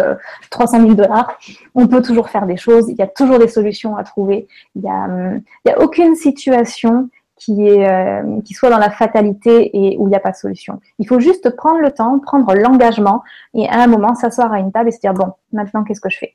[0.50, 1.38] 300 000 dollars,
[1.74, 4.48] on peut toujours faire des choses, il y a toujours des solutions à trouver.
[4.74, 10.06] Il n'y a, a aucune situation qui, est, qui soit dans la fatalité et où
[10.06, 10.80] il n'y a pas de solution.
[10.98, 13.22] Il faut juste prendre le temps, prendre l'engagement
[13.54, 16.10] et à un moment s'asseoir à une table et se dire, bon, maintenant qu'est-ce que
[16.10, 16.34] je fais?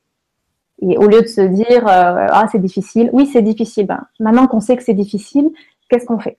[0.81, 3.87] Et au lieu de se dire euh, ah c'est difficile, oui c'est difficile.
[3.87, 5.49] Ben, maintenant qu'on sait que c'est difficile,
[5.89, 6.37] qu'est-ce qu'on fait?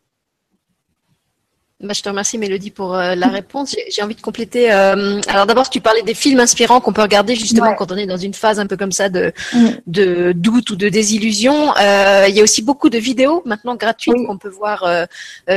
[1.80, 3.76] Bah, je te remercie Mélodie pour euh, la réponse.
[3.88, 4.72] J'ai envie de compléter.
[4.72, 8.06] Euh, alors d'abord, tu parlais des films inspirants qu'on peut regarder justement quand on est
[8.06, 9.68] dans une phase un peu comme ça de, mm.
[9.86, 11.72] de doute ou de désillusion.
[11.76, 14.84] il y a aussi beaucoup de vidéos maintenant gratuites qu'on peut voir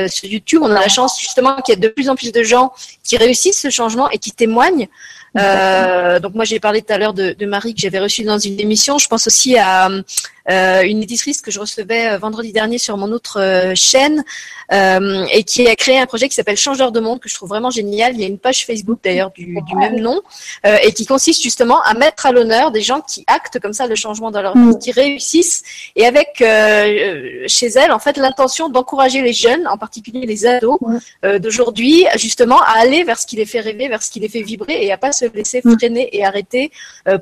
[0.08, 0.62] sur YouTube.
[0.62, 2.72] On a la chance justement qu'il y ait de plus en plus de gens
[3.03, 4.90] qui réussissent ce changement et qui témoignent.
[5.38, 8.38] Euh, donc moi j'ai parlé tout à l'heure de, de, Marie que j'avais reçue dans
[8.38, 8.98] une émission.
[8.98, 9.90] Je pense aussi à
[10.49, 14.23] une éditrice que je recevais euh, vendredi dernier sur mon autre euh, chaîne
[14.72, 17.49] euh, et qui a créé un projet qui s'appelle Changeur de monde que je trouve
[17.49, 18.13] vraiment génial.
[18.13, 20.22] Il y a une page Facebook d'ailleurs du, du, même nom
[20.63, 23.95] et qui consiste justement à mettre à l'honneur des gens qui actent comme ça le
[23.95, 24.80] changement dans leur vie, mm.
[24.80, 25.63] qui réussissent
[25.95, 31.39] et avec chez elle en fait l'intention d'encourager les jeunes, en particulier les ados mm.
[31.39, 34.41] d'aujourd'hui, justement à aller vers ce qui les fait rêver, vers ce qui les fait
[34.41, 35.77] vibrer et à pas se laisser mm.
[35.77, 36.72] freiner et arrêter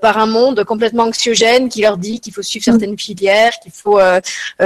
[0.02, 4.00] par un monde complètement anxiogène qui leur dit qu'il faut suivre certaines filles qu'il faut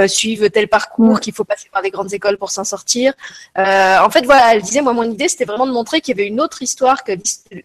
[0.06, 3.12] suivre tel parcours, qu'il faut passer par des grandes écoles pour s'en sortir.
[3.56, 6.28] en fait, voilà, elle disait, moi, mon idée, c'était vraiment de montrer qu'il y avait
[6.28, 7.12] une autre histoire que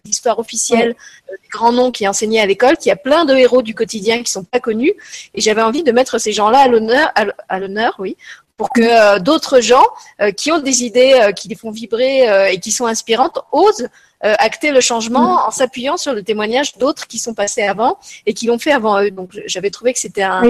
[0.04, 0.94] l'histoire officielle
[1.30, 4.22] des grands noms qui enseignaient à l'école, qu'il y a plein de héros du quotidien
[4.22, 4.94] qui sont pas connus.
[5.34, 7.12] Et j'avais envie de mettre ces gens-là à l'honneur,
[7.48, 8.16] à l'honneur, oui,
[8.60, 9.86] pour que euh, d'autres gens
[10.20, 13.88] euh, qui ont des idées euh, qui les font vibrer et qui sont inspirantes osent
[14.22, 15.48] acter le changement mm.
[15.48, 19.00] en s'appuyant sur le témoignage d'autres qui sont passés avant et qui l'ont fait avant
[19.00, 19.10] eux.
[19.10, 20.42] Donc j'avais trouvé que c'était un,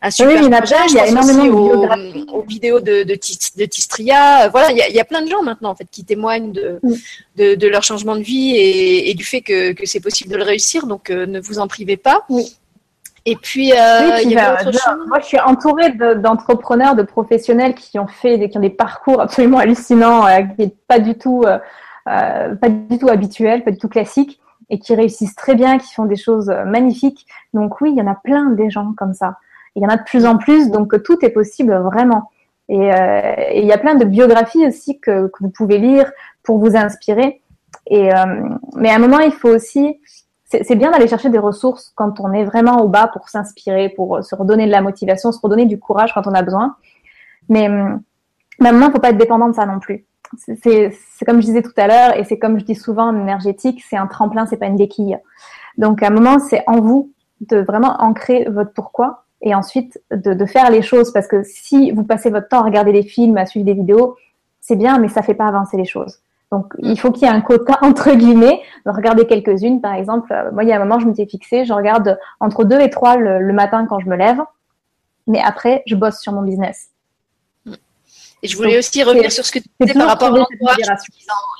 [0.00, 0.76] un super oui, projet.
[0.88, 4.48] Il y a énormément de aux, vidéos de, de, de Tistria.
[4.48, 6.52] Voilà, il y, a, il y, a, plein de gens maintenant en fait qui témoignent
[6.52, 6.94] de, mm.
[7.36, 10.36] de, de, leur changement de vie et, et du fait que, que c'est possible de
[10.36, 10.86] le réussir.
[10.86, 12.24] Donc ne vous en privez pas.
[12.28, 12.54] Oui.
[13.30, 15.06] Et puis, euh, il y a autre chose.
[15.06, 19.58] Moi, je suis entourée d'entrepreneurs, de, professionnels qui ont fait, qui ont des parcours absolument
[19.58, 21.44] hallucinants, euh, qui n'est pas du tout,
[22.08, 24.40] euh, pas du tout habituel, pas du tout classique,
[24.70, 27.26] et qui réussissent très bien, qui font des choses magnifiques.
[27.54, 29.36] Donc oui, il y en a plein des gens comme ça.
[29.76, 32.30] Il y en a de plus en plus, donc tout est possible vraiment.
[32.68, 32.90] Et,
[33.54, 36.10] il y a plein de biographies aussi que, que, vous pouvez lire
[36.42, 37.40] pour vous inspirer.
[37.86, 38.10] Et
[38.76, 39.98] mais à un moment, il faut aussi
[40.50, 44.16] c'est bien d'aller chercher des ressources quand on est vraiment au bas pour s'inspirer, pour
[44.16, 46.76] euh, se redonner de la motivation, se redonner du courage quand on a besoin.
[47.48, 48.02] Mais hum,
[48.58, 50.06] maintenant, il ne faut pas être dépendant de ça non plus.
[50.36, 53.82] C'est comme je disais tout à l'heure, et c'est comme je dis souvent en énergétique,
[53.88, 55.18] c'est un tremplin, c'est pas une béquille.
[55.76, 60.34] Donc à un moment, c'est en vous de vraiment ancrer votre pourquoi et ensuite de,
[60.34, 61.12] de, faire les choses.
[61.12, 64.16] Parce que si vous passez votre temps à regarder des films, à suivre des vidéos,
[64.60, 66.18] c'est bien, mais ça fait pas avancer les choses.
[66.50, 68.60] Donc, il faut qu'il y ait un quota entre guillemets.
[68.86, 70.32] Regardez quelques-unes, par exemple.
[70.32, 72.90] Euh, moi, il y a un moment, je m'étais fixée, je regarde entre deux et
[72.90, 74.40] trois le, matin quand je me lève.
[75.26, 76.88] Mais après, je bosse sur mon business.
[78.42, 80.76] Et je voulais aussi revenir sur ce que tu disais par rapport à l'entourage.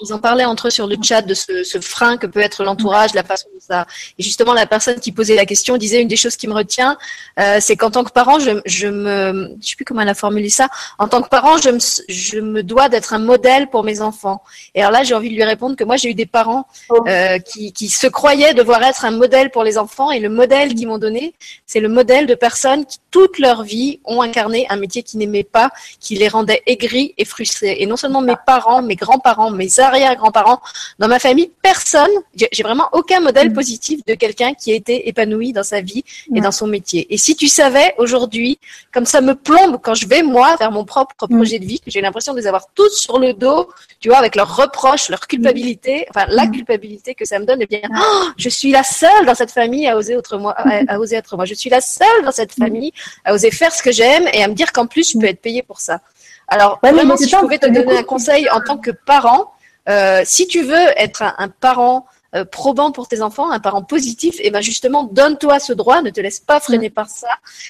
[0.00, 2.62] Ils, en parlaient entre eux sur le chat de ce, ce frein que peut être
[2.62, 3.86] l'entourage, la façon dont ça.
[4.18, 6.96] Et justement, la personne qui posait la question disait une des choses qui me retient,
[7.40, 10.14] euh, c'est qu'en tant que parent, je, je me, je sais plus comment elle a
[10.14, 10.68] formulé ça.
[10.98, 11.78] En tant que parent, je me,
[12.08, 14.42] je me dois d'être un modèle pour mes enfants.
[14.74, 17.04] Et alors là, j'ai envie de lui répondre que moi, j'ai eu des parents oh.
[17.08, 20.74] euh, qui, qui se croyaient devoir être un modèle pour les enfants, et le modèle
[20.74, 21.34] qu'ils m'ont donné,
[21.66, 25.44] c'est le modèle de personnes qui toute leur vie ont incarné un métier qu'ils n'aimaient
[25.44, 25.70] pas,
[26.00, 27.76] qui les rendait aigris et frustrés.
[27.80, 30.60] Et non seulement mes parents, mes grands-parents, mes arrière-grands-parents,
[30.98, 33.54] dans ma famille, personne, j'ai vraiment aucun modèle mm.
[33.54, 36.04] positif de quelqu'un qui a été épanoui dans sa vie
[36.34, 37.06] et dans son métier.
[37.12, 38.58] Et si tu savais aujourd'hui,
[38.92, 41.36] comme ça me plombe quand je vais moi vers mon propre mm.
[41.36, 43.70] projet de vie, que j'ai l'impression de les avoir tous sur le dos,
[44.00, 46.52] tu vois, avec leurs reproches, leur culpabilité, enfin la mm.
[46.52, 49.50] culpabilité que ça me donne, et eh bien, oh, je suis la seule dans cette
[49.50, 51.46] famille à oser autrement, à oser être moi.
[51.46, 52.92] Je suis la seule dans cette famille
[53.24, 55.40] à oser faire ce que j'aime et à me dire qu'en plus je peux être
[55.40, 56.00] payée pour ça.
[56.48, 59.52] Alors, vraiment, si je pouvais te donner un conseil en tant que parent,
[59.88, 64.36] euh, si tu veux être un, parent euh, probant pour tes enfants, un parent positif,
[64.40, 67.28] et eh ben justement, donne-toi ce droit, ne te laisse pas freiner par ça,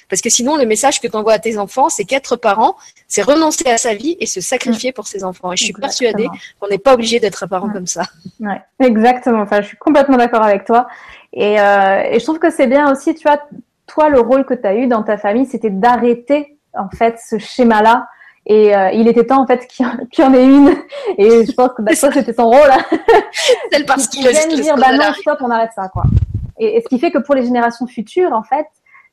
[0.09, 2.75] parce que sinon, le message que tu envoies à tes enfants, c'est qu'être parent,
[3.07, 5.51] c'est renoncer à sa vie et se sacrifier pour ses enfants.
[5.51, 6.29] Et je suis persuadée
[6.59, 8.03] qu'on n'est pas obligé d'être un parent comme ça.
[8.39, 9.41] Ouais, exactement.
[9.41, 10.87] Enfin, je suis complètement d'accord avec toi.
[11.33, 13.39] Et, euh, et je trouve que c'est bien aussi, tu vois,
[13.89, 17.37] toi, le rôle que tu as eu dans ta famille, c'était d'arrêter en fait ce
[17.37, 18.07] schéma-là.
[18.45, 20.69] Et euh, il était temps en fait qu'il y, en ait une.
[21.17, 22.71] Et je pense que bah, c'était son rôle.
[23.71, 26.03] C'est parce qu'il le dire, bah non, stop, on arrête ça, quoi.
[26.57, 28.65] Et, ce qui fait que pour les générations futures, en fait,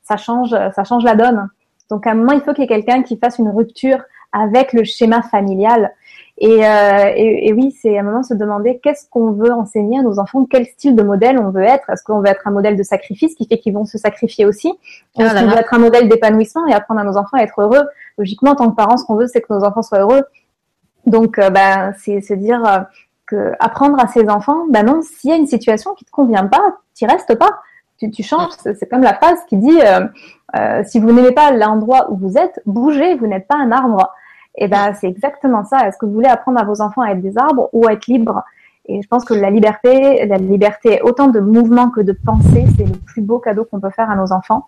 [0.03, 1.49] ça change, ça change la donne.
[1.89, 3.99] Donc à un moment, il faut qu'il y ait quelqu'un qui fasse une rupture
[4.31, 5.93] avec le schéma familial.
[6.43, 10.03] Euh, et, et, oui, c'est à un moment se demander qu'est-ce qu'on veut enseigner à
[10.03, 11.89] nos enfants, quel style de modèle on veut être.
[11.89, 14.71] Est-ce qu'on veut être un modèle de sacrifice qui fait qu'ils vont se sacrifier aussi?
[15.17, 17.59] Ah Est-ce qu'on veut être un modèle d'épanouissement et apprendre à nos enfants à être
[17.59, 17.87] heureux?
[18.19, 20.21] Logiquement, en tant que parents, ce qu'on veut, c'est que nos enfants soient heureux.
[21.07, 22.79] Donc, euh, ben, c'est se dire euh,
[23.25, 26.45] que apprendre à ses enfants, ben non, s'il y a une situation qui te convient
[26.45, 27.61] pas, tu restes pas.
[27.97, 28.51] Tu, tu changes.
[28.61, 29.79] C'est comme la phrase qui dit
[30.85, 33.15] si vous n'aimez pas l'endroit où vous êtes, bougez.
[33.15, 34.07] Vous n'êtes pas un arbre.
[34.59, 35.87] Et eh ben c'est exactement ça.
[35.87, 38.07] Est-ce que vous voulez apprendre à vos enfants à être des arbres ou à être
[38.07, 38.43] libres?
[38.87, 42.85] Et je pense que la liberté, la liberté, autant de mouvement que de pensée, c'est
[42.85, 44.67] le plus beau cadeau qu'on peut faire à nos enfants.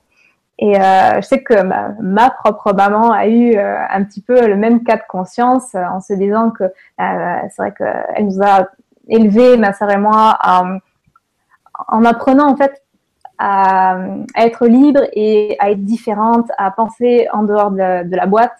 [0.59, 4.57] Et euh, je sais que ma, propre maman a eu euh, un petit peu le
[4.57, 6.65] même cas de conscience euh, en se disant que
[6.97, 8.67] c'est vrai qu'elle nous a
[9.07, 10.37] élevés, ma sœur et moi,
[11.87, 12.83] en apprenant en fait
[13.37, 13.99] à,
[14.35, 18.53] à, être libre et à être différente, à penser en dehors de, de la boîte.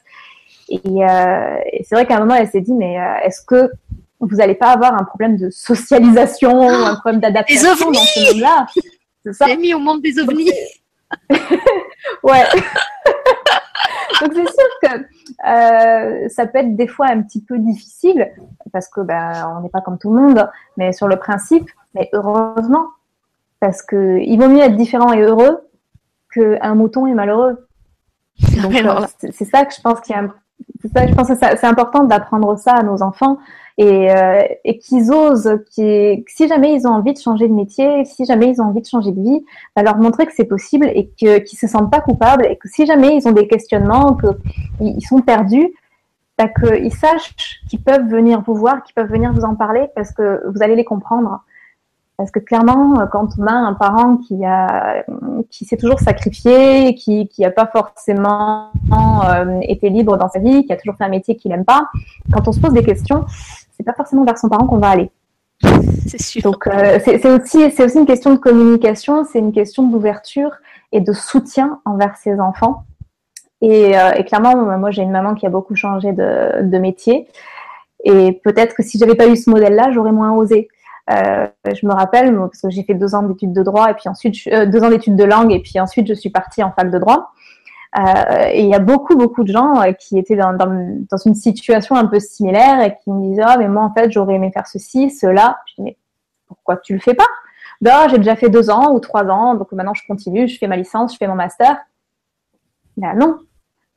[0.72, 3.72] Euh, et, c'est vrai qu'à un moment, elle s'est dit, mais euh, est-ce que
[4.20, 8.68] vous n'allez pas avoir un problème de socialisation, ou un problème d'adaptation dans ce monde-là?
[9.24, 9.56] C'est ça.
[9.56, 10.52] mis au monde des ovnis.
[12.24, 12.44] ouais.
[14.22, 14.88] Donc c'est sûr que
[15.48, 18.30] euh, ça peut être des fois un petit peu difficile
[18.74, 22.10] parce que ben on n'est pas comme tout le monde, mais sur le principe, mais
[22.14, 22.88] heureusement
[23.60, 25.70] parce que il vaut mieux être différent et heureux
[26.34, 27.68] qu'un mouton et malheureux.
[28.40, 30.24] c'est ça que je pense qu'il y a
[30.84, 33.38] je pense que c'est important d'apprendre ça à nos enfants
[33.78, 38.26] et, euh, et qu'ils osent, si jamais ils ont envie de changer de métier, si
[38.26, 39.46] jamais ils ont envie de changer de vie,
[39.76, 42.86] bah leur montrer que c'est possible et qu'ils se sentent pas coupables et que si
[42.86, 44.18] jamais ils ont des questionnements,
[44.80, 45.74] qu'ils sont perdus,
[46.38, 50.12] bah qu'ils sachent qu'ils peuvent venir vous voir, qu'ils peuvent venir vous en parler parce
[50.12, 51.42] que vous allez les comprendre.
[52.20, 55.06] Parce que clairement, quand on a un parent qui a,
[55.50, 60.66] qui s'est toujours sacrifié, qui, qui a pas forcément euh, été libre dans sa vie,
[60.66, 61.88] qui a toujours fait un métier qu'il aime pas,
[62.34, 63.24] quand on se pose des questions,
[63.72, 65.12] c'est pas forcément vers son parent qu'on va aller.
[66.08, 66.42] C'est sûr.
[66.42, 70.52] Donc euh, c'est aussi, c'est aussi une question de communication, c'est une question d'ouverture
[70.92, 72.84] et de soutien envers ses enfants.
[73.62, 77.30] Et, euh, et clairement, moi j'ai une maman qui a beaucoup changé de, de métier.
[78.04, 80.68] Et peut-être que si j'avais pas eu ce modèle-là, j'aurais moins osé.
[81.10, 84.10] Euh, je me rappelle, parce que j'ai fait deux ans d'études de droit et puis
[84.10, 86.92] ensuite euh, deux ans d'études de langue et puis ensuite je suis partie en fac
[86.92, 87.32] de droit.
[87.98, 91.34] Euh, et il y a beaucoup beaucoup de gens qui étaient dans, dans, dans, une
[91.34, 94.52] situation un peu similaire et qui me disaient ah mais moi en fait j'aurais aimé
[94.54, 95.58] faire ceci, cela.
[95.66, 95.98] Je dis mais
[96.48, 97.26] pourquoi tu le fais pas?
[97.82, 100.68] Ben j'ai déjà fait deux ans ou trois ans donc maintenant je continue, je fais
[100.68, 101.78] ma licence, je fais mon master.
[102.98, 103.40] Ben non,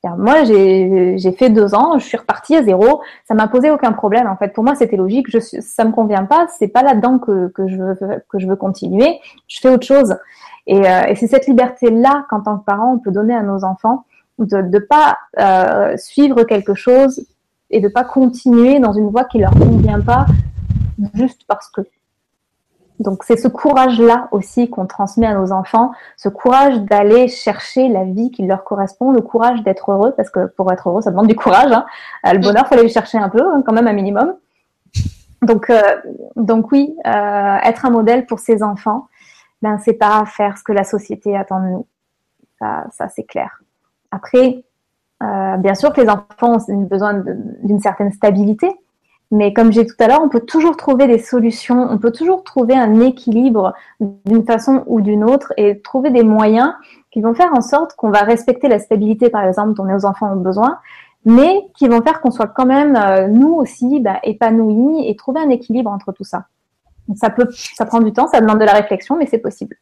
[0.05, 3.03] moi, j'ai fait deux ans, je suis repartie à zéro.
[3.27, 4.27] Ça m'a posé aucun problème.
[4.27, 5.27] En fait, pour moi, c'était logique.
[5.29, 6.49] Je, ça me convient pas.
[6.59, 7.99] C'est pas là-dedans que, je veux
[8.29, 9.20] que je veux continuer.
[9.47, 10.16] Je fais autre chose.
[10.66, 13.65] Et, euh, et c'est cette liberté-là qu'en tant que parent, on peut donner à nos
[13.65, 14.05] enfants
[14.39, 17.24] de ne pas euh, suivre quelque chose
[17.70, 20.27] et de pas continuer dans une voie qui leur convient pas
[21.15, 21.83] juste parce que.
[23.03, 28.05] Donc c'est ce courage-là aussi qu'on transmet à nos enfants, ce courage d'aller chercher la
[28.05, 31.27] vie qui leur correspond, le courage d'être heureux, parce que pour être heureux, ça demande
[31.27, 31.73] du courage.
[31.73, 31.85] Hein.
[32.27, 34.35] Euh, le bonheur, faut aller le chercher un peu, hein, quand même un minimum.
[35.43, 35.81] Donc, euh,
[36.37, 39.09] donc oui, euh, être un modèle pour ses enfants,
[39.61, 41.87] ben c'est pas faire ce que la société attend de nous.
[42.59, 43.61] Ça, ça c'est clair.
[44.12, 44.62] Après,
[45.23, 47.23] euh, bien sûr que les enfants ont besoin
[47.62, 48.69] d'une certaine stabilité,
[49.32, 52.44] mais comme j'ai tout à l'heure, on peut toujours trouver des solutions, on peut toujours
[52.44, 56.74] trouver un équilibre d'une façon ou d'une autre et trouver des moyens
[57.10, 60.30] qui vont faire en sorte qu'on va respecter la stabilité, par exemple, dont nos enfants
[60.34, 60.78] ont besoin,
[61.24, 65.40] mais qui vont faire qu'on soit quand même, euh, nous aussi, bah, épanouis et trouver
[65.40, 66.44] un équilibre entre tout ça.
[67.14, 69.76] ça peut, ça prend du temps, ça demande de la réflexion, mais c'est possible.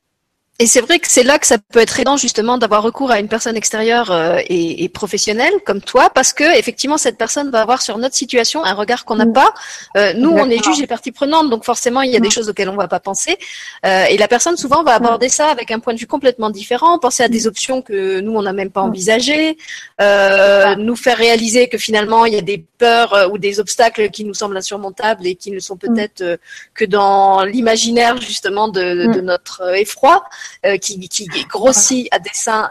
[0.62, 3.18] Et c'est vrai que c'est là que ça peut être aidant justement d'avoir recours à
[3.18, 7.62] une personne extérieure euh, et, et, professionnelle comme toi, parce que effectivement cette personne va
[7.62, 9.32] avoir sur notre situation un regard qu'on n'a mm.
[9.32, 9.54] pas.
[9.96, 12.30] Euh, nous, on est juge et partie prenante, donc forcément il y a des mm.
[12.30, 13.38] choses auxquelles on va pas penser.
[13.86, 15.30] Euh, et la personne souvent va aborder mm.
[15.30, 18.42] ça avec un point de vue complètement différent, penser à des options que nous on
[18.42, 19.56] n'a même pas envisagées,
[20.02, 24.10] euh, nous faire réaliser que finalement il y a des peurs euh, ou des obstacles
[24.10, 26.38] qui nous semblent insurmontables et qui ne sont peut-être
[26.74, 30.22] que dans l'imaginaire justement de, de, notre effroi.
[30.66, 32.68] Euh, qui, qui grossit à dessein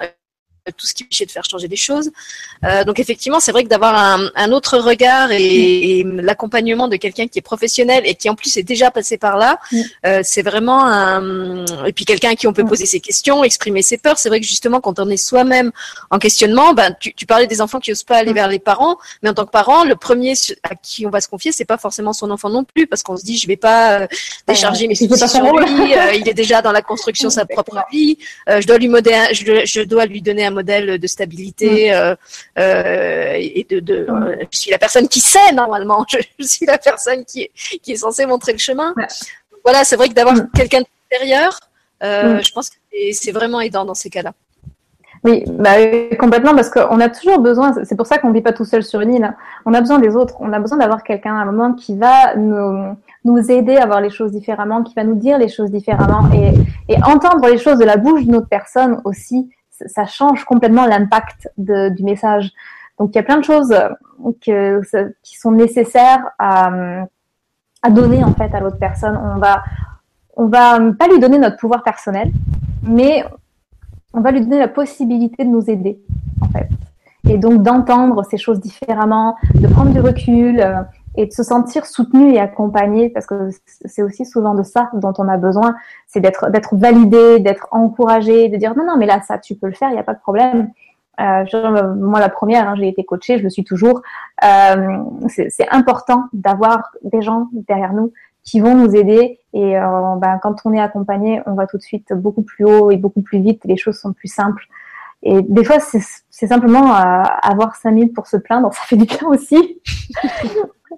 [0.78, 2.12] tout ce qui est de faire changer des choses.
[2.64, 6.96] Euh, donc effectivement, c'est vrai que d'avoir un, un, autre regard et, et l'accompagnement de
[6.96, 9.82] quelqu'un qui est professionnel et qui en plus est déjà passé par là, mm.
[10.06, 12.70] euh, c'est vraiment un et puis quelqu'un à qui on peut mm.
[12.70, 14.18] poser ses questions, exprimer ses peurs.
[14.18, 15.72] C'est vrai que justement, quand on est soi-même
[16.10, 18.36] en questionnement, ben tu, tu, parlais des enfants qui osent pas aller mm.
[18.36, 20.34] vers les parents, mais en tant que parent, le premier
[20.64, 23.18] à qui on va se confier, c'est pas forcément son enfant non plus, parce qu'on
[23.18, 24.08] se dit je vais pas euh,
[24.48, 27.78] décharger mes soucis sur lui, euh, il est déjà dans la construction de sa propre
[27.92, 28.18] vie,
[28.48, 32.16] je dois lui modérer, je, je dois lui donner un modèle de stabilité euh,
[32.58, 34.08] euh, et de, de
[34.52, 36.06] je suis la personne qui sait normalement,
[36.40, 37.52] je, suis la personne qui est,
[37.82, 38.94] qui est censée montrer le chemin.
[39.64, 41.60] Voilà, c'est vrai que d'avoir quelqu'un d'extérieur,
[42.04, 42.76] euh, je pense que
[43.12, 44.34] c'est vraiment aidant dans ces cas-là.
[45.26, 45.72] Oui, bah,
[46.18, 48.84] complètement, parce qu'on a toujours besoin, c'est pour ça qu'on ne vit pas tout seul
[48.84, 49.36] sur une île, hein.
[49.66, 52.36] on a besoin des autres, on a besoin d'avoir quelqu'un à un moment qui va
[52.38, 52.96] nous,
[53.26, 56.54] nous aider à voir les choses différemment, qui va nous dire les choses différemment et,
[56.88, 59.50] et entendre les choses de la bouche d'une autre personne aussi,
[59.88, 62.52] ça change complètement l'impact du message.
[62.98, 63.74] Donc il y a plein de choses
[64.46, 64.82] que,
[65.24, 66.72] qui sont nécessaires à,
[67.82, 69.18] à donner en fait à l'autre personne.
[69.18, 69.64] On va
[70.40, 72.32] on va pas lui donner notre pouvoir personnel,
[72.84, 73.26] mais
[74.14, 76.00] on va lui donner la possibilité de nous aider
[76.40, 76.70] en fait.
[77.28, 80.82] Et donc d'entendre ces choses différemment, de prendre du recul, euh,
[81.20, 85.14] et de se sentir soutenu et accompagné parce que c'est aussi souvent de ça dont
[85.18, 85.76] on a besoin,
[86.08, 89.74] c'est d'être validé, d'être encouragé, de dire non non mais là ça tu peux le
[89.74, 90.72] faire, il n'y a pas de problème.
[91.20, 94.02] Euh, moi la première, hein, j'ai été coachée, je le suis toujours.
[94.46, 94.98] Euh,
[95.28, 98.14] c'est important d'avoir des gens derrière nous
[98.44, 101.84] qui vont nous aider et euh, ben, quand on est accompagné, on va tout de
[101.84, 104.64] suite beaucoup plus haut et beaucoup plus vite, les choses sont plus simples.
[105.22, 109.28] Et des fois, c'est simplement avoir cinq minutes pour se plaindre, ça fait du bien
[109.28, 109.82] aussi.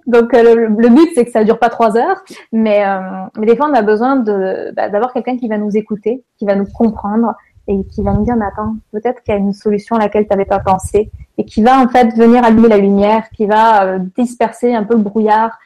[0.06, 3.00] Donc euh, le, but c'est que ça dure pas trois heures, mais, euh,
[3.38, 6.44] mais des fois on a besoin de bah, d'avoir quelqu'un qui va nous écouter, qui
[6.44, 7.34] va nous comprendre,
[7.68, 10.24] et qui va nous dire, mais attends, peut-être qu'il y a une solution à laquelle
[10.24, 13.84] tu n'avais pas pensé et qui va en fait venir allumer la lumière, qui va
[13.84, 15.58] euh, disperser un peu le brouillard.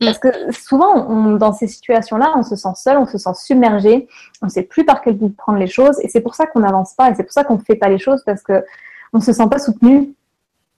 [0.00, 0.04] Mm.
[0.04, 4.08] Parce que souvent, on, dans ces situations-là, on se sent seul, on se sent submergé,
[4.42, 6.60] on ne sait plus par quel bout prendre les choses, et c'est pour ça qu'on
[6.60, 8.64] n'avance pas, et c'est pour ça qu'on ne fait pas les choses, parce que
[9.12, 10.14] on se sent pas soutenu.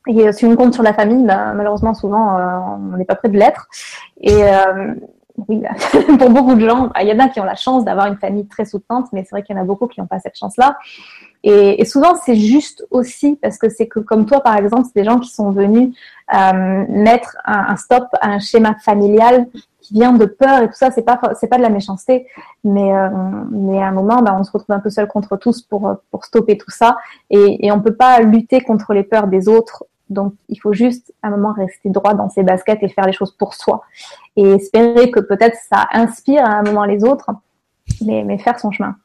[0.06, 2.58] Et si on compte sur la famille, bah, malheureusement, souvent, euh,
[2.92, 3.68] on n'est pas prêt de l'être.
[4.20, 4.94] Et euh,
[5.48, 5.62] oui,
[6.18, 8.46] pour beaucoup de gens, il y en a qui ont la chance d'avoir une famille
[8.46, 10.76] très soutenante, mais c'est vrai qu'il y en a beaucoup qui n'ont pas cette chance-là.
[11.42, 15.04] Et, souvent, c'est juste aussi parce que c'est que, comme toi, par exemple, c'est des
[15.04, 15.96] gens qui sont venus
[16.34, 19.46] euh, mettre un, stop à un schéma familial
[19.80, 20.90] qui vient de peur et tout ça.
[20.90, 22.26] C'est pas, c'est pas de la méchanceté,
[22.62, 23.08] mais, euh,
[23.50, 26.26] mais à un moment, bah, on se retrouve un peu seul contre tous pour, pour
[26.26, 26.98] stopper tout ça.
[27.30, 31.14] Et, et on peut pas lutter contre les peurs des autres donc, il faut juste
[31.22, 33.82] à un moment rester droit dans ses baskets et faire les choses pour soi.
[34.36, 37.30] Et espérer que peut-être ça inspire à un moment les autres,
[38.04, 38.96] mais, faire son chemin.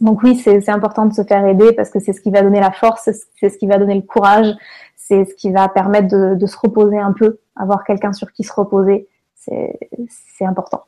[0.00, 2.60] Donc oui, c'est important de se faire aider parce que c'est ce qui va donner
[2.60, 4.54] la force, c'est ce qui va donner le courage,
[4.94, 8.52] c'est ce qui va permettre de se reposer un peu, avoir quelqu'un sur qui se
[8.52, 10.84] reposer, c'est important.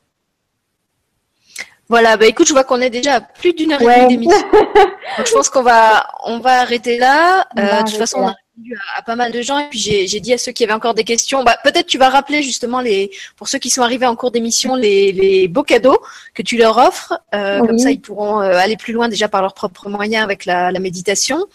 [1.89, 4.47] Voilà, bah écoute, je vois qu'on est déjà à plus d'une heure et demie d'émission.
[5.17, 7.47] Donc je pense qu'on va on va arrêter là.
[7.57, 10.19] Euh, de toute façon, on a répondu à, pas mal de gens et puis j'ai
[10.19, 13.09] dit à ceux qui avaient encore des questions, bah peut-être tu vas rappeler justement les
[13.37, 15.97] pour ceux qui sont arrivés en cours d'émission les, les beaux cadeaux
[16.35, 17.19] que tu leur offres.
[17.33, 20.45] Euh, Comme ça, ils pourront euh, aller plus loin déjà par leurs propres moyens avec
[20.45, 21.47] la, la méditation.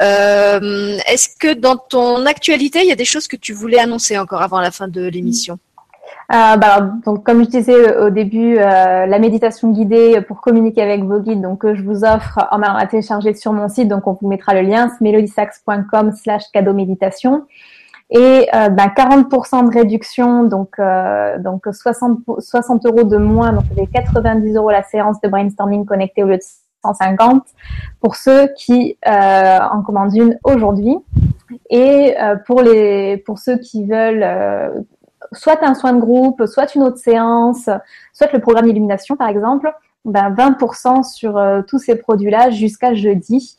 [0.00, 4.18] Euh, Est-ce que dans ton actualité, il y a des choses que tu voulais annoncer
[4.18, 5.60] encore avant la fin de l'émission?
[6.30, 11.04] Euh, bah, donc, comme je disais au début, euh, la méditation guidée pour communiquer avec
[11.04, 13.88] vos guides, donc que je vous offre en à télécharger sur mon site.
[13.88, 17.46] Donc, on vous mettra le lien, melodisax.com slash cadeau méditation.
[18.10, 23.64] Et euh, bah, 40% de réduction, donc euh, donc 60, 60 euros de moins, donc
[23.76, 26.42] c'est 90 euros la séance de brainstorming connectée au lieu de
[26.84, 27.42] 150
[28.00, 30.96] pour ceux qui euh, en commandent une aujourd'hui.
[31.68, 34.86] Et euh, pour les pour ceux qui veulent
[35.32, 37.68] soit un soin de groupe, soit une autre séance,
[38.12, 39.72] soit le programme d'illumination par exemple,
[40.04, 43.56] ben 20% sur euh, tous ces produits-là jusqu'à jeudi.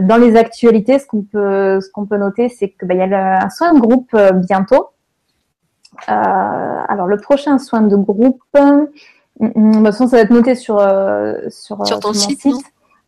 [0.00, 3.44] Dans les actualités, ce qu'on peut, ce qu'on peut noter, c'est qu'il ben, y a
[3.44, 4.90] un soin de groupe euh, bientôt.
[6.08, 6.12] Euh,
[6.88, 8.86] alors le prochain soin de groupe, hum,
[9.40, 10.76] hum, de toute façon, ça va être noté sur
[11.48, 12.46] sur, sur ton site.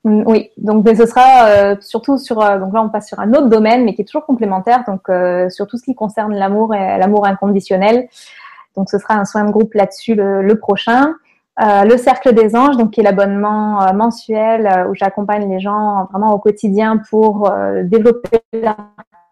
[0.05, 3.35] Oui, donc mais ce sera euh, surtout sur euh, donc là on passe sur un
[3.35, 6.75] autre domaine mais qui est toujours complémentaire donc euh, sur tout ce qui concerne l'amour
[6.75, 8.09] et l'amour inconditionnel.
[8.77, 11.15] Donc ce sera un soin de groupe là-dessus le, le, prochain.
[11.59, 16.39] le cercle des anges donc qui est l'abonnement mensuel où j'accompagne les gens vraiment au
[16.39, 17.53] quotidien pour
[17.83, 18.77] développer la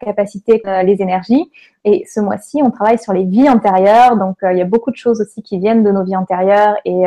[0.01, 1.49] capacité les énergies
[1.85, 4.97] et ce mois-ci on travaille sur les vies antérieures donc il y a beaucoup de
[4.97, 7.05] choses aussi qui viennent de nos vies antérieures et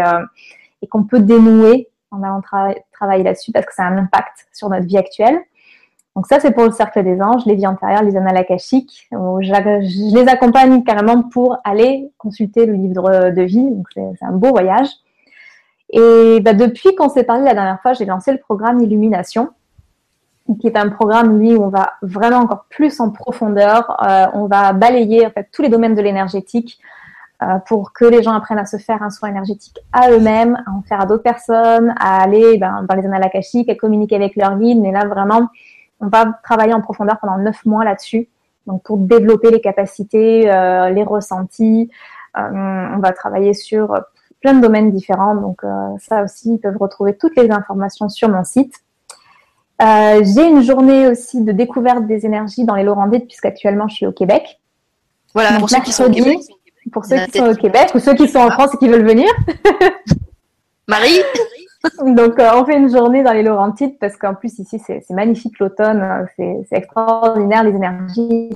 [0.80, 2.40] et qu'on peut dénouer en allant
[2.92, 5.40] travailler là-dessus parce que ça a un impact sur notre vie actuelle.
[6.14, 9.08] Donc ça, c'est pour le cercle des anges, les vies antérieures, les annales akashiques.
[9.10, 13.70] Je, les accompagne carrément pour aller consulter le livre de vie.
[13.70, 14.88] Donc c'est un beau voyage.
[15.90, 19.50] Et bah, depuis qu'on s'est parlé la dernière fois, j'ai lancé le programme Illumination,
[20.60, 23.96] qui est un programme, lui, où on va vraiment encore plus en profondeur.
[24.02, 26.78] Euh, on va balayer en fait tous les domaines de l'énergétique,
[27.66, 30.82] pour que les gens apprennent à se faire un soin énergétique à eux-mêmes, à en
[30.82, 34.58] faire à d'autres personnes, à aller ben, dans les annales akashiques, à communiquer avec leur
[34.58, 34.80] guide.
[34.80, 35.48] Mais là, vraiment,
[36.00, 38.28] on va travailler en profondeur pendant neuf mois là-dessus.
[38.66, 41.90] Donc, pour développer les capacités, euh, les ressentis,
[42.36, 42.40] euh,
[42.94, 44.00] on va travailler sur
[44.40, 45.34] plein de domaines différents.
[45.34, 45.62] Donc,
[45.98, 48.74] ça aussi, ils peuvent retrouver toutes les informations sur mon site.
[49.80, 54.12] J'ai une journée aussi de découverte des énergies dans les Laurentides, puisqu'actuellement, je suis au
[54.12, 54.60] Québec.
[55.34, 56.38] Voilà, pour ceux qui sont au Québec
[56.92, 59.06] pour ceux qui sont au Québec ou ceux qui sont en France et qui veulent
[59.06, 59.28] venir.
[60.88, 61.20] Marie
[62.06, 65.58] Donc, euh, on fait une journée dans les Laurentides parce qu'en plus, ici, c'est magnifique
[65.58, 66.26] l'automne.
[66.36, 68.50] C'est extraordinaire, les énergies.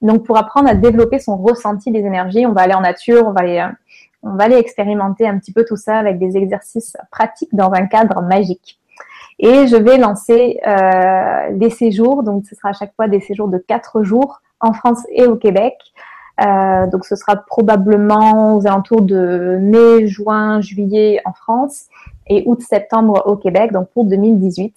[0.00, 3.32] Donc, pour apprendre à développer son ressenti des énergies, on va aller en nature, on
[3.32, 3.68] va aller, euh,
[4.22, 7.86] on va aller expérimenter un petit peu tout ça avec des exercices pratiques dans un
[7.86, 8.78] cadre magique.
[9.38, 12.22] Et je vais lancer euh, des séjours.
[12.22, 15.36] Donc, ce sera à chaque fois des séjours de quatre jours en France et au
[15.36, 15.74] Québec.
[16.40, 21.86] Euh, donc ce sera probablement aux alentours de mai, juin, juillet en France
[22.28, 24.74] et août-septembre au Québec, donc pour 2018.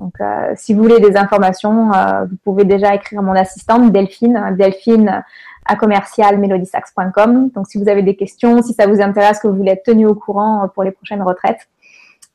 [0.00, 3.92] Donc euh, si vous voulez des informations, euh, vous pouvez déjà écrire à mon assistante
[3.92, 5.24] Delphine, Delphine
[5.64, 9.72] à commercial Donc si vous avez des questions, si ça vous intéresse, que vous voulez
[9.72, 11.66] être tenu au courant pour les prochaines retraites,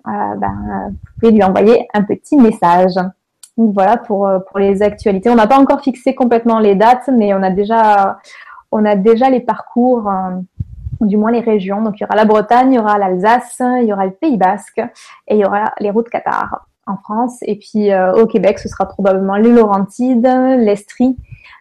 [0.04, 2.96] ben, vous pouvez lui envoyer un petit message.
[3.58, 5.30] Donc voilà pour, pour les actualités.
[5.30, 8.18] On n'a pas encore fixé complètement les dates, mais on a déjà
[8.72, 10.32] on a déjà les parcours, euh,
[11.02, 11.82] du moins les régions.
[11.82, 14.38] Donc il y aura la Bretagne, il y aura l'Alsace, il y aura le Pays
[14.38, 14.80] Basque
[15.28, 16.68] et il y aura les routes Qatar.
[16.88, 17.38] en France.
[17.42, 20.28] Et puis au Québec, ce sera probablement les Laurentides,
[20.58, 21.18] l'Estrie,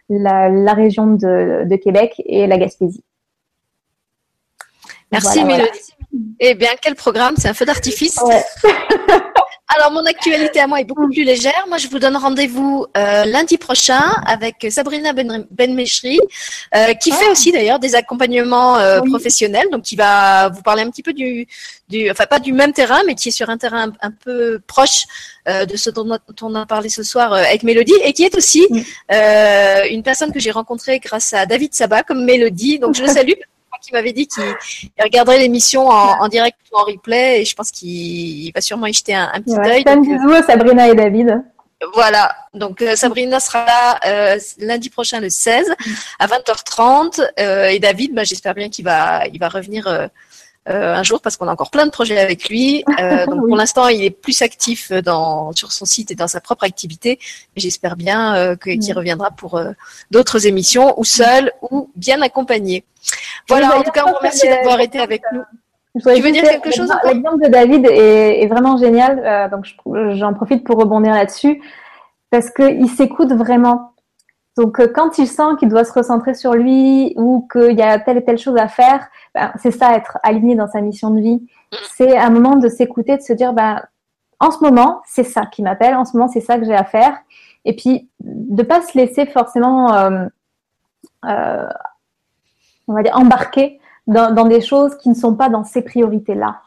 [0.08, 3.04] la, région de, Québec et la Gaspésie.
[5.12, 5.94] Merci Mélodie.
[6.38, 7.34] Eh bien, quel programme?
[7.36, 8.18] C'est un feu d'artifice.
[9.80, 11.64] Alors, mon actualité à moi est beaucoup plus légère.
[11.66, 17.32] Moi, je vous donne rendez-vous euh, lundi prochain avec Sabrina Ben, euh, qui fait ah.
[17.32, 21.48] aussi d'ailleurs des accompagnements euh, professionnels, donc qui va vous parler un petit peu du,
[21.88, 25.04] du, enfin pas du même terrain, mais qui est sur un terrain un, peu proche
[25.46, 28.66] de ce dont on a parlé ce soir avec Mélodie, et qui est aussi
[29.08, 32.78] une personne que j'ai rencontrée grâce à David Sabat comme Mélodie.
[32.78, 33.32] Donc, je le salue
[33.80, 34.44] qui m'avait dit qu'il
[34.98, 39.14] regarderait l'émission en, direct ou en replay et je pense qu'il va sûrement y jeter
[39.14, 39.82] un, petit œil.
[39.86, 41.42] Un bisou à Sabrina et David.
[41.94, 45.74] Voilà, donc euh, Sabrina sera là euh, lundi prochain le 16
[46.18, 50.10] à 20h30 euh, et David, bah, j'espère bien qu'il va, il va revenir
[50.70, 52.84] euh, un jour parce qu'on a encore plein de projets avec lui.
[53.00, 56.40] Euh, donc pour l'instant, il est plus actif dans, sur son site et dans sa
[56.40, 57.18] propre activité.
[57.56, 59.60] J'espère bien euh, qu'il reviendra pour
[60.10, 62.84] d'autres émissions, ou seul, ou bien accompagné.
[63.48, 65.42] Voilà, en tout cas, on vous remercie d'avoir été avec nous.
[66.00, 69.50] Tu veux dire quelque chose L'exemple de David est, est vraiment génial.
[69.50, 69.66] donc
[70.16, 71.60] j'en profite pour rebondir là-dessus
[72.30, 73.92] parce qu'il s'écoute vraiment.
[74.60, 78.18] Donc, quand il sent qu'il doit se recentrer sur lui ou qu'il y a telle
[78.18, 81.46] et telle chose à faire, ben, c'est ça, être aligné dans sa mission de vie.
[81.96, 83.82] C'est un moment de s'écouter, de se dire, ben,
[84.38, 86.84] en ce moment, c'est ça qui m'appelle, en ce moment, c'est ça que j'ai à
[86.84, 87.16] faire.
[87.64, 90.26] Et puis, de pas se laisser forcément, euh,
[91.24, 91.68] euh,
[92.86, 96.60] embarquer dans, des choses qui ne sont pas dans ces priorités-là.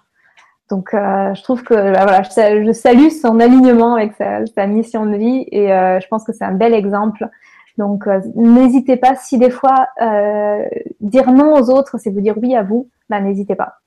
[0.71, 2.23] Donc, euh, je trouve que ben,
[2.65, 6.45] je, salue son alignement avec sa, mission de vie et euh, je pense que c'est
[6.45, 7.29] un bel exemple
[7.77, 9.15] donc, euh, n'hésitez pas.
[9.15, 10.65] Si des fois, euh,
[10.99, 13.79] dire non aux autres, c'est vous dire oui à vous, ben, n'hésitez pas.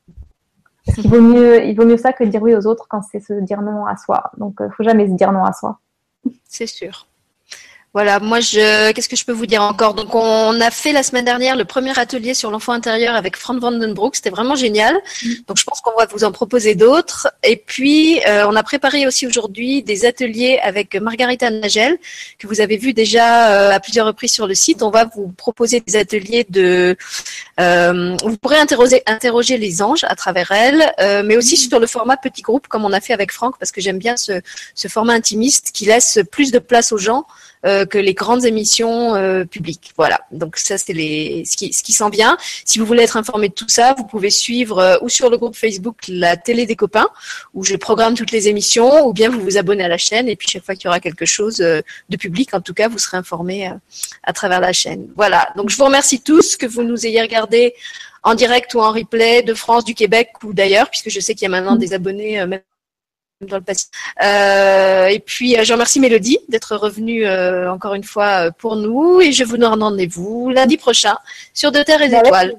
[0.85, 3.21] Parce qu'il vaut mieux, il vaut mieux ça que dire oui aux autres quand c'est
[3.21, 4.31] se dire non à soi.
[4.39, 5.79] Donc, il euh, faut jamais se dire non à soi.
[6.45, 7.07] C'est sûr.
[7.97, 9.95] Voilà, moi, je, qu'est-ce que je peux vous dire encore?
[9.95, 13.59] Donc, on a fait la semaine dernière le premier atelier sur l'enfant intérieur avec Frank
[13.59, 14.17] Vandenbroek.
[14.17, 14.95] C'était vraiment génial.
[15.25, 15.29] Mm.
[15.49, 17.29] Donc, je pense qu'on va vous en proposer d'autres.
[17.43, 21.97] Et puis, euh, on a préparé aussi aujourd'hui des ateliers avec Margarita Nagel,
[22.39, 24.83] que vous avez vu déjà euh, à plusieurs reprises sur le site.
[24.83, 26.99] On va vous proposer des ateliers de...
[27.61, 30.93] Euh, vous pourrez interroger, interroger les anges à travers elle,
[31.25, 31.71] mais aussi mm.
[31.71, 34.19] sur le format petit groupe, comme on a fait avec Franck, parce que j'aime bien
[34.19, 34.43] ce,
[34.75, 37.25] ce format intimiste qui laisse plus de place aux gens.
[37.67, 39.93] Euh, que les grandes émissions euh, publiques.
[39.97, 40.21] Voilà.
[40.31, 42.37] Donc ça c'est les ce qui ce qui sent bien.
[42.65, 45.37] Si vous voulez être informé de tout ça, vous pouvez suivre euh, ou sur le
[45.37, 47.09] groupe Facebook la télé des copains
[47.55, 50.37] où je programme toutes les émissions, ou bien vous vous abonnez à la chaîne et
[50.37, 53.17] puis chaque fois qu'il y aura quelque chose de public, en tout cas, vous serez
[53.17, 53.73] informé
[54.23, 55.09] à travers la chaîne.
[55.17, 55.49] Voilà.
[55.57, 57.75] Donc je vous remercie tous que vous nous ayez regardé
[58.23, 61.43] en direct ou en replay de France, du Québec ou d'ailleurs, puisque je sais qu'il
[61.43, 62.61] y a maintenant des abonnés même
[63.41, 63.87] dans le passé.
[64.23, 69.21] Euh, et puis, euh, je remercie Mélodie d'être revenue euh, encore une fois pour nous
[69.21, 71.17] et je vous donne rendez-vous lundi prochain
[71.53, 72.55] sur De Terre et Étoiles.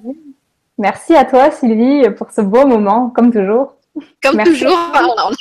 [0.78, 3.76] Merci à toi, Sylvie, pour ce beau moment, comme toujours.
[4.22, 5.32] Comme toujours, on a,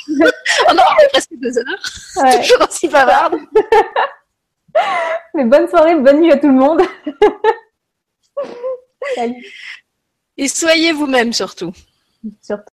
[0.69, 2.41] on a presque deux heures.
[2.41, 3.35] Toujours aussi bavarde.
[5.35, 6.81] Mais bonne soirée, bonne nuit à tout le monde.
[10.37, 11.71] Et soyez vous-même surtout.
[12.41, 12.73] Surtout.